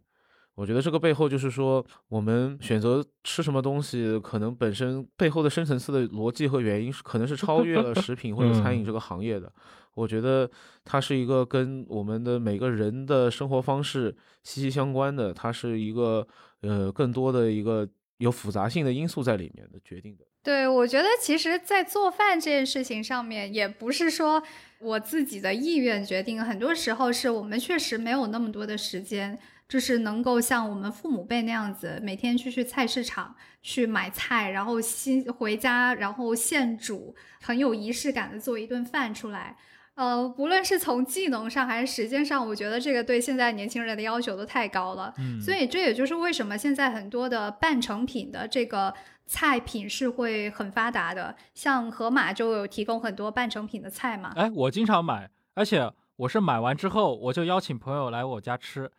[0.55, 9.51] 我觉得这个背后就是说，我们选择吃什么东西，可能本身背后的深层次的逻辑和原因是，可能是超越了 食品或者餐饮这个行业的。
[9.95, 10.49] 我觉得
[10.83, 16.27] 它是一个跟我们的每个人的生活方式息息相关的，它是一个
[16.61, 20.23] 呃更多的一个有复杂性的因素在里面的决定的。
[20.43, 24.43] 对，我觉得其实，在做饭这件事情上面，也不是说
[24.79, 29.39] 我自己的意愿决定，很多时候是我们确实没有那么多的时间。
[29.67, 39.57] 就是能够像我们父母辈那样子，每天去去菜市场去买菜，然后新回家，然后现煮，很有仪式感的做一顿饭出来。
[39.95, 45.13] 呃，不论是从技能上还是时间上，我觉得这个对现在年轻人的要求都太高了。
[45.19, 48.91] 嗯，所以这也就是为什么现在很多的半成品的这个
[49.27, 54.33] 菜品是会很发达的，像盒马就有提供很多半成品的菜嘛。
[54.35, 58.91] 哎，我经常买，而且我是买完之后我就邀请朋友来我家吃。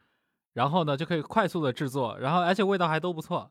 [0.54, 3.50] 然后呢，就可以快速的制作，然后而且味道还都不错。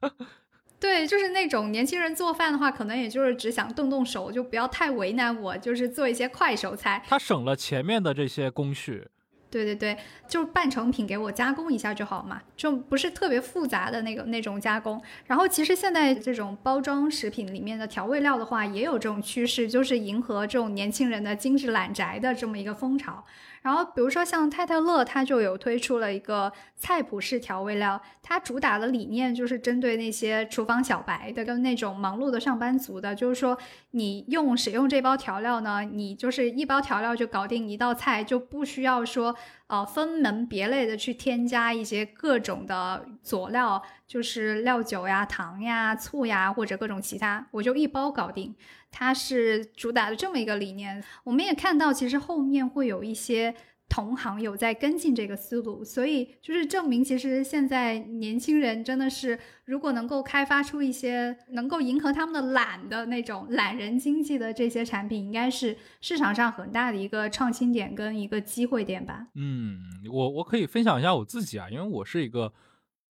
[0.78, 7.04] 对，就是那种年轻人做饭的话，可能也就是只想动动手，就不要太为难我，就是做一些快手菜。
[7.08, 9.08] 他省了前面的这些工序。
[9.48, 9.96] 对对对，
[10.26, 15.00] 就是半成品给我加工一下就好嘛，就不是特别复杂的那个那种加工。
[15.26, 23.24] 然后其实现在这种包装食品里面的调味料的话，也有这种趋势，就是迎合这种年轻人的精致懒宅的这么一个风潮。
[23.62, 33.56] 然后，比如说像泰特乐，它就有推出了一个菜谱式调味料，它主打的理念就是针对那些厨房小白的跟那种忙碌的上班族的，就是说
[33.92, 39.34] 你用使用这包调料呢，你就是一包调料就搞定一道菜，就不需要说
[39.68, 48.52] 呃分门别类的去添加一些各种的佐料，就是料酒呀、糖呀、醋呀或者各种其他，我就一包搞定。
[48.92, 53.54] 它是主打的这么一个理念，我们也看到，其实后面会有一些
[53.88, 69.26] 同行有在跟进这个思路，所以就是证明，其实现在年轻人真的是，如果能够开发出一些能够迎合他们的懒的那种懒人经济的这些产品，应该是市场上很大的一个创新点跟一个机会点吧。
[69.34, 69.80] 嗯，
[70.12, 72.52] 我我可以分享一下我自己啊，因为我是一个。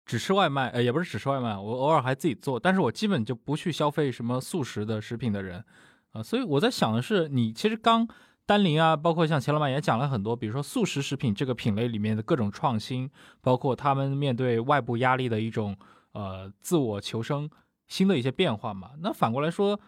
[0.05, 5.63] 只吃外卖，呃，也不是只吃外卖，我偶尔还自己做，但是我基本就不去消费什么速食的食品的人，
[6.11, 8.07] 啊，所以我在想的是，你其实刚
[8.45, 13.09] 丹林啊，包括像钱老板也讲了很多，比如说速食食品这个品类里面的各种创新，
[13.41, 15.75] 包括他们面对外部压力的一种
[16.11, 17.49] 呃自我求生
[17.87, 18.91] 新的一些变化嘛。
[18.99, 19.79] 那反过来说，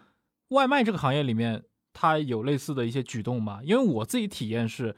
[0.48, 1.62] 外卖这个行业里面，
[1.92, 3.60] 它有类似的一些举动吗？
[3.62, 4.96] 因为我自己体验是。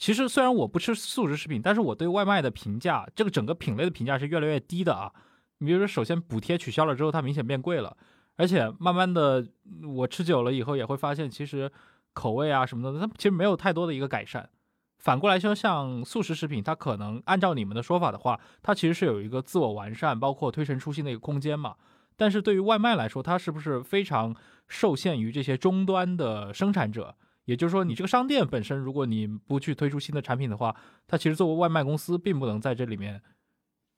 [0.00, 5.12] 其实虽然我不吃速食食品，但是我对外卖的评价，这个整个品类的评价是越来越低的啊。
[5.58, 7.94] 你比如说，首先补贴取消了之后，它明显变贵了，
[8.36, 9.46] 而且慢慢的
[9.86, 11.70] 我吃久了以后也会发现，其实
[12.14, 14.48] 口味啊什么的，它其实没有太多的一个改善。
[14.96, 21.76] 反过来说，像速食食品，它可能按照你们的说法的话，它其实是有一个自我完善，包括推陈出新的一个空间嘛。
[22.16, 24.34] 但是对于外卖来说，它是不是非常
[24.66, 27.14] 受限于这些终端的生产者？
[27.50, 30.72] 也就是说，你这个商店本身，如果你不去推出新的产品的话，
[31.08, 33.20] 它其实作为外卖公司，并不能在这里面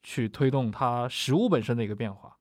[0.01, 2.37] 去推动它食物本身的一个变化。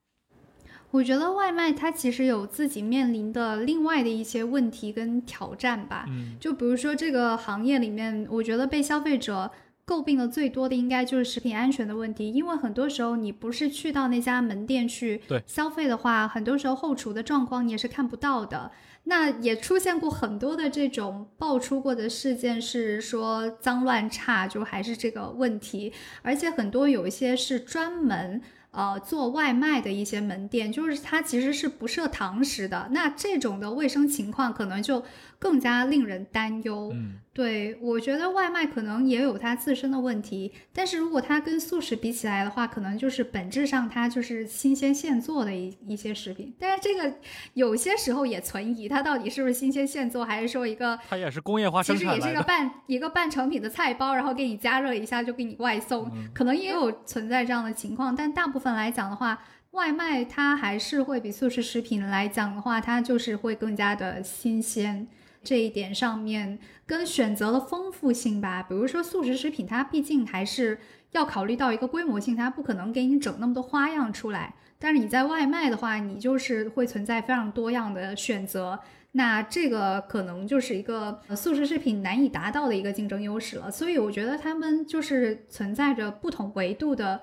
[0.91, 6.07] 我觉得外卖它其实有自己面临的另外的一些问题跟挑战吧。
[6.09, 9.51] 嗯，就比如说这个行业里面，我觉得被消费者
[9.87, 12.33] 诟病的最多的，应该就是食品安全的问题。
[12.33, 18.71] 因为很多时候你不是去到那家门店去消费的话，很多时候后厨的状况你也是看不到的。
[19.05, 25.93] 那也出现过很多的这种爆出过的事件，是说脏乱差，就还是这个问题，
[26.23, 35.03] 而且很多有一些是专门呃做外卖的一些门店，就是它其实是不设堂食的，那这种的卫生情况可能就
[35.43, 36.93] 更加令人担忧。
[36.95, 37.19] 嗯。
[37.35, 46.55] 对，我觉得外卖可能也有它自身的问题，但是如果它跟素食比起来的话，可能就是本质上它就是新鲜现做的一一些食品。
[46.59, 47.17] 但是这个
[47.55, 58.15] 有些时候也存疑，它到底是不是新鲜现做，还是说一个它也是工业化生产其实也是一个半一个半成品的菜包，然后给你加热一下就给你外送，可能也有存在这样的情况。
[58.15, 65.09] 但大部分来讲的话，外卖它还是会比速食食品来讲的话，它就是会更加的新鲜。
[65.43, 70.79] 这一点上面跟选择的丰富性吧，比如说速食食品，它毕竟还是
[71.13, 74.55] 要考虑到一个规模性，它不可能给你整那么多花样出来。
[74.79, 78.81] 但是你在外卖的话，你就是会存在非常多样的选择。
[79.13, 87.21] 那这个可能就是一个速食食品难以达到的一个竞争优势了，所以我觉得他们就是存在着不同维度的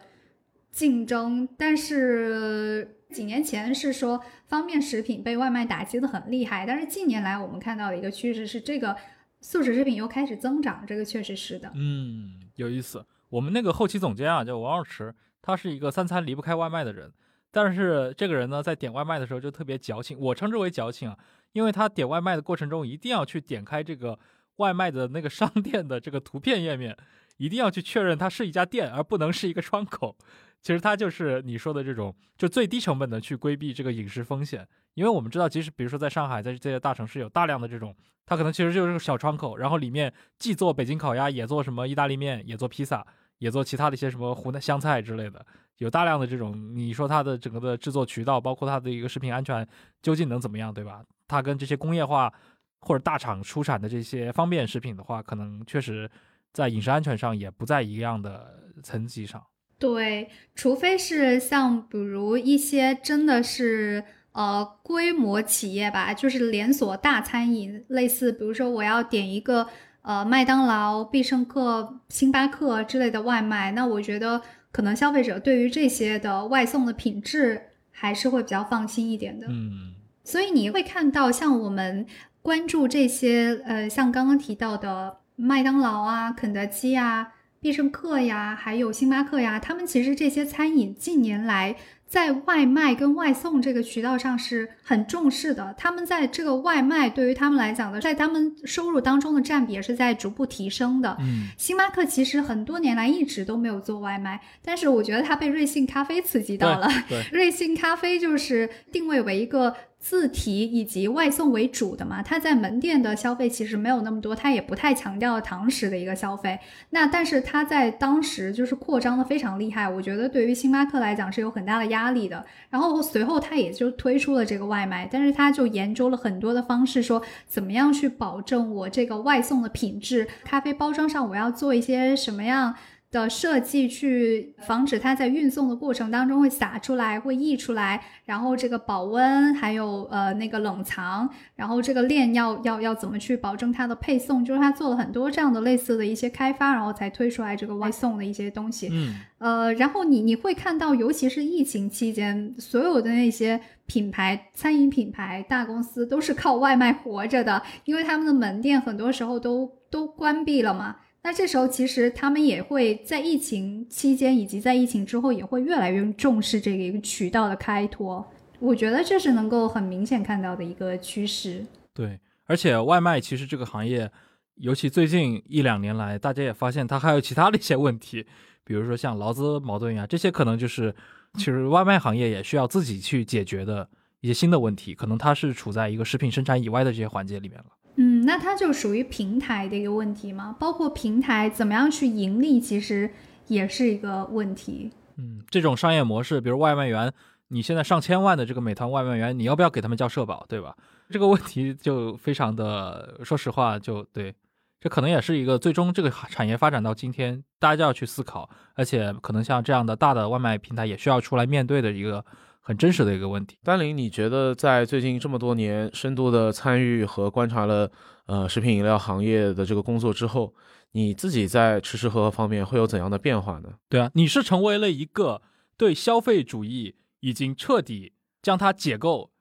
[0.71, 1.49] 竞争。
[1.57, 8.95] 但是几年前是说方便食品被外卖打击的很厉害，但是近年来我们看到的一个趋势是这个
[9.41, 11.71] 速食食品又开始增长，这个确实是的。
[11.75, 13.05] 嗯，有意思。
[13.29, 17.11] 我们那个后期总监啊叫王二池，他是一个三餐离不开外卖的人，
[17.51, 21.17] 但是这个人呢在点外卖的时候就特别矫情，我称之为矫情啊。
[21.53, 24.19] 因为他点外卖的过程中，一定要去点开这个
[24.57, 26.95] 外卖的那个商店的这个图片页面，
[27.37, 30.15] 一定要去确认它是一家店，而不能是一个窗口。
[30.61, 34.67] 其实它就是你说的这种，就最低成本的去规避这个饮食风险。
[34.95, 37.95] 因为我们知道，即使比如说在上海，在这些大城市有大量的这种，
[38.25, 43.05] 它可能其实就是个小窗口，然后里面既做北京烤鸭，也做什么意大利面，也做披萨，
[43.37, 45.45] 也做其他的一些什么湖南湘菜之类的。
[45.77, 49.65] 有大量的这种，你说它的整个的制作渠道，包括它的一个食品安全，
[50.01, 51.01] 究竟能怎么样，对吧？
[51.25, 52.33] 它跟这些工业化
[52.81, 56.09] 或者大厂出产的这些方便食品的话，可能确实
[56.51, 59.41] 在饮食安全上也不在一样的层级上。
[59.79, 64.03] 对，除非是像比如一些真的是
[64.33, 69.67] 呃规模企业吧，就是连锁大餐饮，类似比如说我要点一个
[70.01, 74.41] 呃麦当劳、必胜客、星巴克之类的外卖，那我觉得
[74.71, 77.61] 可能消费者对于这些的外送的品质
[77.91, 79.47] 还是会比较放心一点的。
[79.49, 79.93] 嗯。
[80.25, 82.05] 所以你会看到，像我们
[82.43, 87.29] 关注这些，呃，像刚刚提到的麦当劳啊、肯德基啊、
[87.61, 91.75] 必胜客呀，还有星巴克呀，他们其实这些餐饮近年来。
[92.09, 101.15] 在外卖跟外送这个渠道上是很重视的，他们在这个外卖对于他们来讲的，在他们收入当中的占比也是在逐步提升的。
[101.19, 106.89] 嗯，星巴克其实很多年来一直都没有做外卖，但是我觉得它被瑞幸咖啡刺激到了。
[107.07, 109.75] 对，瑞幸咖啡就是定位为一个。
[109.99, 116.57] 自提以及外送为主的嘛，它在门店的消费其实没有那么多，它也不太强调堂食的一个消费。
[116.91, 122.45] 那但是它在当时就是扩张的非常厉害，我觉得对于星巴克来讲是有很大的压力的。
[122.69, 132.73] 然后随后它也就推出了这个外卖，但是它就研究了很多的方式，说怎么样去保证我这个外送的品质，咖啡包装上我要做一些什么样。
[133.11, 148.89] 的设计去防止它在运送的过程当中会洒出来、会溢出来，然后这个保温还有呃那个冷藏，然后这个链要要要怎么去保证它的配送，就是它做了很多这样的类似的一些开发，然后才推出来这个外送的一些东西。
[148.91, 160.97] 嗯，呃，然后你你会看到，尤其是疫情期间，所有的那些品牌、餐饮品牌、大公司都是靠外卖活着的，因为他们的门店很多时候都都关闭了嘛。
[161.21, 168.25] 那这时候，其实他们也会在疫情期间以及在疫情之后，也会越来越重视这个一个渠道的开拓。
[168.59, 171.65] 我觉得这是能够很明显看到的一个趋势。
[171.93, 174.09] 对，而且外卖其实这个行业，
[174.55, 178.25] 尤其最近一两年来，大家也发现它还有其他的一些问题，
[178.63, 180.95] 比如说像劳资矛盾呀，这些可能就是
[181.35, 183.87] 其实外卖行业也需要自己去解决的
[184.21, 187.65] 一些新的问题，可能它是处在一个食品生产以外的这些环节里面了。
[188.01, 190.55] 嗯，那它就属于平台的一个问题吗？
[190.57, 193.11] 包括平台怎么样去盈利，其实
[193.47, 194.89] 也是一个问题。
[195.17, 197.11] 嗯，这种商业模式，比如外卖员，
[197.49, 200.73] 你现在上千万的这个美团外卖员，你要不要给他们交社保，对吧？
[201.09, 204.33] 这个问题就非常的，说实话，就对，
[204.79, 212.23] 这可能也是一个最终这个产业发展到今天，大家就要去思考，而且可能像这样的大的外卖平台也需要出来面对的一个。
[212.69, 217.91] 很真实的一个问题，丹林，你觉得在最近这么多年深度的参与和观察了
[218.27, 220.53] 呃食品饮料行业的这个工作之后，
[220.91, 223.69] 你自己在吃吃喝喝方面会有怎样的变化呢？
[223.89, 225.41] 对啊，你是成为了一个
[225.77, 229.31] 对消费主义已经彻底将它解构，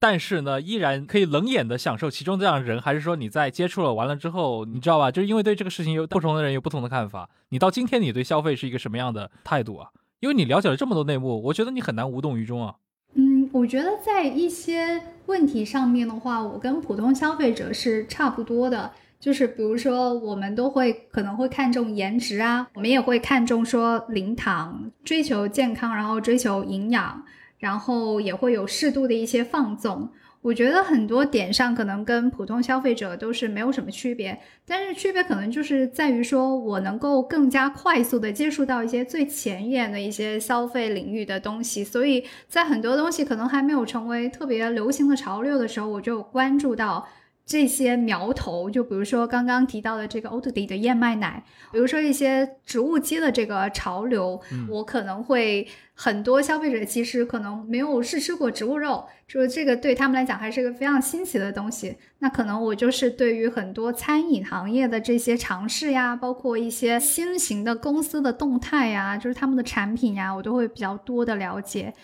[0.00, 5.12] 但是呢依然可以冷眼的享受其中这样的人，还是说你在接触了完了之后，你知道吧？
[5.12, 9.90] 就是因为对这个事情有不同的人有不同的看法，你到今天你对消费是一个什么样的态度啊？
[10.20, 12.74] 因为你了解了这么多内幕，我觉得你很难无动于衷啊。
[13.14, 18.90] 嗯，我觉得在一些问题上面的话，我跟普通消费者是差不多的。
[19.18, 27.24] 就是比如说，我们都会可能会看重颜值啊，我们也会看重说零糖，追求健康，然后追求营养，
[27.58, 30.10] 然后也会有适度的一些放纵。
[30.46, 47.04] 我觉得很多点上可能跟普通消费者都是没有什么区别，但是区别可能就是在于说我能够更加快速的接触到一些最前沿的一些消费领域的东西，所以在很多东西可能还没有成为特别流行的潮流的时候，我就关注到
[47.46, 61.96] 这些苗头，就比如说刚刚提到的这个欧特迪的燕麦奶，比如说一些植物基的这个潮流，我可能会很多消费者其实可能没有试吃过植物肉，就是这个对他们来讲还是个非常新奇的东西。
[62.18, 71.94] 那可能我就是对于很多餐饮行业的这些尝试呀，包括一些新型的公司的动态呀，就是他们的产品呀，我都会比较多的了解。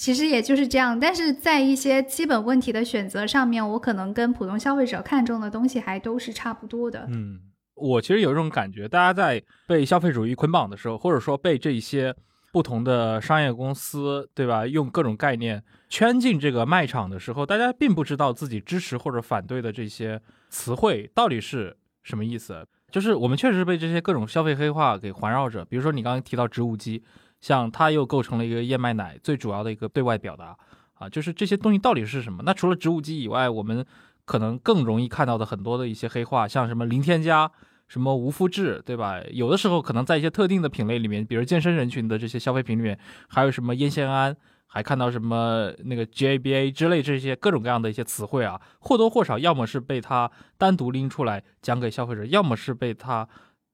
[0.00, 7.06] 其实也就是这样，但是在一些基本问题的选择上面，我可能跟普通消费者看中的东西还都是差不多的。
[7.10, 7.38] 嗯，
[7.74, 12.16] 我其实有一种感觉，大家在被消费主义捆绑的时候，或者说被这些
[12.50, 20.18] 不同的商业公司，对吧，用各种概念圈进这个卖场的时候，大家并不知道自己支持或者反对的这些
[20.48, 22.66] 词汇到底是什么意思。
[22.90, 27.04] 就是我们确实被这些各种消费黑化给环绕着，比如说你刚刚提到植物机。
[27.40, 30.56] 像它又构成了一个燕麦奶最主要的一个对外表达
[30.94, 32.42] 啊，就是这些东西到底是什么？
[32.44, 33.84] 那除了植物基以外，我们
[34.24, 37.50] 可能更容易看到的很多的一些黑话，像什么零添加、
[37.88, 39.20] 什么无麸质，对吧？
[39.30, 42.98] 有的时候可能在一些特定的品类里面，比如健身人群的这些消费品里面，
[43.28, 44.36] 还有什么烟酰胺，
[44.66, 53.26] 还看到什么那个 GABA 之类这些各种各样的一些词汇啊，或多或少要么是被它单独拎出来讲给消费者，要么是被它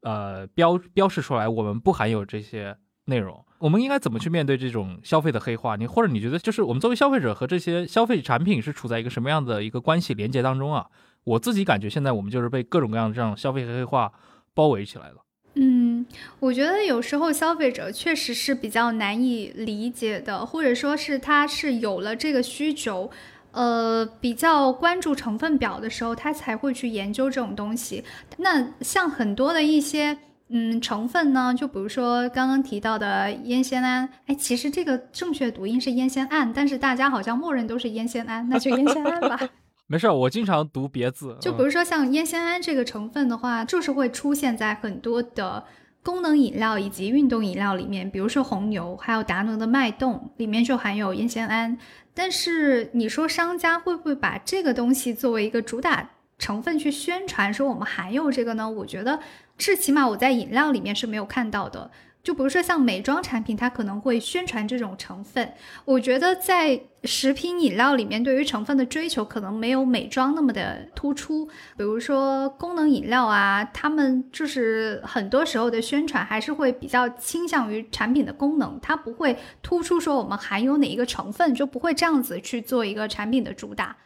[0.02, 2.74] 呃标标示出来，我们不含有这些
[3.06, 3.42] 内容。
[3.58, 5.76] 我们应该怎么去面对这种消费的黑化？
[5.76, 10.86] 你或者你觉得，就是我们作为消费者和这些消费产品是处在一个什么样的一个关系连接当中啊？
[11.24, 14.12] 我自己感觉现在我们就是被各种各样的这样消费黑化
[14.52, 15.16] 包围起来了。
[15.54, 16.04] 嗯，
[16.38, 23.10] 我觉得有时候消费者确实是比较难以理解的，或者说是他是有了这个需求，
[23.52, 28.04] 呃，比较关注成分表的时候，他才会去研究这种东西。
[28.36, 30.18] 那像很多的一些。
[30.48, 31.52] 嗯，成分呢？
[31.52, 39.38] 就比如说刚刚提到的烟酰胺，哎，其实这个正确读音是烟酰胺，但是大家好像默认都是烟酰胺，那就烟酰胺吧。
[39.88, 41.36] 没事，我经常读别字。
[41.40, 45.64] 就比如说像烟酰胺这个成分的话，就是会出现在很多的
[46.02, 51.76] 功能饮料以及运动饮料里面，比如说红牛，还有达能的脉动里面就含有烟酰胺。
[52.14, 56.08] 但是你说商家会不会把这个东西作为一个主打
[56.38, 58.68] 成分去宣传，说我们含有这个呢？
[58.68, 59.20] 我觉得。
[59.58, 61.90] 是，起码我在饮料里面是没有看到的。
[62.22, 65.54] 就比如说像美妆产品，它可能会宣传这种成分。
[65.86, 71.46] 我觉得在食品饮料里面，对于成分的追求可能没有美妆那么的突出。
[71.76, 83.96] 比如说功能饮料啊，他们就是很多时候的宣传还是会比较倾向于产品的功能，它不会突出说我们含有哪一个成分，就不会这样子去做一个产品的主打。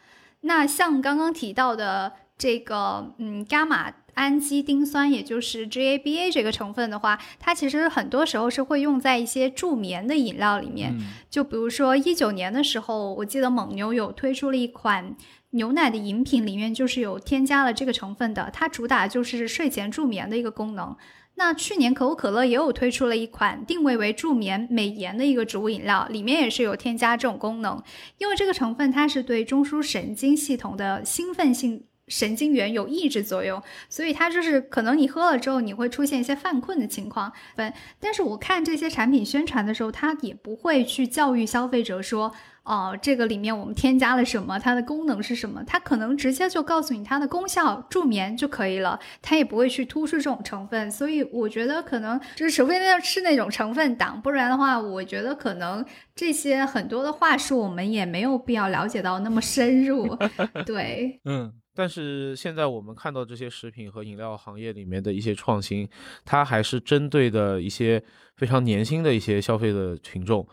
[0.42, 3.94] 那像刚刚提到的这个，嗯，伽马。
[4.14, 10.94] 氨基丁酸，也就是 GABA 这个成分的话，它其实很多时候是会用在一些助眠的饮料里面。
[11.30, 15.16] 就比如说一九年的时候，我记得蒙牛有推出了一款
[15.50, 20.94] 牛奶的饮品，里面就是有添加了这个成分的，它主打就是睡前助眠的一个功能。
[21.40, 27.82] 那去年可口可乐也有推出了一款定位为助眠美颜的一个植物饮料，里面也是有添加这种功能，
[28.18, 31.84] 因为这个成分它是对中枢神经系统的兴奋性。
[32.11, 37.32] 神经元有抑制作用，所以它就是可能你喝了之后你会出现一些犯困的情况。
[37.57, 42.32] 但但是我看这些产品宣传的时候，它也不会去教育消费者说，
[42.65, 50.91] 哦，这个里面我们添加了什么，它的功能是什么，它可能直接就告诉你它的功效，助眠就可以了，它也不会去突出这种成分。
[50.91, 55.85] 所以我觉得可能就是除非那是那种成分党，不然的话，我觉得可能
[56.16, 60.16] 这些很多的话术我们也没有必要了解到那么深入。
[60.66, 61.60] 对，嗯。
[61.74, 65.88] 但是现在我们看到这些食品和饮料行业里面的一些创新，
[66.24, 68.02] 它还是针对的一些
[68.36, 70.47] 非常年轻的一些消费的群众。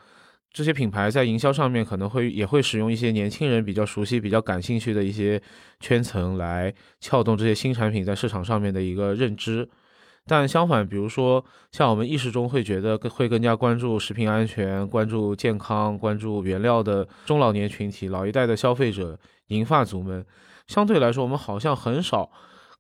[0.54, 5.42] 这些品牌在营销上面可能会也会使用一些年轻人比较熟悉、比较感兴趣的一些
[5.80, 9.68] 圈层来撬动这些新产品在市场上面的一个认知。
[10.26, 20.26] 但相反，比如说像我们意识中会觉得会更加关注食品安全、关注健康、关注原料的中老年群体、老一代的消费者、银发族们。
[20.68, 22.30] 相对来说，我们好像很少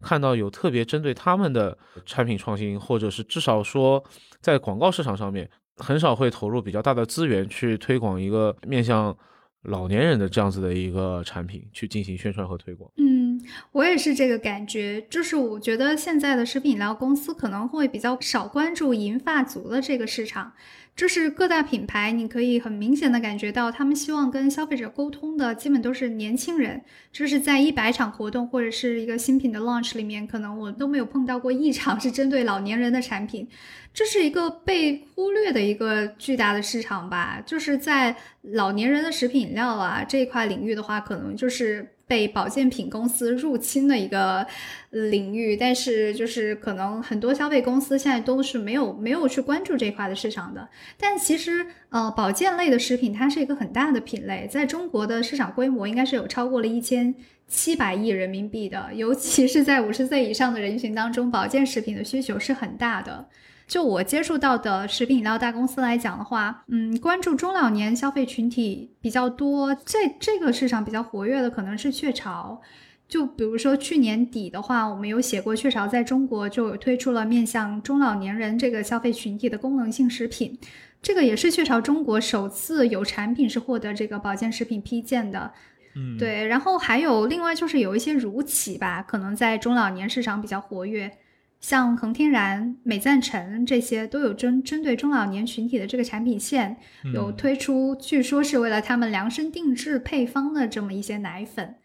[0.02, 4.04] 看到有特别针对他们的产品创新，或者是至少说
[4.42, 9.16] 在广告市场上面，很少会投入比较大的资源去推广一个面向
[9.64, 12.92] 老年人的这样子的一个产品去进行宣传和推广。
[12.98, 13.42] 嗯，
[13.72, 20.54] 我也是这个感觉，就是我觉得现在的食品饮料公司可能会比较少关注银发族的这个市场。
[20.98, 26.82] 就是各大品牌，你可以很明显的感觉到，他们希望跟消费者沟通的基本都是年轻人。
[27.12, 33.48] 就是在一百场活动或者是一个新品的 launch 里面，可能我都没有碰到过一场是针对老年人的产品。
[33.94, 37.44] 这是一个被忽略的一个巨大的市场吧。
[37.46, 44.48] 就是在老年人的食品饮料啊这一块领域的话，可能就是被保健品公司入侵的一个
[44.92, 50.68] 领域，但是就是可能很多消费公司现在都是没有没有去关注这块的市场的。
[50.98, 57.14] 但其实，呃，保健类的食品它是一个很大的品类，在中国的市场规模应该是有超过了一千
[57.48, 63.28] 七百亿人民币的，尤其是在五十岁以上的人群当中，保健食品的需求是很大的。
[63.68, 72.62] 就我接触到的食品饮料大公司来讲的话，嗯，关注中老年消费群体比较多，这这个市场比较活跃的可能是雀巢。
[73.10, 80.58] 就比如说去年底的话，我们有写过雀巢在中国就有推出了面向中老年人这个消费群体的功能性食品，
[81.02, 85.52] 这个也是雀巢中国首次有产品是获得这个保健食品批件的。
[85.96, 91.12] 嗯，对，然后还有另外就是有一些乳企吧，可能在中老年市场比较活跃。
[91.60, 96.78] 像恒天然、美赞臣这些都有针针对中老年群体的这个产品线，
[97.14, 101.76] 有推出，据说是为了他们量身定制配方的这么一些奶粉。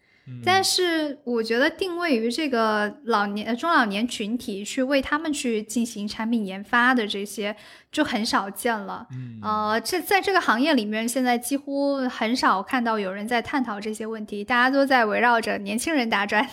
[0.41, 7.53] 但是我觉得定位于这个老年中老年群体去为他们去进行产品研发的这些
[7.91, 9.05] 就很少见了。
[9.41, 16.47] 呃，这在这个行业里面，现在几乎很少看到有人在探讨这些问题，大家都在围绕着年轻人打转。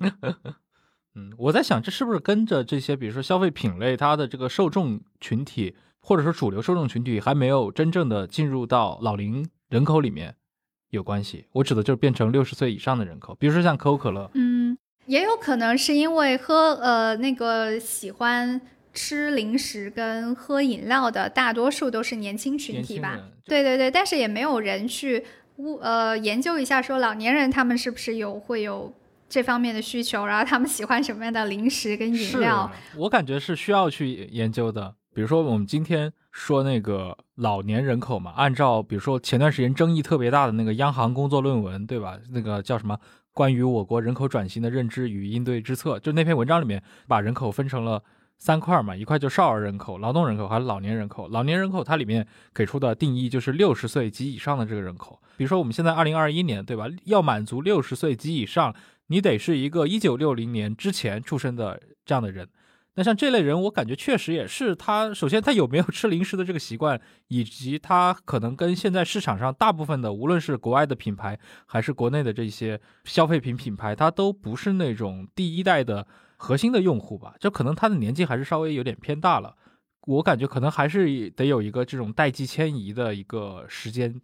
[1.14, 10.34] 嗯，我在想，这是不是跟着这些，比如说消费品类，它的这个受众群体，或者说主流受众群体，还没有真正的进入到老龄人口里面
[10.88, 11.44] 有关系？
[11.52, 14.30] 我指的就是变成六十岁以上的人口，比如说像可口可乐。
[14.32, 18.58] 嗯，也有可能是因为喝呃那个喜欢
[18.94, 23.20] 吃零食跟喝饮料的大多数都是年轻群体吧？
[23.44, 25.22] 对对对，但是也没有人去
[25.82, 28.94] 呃研究一下，说老年人他们是不是有会有。
[29.32, 32.70] 这方面的需求，然后他们喜欢什么样的零食跟饮料？
[32.98, 34.94] 我感觉是需要去研究的。
[35.14, 42.18] 比如说，我们今天说那个老年人口嘛，按照比如说前段时间争议特别大的那个央行工作论文，对吧？
[42.30, 42.98] 那个叫什么？
[43.32, 48.02] 关于我国人口转型的认知与应对之策，就那篇文章里面把人口分成了
[48.36, 51.28] 三块嘛，一块就少儿人口、劳动人口还有老年人口。
[51.28, 55.18] 老年人口它里面给出的定义就是六十岁及以上的这个人口。
[55.38, 56.86] 比如说我们现在二零二一年，对吧？
[57.04, 58.74] 要满足六十岁及以上。
[59.12, 62.48] 你得是一个一九六零年之前出生的这样的人，
[62.94, 65.12] 那像这类人，我感觉确实也是他。
[65.12, 66.98] 首先，他有没有吃零食的这个习惯，
[67.28, 76.06] 以及他可能跟现在市场上大部分的，无论是国外的品牌还是国内的这些消费品品牌，他都不是那种第一代的
[76.38, 77.34] 核心的用户吧？
[77.38, 79.54] 就可能他的年纪还是稍微有点偏大了。
[80.06, 84.18] 我感觉可能还是得有一个这种代际迁移的一个时间。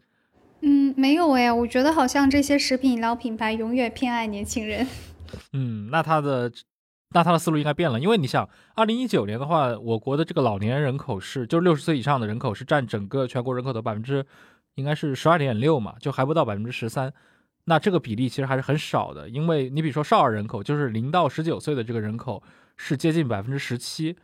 [0.61, 4.87] 嗯，没有哎，我觉得好像这些食品饮料品牌永远偏爱年轻人。
[5.53, 6.51] 嗯，那他的
[7.11, 14.27] 那他的思路应该变了，因为你想，二零一九年的话，我国的这个老年人口是，就是六十岁以上的人口是占整个全国人口的百分之，
[14.75, 17.13] 应该是十二点六嘛，就还不到百分之十三。
[17.65, 22.43] 那这个比例其实还是很少的，因为你比如说少儿人口，就是零到十九岁的这个人口
[22.77, 24.17] 是接近百分之十七，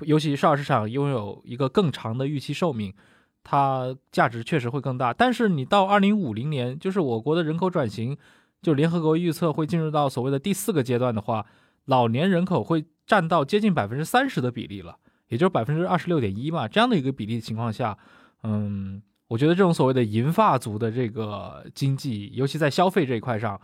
[0.00, 2.94] 尤其少儿市场拥有一个更长的预期寿命。
[3.42, 8.16] 它价值确实会更大，但是你到二零五零年，就是我国的人口转型，
[8.60, 11.46] 就联合国预测会进入到所谓的第四个阶段的话，
[11.86, 14.96] 老年人口会占到接近百分之三十的比例了，
[15.28, 16.68] 也就是百分之二十六点一嘛。
[16.68, 17.96] 这样的一个比例情况下，
[18.42, 23.58] 嗯，我觉得这种所谓的银发族的这个经济，尤其在消费这一块上，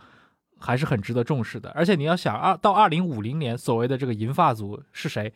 [0.57, 1.69] 还是很值得重视的。
[1.69, 5.31] 而且你要想二到二零五零年，所谓的这个银发族是谁？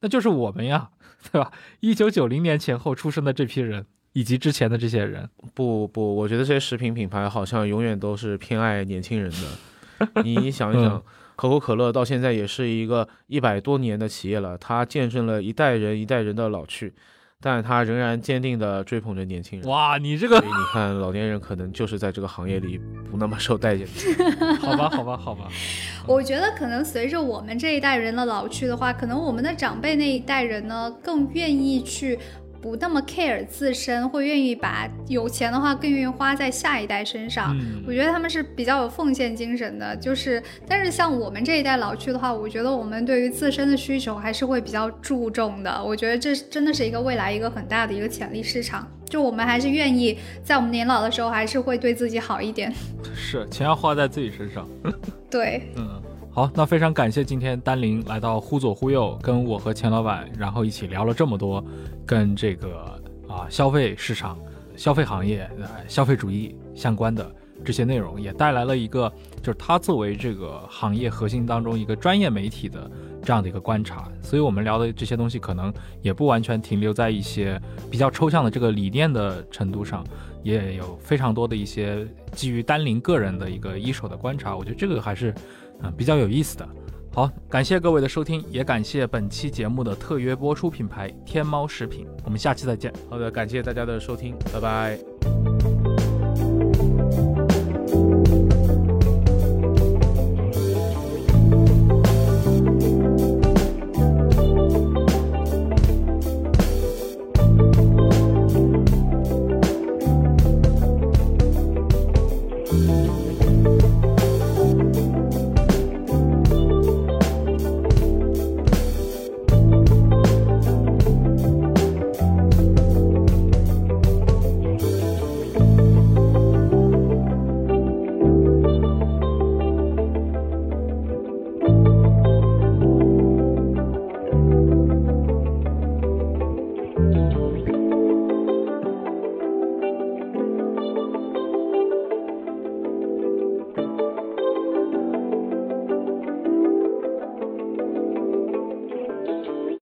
[0.00, 0.90] 那就是我们呀，
[1.32, 1.50] 对吧？
[1.80, 5.28] 一九九零年前后出生的这批人，以及之前的这些人。
[5.54, 10.22] 不不，我觉得这些食品品牌好像永远都是偏爱年轻人的。
[10.22, 11.02] 你 想一想，
[11.34, 16.94] 可口可乐到现在也是一个一百多年的企业了，它见证了一代人一代人的老去。
[17.40, 19.68] 但他仍然坚定地追捧着年轻人。
[19.68, 23.86] 哇，你这个，所以你看，老年人可能就是在这个行业里不那么受待见。
[24.60, 25.48] 好吧，好吧，好吧。
[26.04, 32.18] 我觉得可能随着我们这一代人的老去的话，可能我们的长辈那一代人呢，更愿意去。
[32.60, 37.56] 不那么 care 自身，会愿意把有钱的话更愿意花在下一代身上。
[37.86, 39.96] 我觉得他们是比较有奉献精神的。
[39.96, 45.82] 就是，但是像我们这一代老去的话，我觉得我们对于自身的需求还是会比较注重的。
[45.82, 48.86] 我觉得这真的是一个未来一个很大的一个潜力市场。
[49.08, 52.72] 就我们还是愿意在我们年老的时候，还是会对自己好一点。
[53.14, 54.68] 是，钱要花在自己身上。
[55.30, 56.02] 对，嗯。
[56.38, 61.60] 好，那非常感谢今天丹林来到忽左忽右，跟我和钱老板，然后一起聊了这么多，
[62.06, 62.96] 跟这个
[63.26, 64.38] 啊消费市场、
[64.76, 65.50] 消费行业、
[65.88, 67.28] 消费主义相关的
[67.64, 69.12] 这些内容，也带来了一个
[69.42, 72.88] 就是他作为这个行业核心当中一个专业媒体的
[73.20, 74.08] 这样的一个观察。
[74.22, 77.60] 所以我们聊的这些东西可能也不完全停留在一些
[77.90, 80.04] 比较抽象的这个理念的程度上，
[80.44, 84.56] 也有非常多的一些基于丹林个人的一个一手的观察。
[84.56, 85.34] 我觉得这个还是
[85.82, 86.68] 嗯比较有意思的。
[87.14, 92.06] 好，感谢各位的收听，也感谢本期节目的特约播出品牌天猫食品。
[92.24, 92.92] 我们下期再见。
[93.10, 95.77] 好的，感谢大家的收听，拜拜。